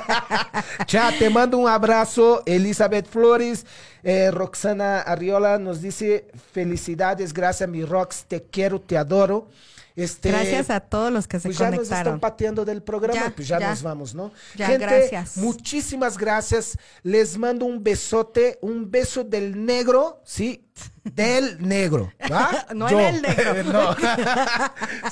Chao, 0.86 1.10
te 1.18 1.28
mando 1.30 1.58
un 1.58 1.68
abrazo, 1.68 2.44
Elizabeth 2.46 3.08
Flores. 3.08 3.66
Eh, 4.02 4.30
Roxana 4.30 5.00
Arriola 5.00 5.58
nos 5.58 5.80
dice, 5.80 6.26
felicidades, 6.52 7.32
gracias 7.32 7.68
mi 7.68 7.84
Rox, 7.84 8.24
te 8.26 8.42
quiero, 8.42 8.80
te 8.80 8.96
adoro. 8.96 9.48
Este, 9.94 10.30
gracias 10.30 10.70
a 10.70 10.80
todos 10.80 11.12
los 11.12 11.26
que 11.28 11.38
se 11.38 11.48
pues 11.48 11.58
conectaron. 11.58 11.84
Ya 11.84 11.90
nos 11.90 11.98
están 11.98 12.20
pateando 12.20 12.64
del 12.64 12.82
programa, 12.82 13.32
pues 13.34 13.46
ya, 13.46 13.60
nos 13.60 13.82
vamos, 13.82 14.14
¿no? 14.14 14.32
Ya, 14.56 14.76
gracias. 14.78 15.36
Muchísimas 15.36 16.16
gracias. 16.16 16.78
Les 17.02 17.36
mando 17.36 17.66
un 17.66 17.82
besote, 17.82 18.58
un 18.62 18.90
beso 18.90 19.22
del 19.22 19.64
negro, 19.64 20.22
¿sí? 20.24 20.64
del 21.04 21.60
negro. 21.60 22.12
¿va? 22.30 22.66
no 22.74 22.88
en 22.88 23.16
el 23.16 23.22
negro. 23.22 23.64
no. 23.72 23.96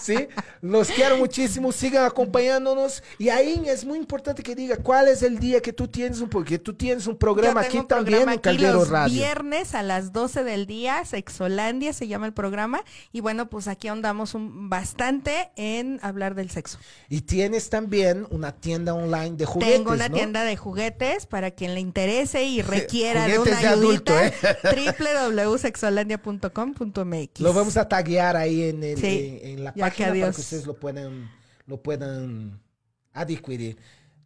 sí, 0.00 0.28
los 0.60 0.88
quiero 0.88 1.16
muchísimo. 1.16 1.72
Sigan 1.72 2.04
acompañándonos. 2.04 3.02
Y 3.18 3.28
ahí 3.28 3.62
es 3.66 3.84
muy 3.84 3.98
importante 3.98 4.42
que 4.42 4.54
diga 4.54 4.76
cuál 4.76 5.08
es 5.08 5.22
el 5.22 5.38
día 5.38 5.60
que 5.60 5.72
tú 5.72 5.88
tienes 5.88 6.20
un 6.20 6.28
porque 6.28 6.58
tú 6.58 6.74
tienes 6.74 7.06
un 7.06 7.16
programa 7.16 7.62
aquí 7.62 7.82
también 7.86 8.28
en 8.28 8.38
Caldero 8.38 8.84
Radio. 8.84 9.14
Viernes 9.14 9.74
a 9.74 9.82
las 9.82 10.12
12 10.12 10.44
del 10.44 10.66
día, 10.66 11.04
Sexolandia 11.04 11.92
se 11.92 12.06
llama 12.08 12.26
el 12.26 12.32
programa. 12.32 12.82
Y 13.12 13.20
bueno, 13.20 13.48
pues 13.48 13.68
aquí 13.68 13.88
andamos 13.88 14.34
un, 14.34 14.68
bastante 14.70 15.50
en 15.56 15.98
hablar 16.02 16.34
del 16.34 16.50
sexo. 16.50 16.78
Y 17.08 17.22
tienes 17.22 17.70
también 17.70 18.26
una 18.30 18.52
tienda 18.52 18.94
online 18.94 19.36
de 19.36 19.44
juguetes. 19.44 19.76
Tengo 19.76 19.92
una 19.92 20.08
tienda 20.08 20.44
de 20.44 20.56
juguetes 20.56 21.26
para 21.26 21.50
quien 21.50 21.74
le 21.74 21.80
interese 21.80 22.44
y 22.44 22.62
requiera 22.62 23.26
de 23.26 23.38
una 23.38 23.58
ayudita. 23.58 23.70
Adulto, 23.70 24.18
¿eh? 24.18 24.34
www.sexolandia.com.mx. 25.50 27.40
Lo 27.40 27.52
vamos 27.52 27.76
a 27.76 27.88
taguear 27.88 28.36
ahí 28.36 28.62
en, 28.70 28.82
en, 28.82 29.64
la 29.64 29.72
página 29.74 30.08
para 30.08 30.32
que 30.32 30.40
ustedes 30.40 30.66
lo 30.66 30.74
puedan, 30.74 31.30
lo 31.66 31.82
puedan 31.82 32.60
adquirir. 33.12 33.78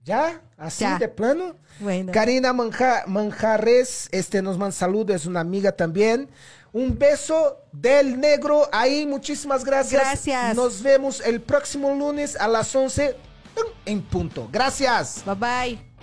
¿Ya? 0.05 0.43
¿Así 0.59 0.85
de 1.01 1.09
plano? 1.09 1.57
Bueno. 1.81 2.13
Karina 2.13 2.53
Manjarres 2.53 4.09
este, 4.13 4.43
nos 4.43 4.59
manda 4.59 4.73
saludos, 4.73 5.17
es 5.17 5.27
una 5.27 5.41
amiga 5.41 5.73
también. 5.73 6.29
Un 6.73 6.99
beso 6.99 7.65
del 7.73 8.21
negro 8.21 8.69
ahí, 8.73 9.07
muchísimas 9.07 9.65
gracias. 9.65 10.03
Gracias. 10.03 10.57
Nos 10.57 10.83
vemos 10.83 11.21
el 11.21 11.41
próximo 11.41 11.95
lunes 11.95 12.37
a 12.37 12.49
las 12.49 12.75
11 12.75 13.17
en 13.87 14.03
punto. 14.03 14.49
Gracias. 14.53 15.23
Bye 15.25 15.35
bye. 15.35 15.95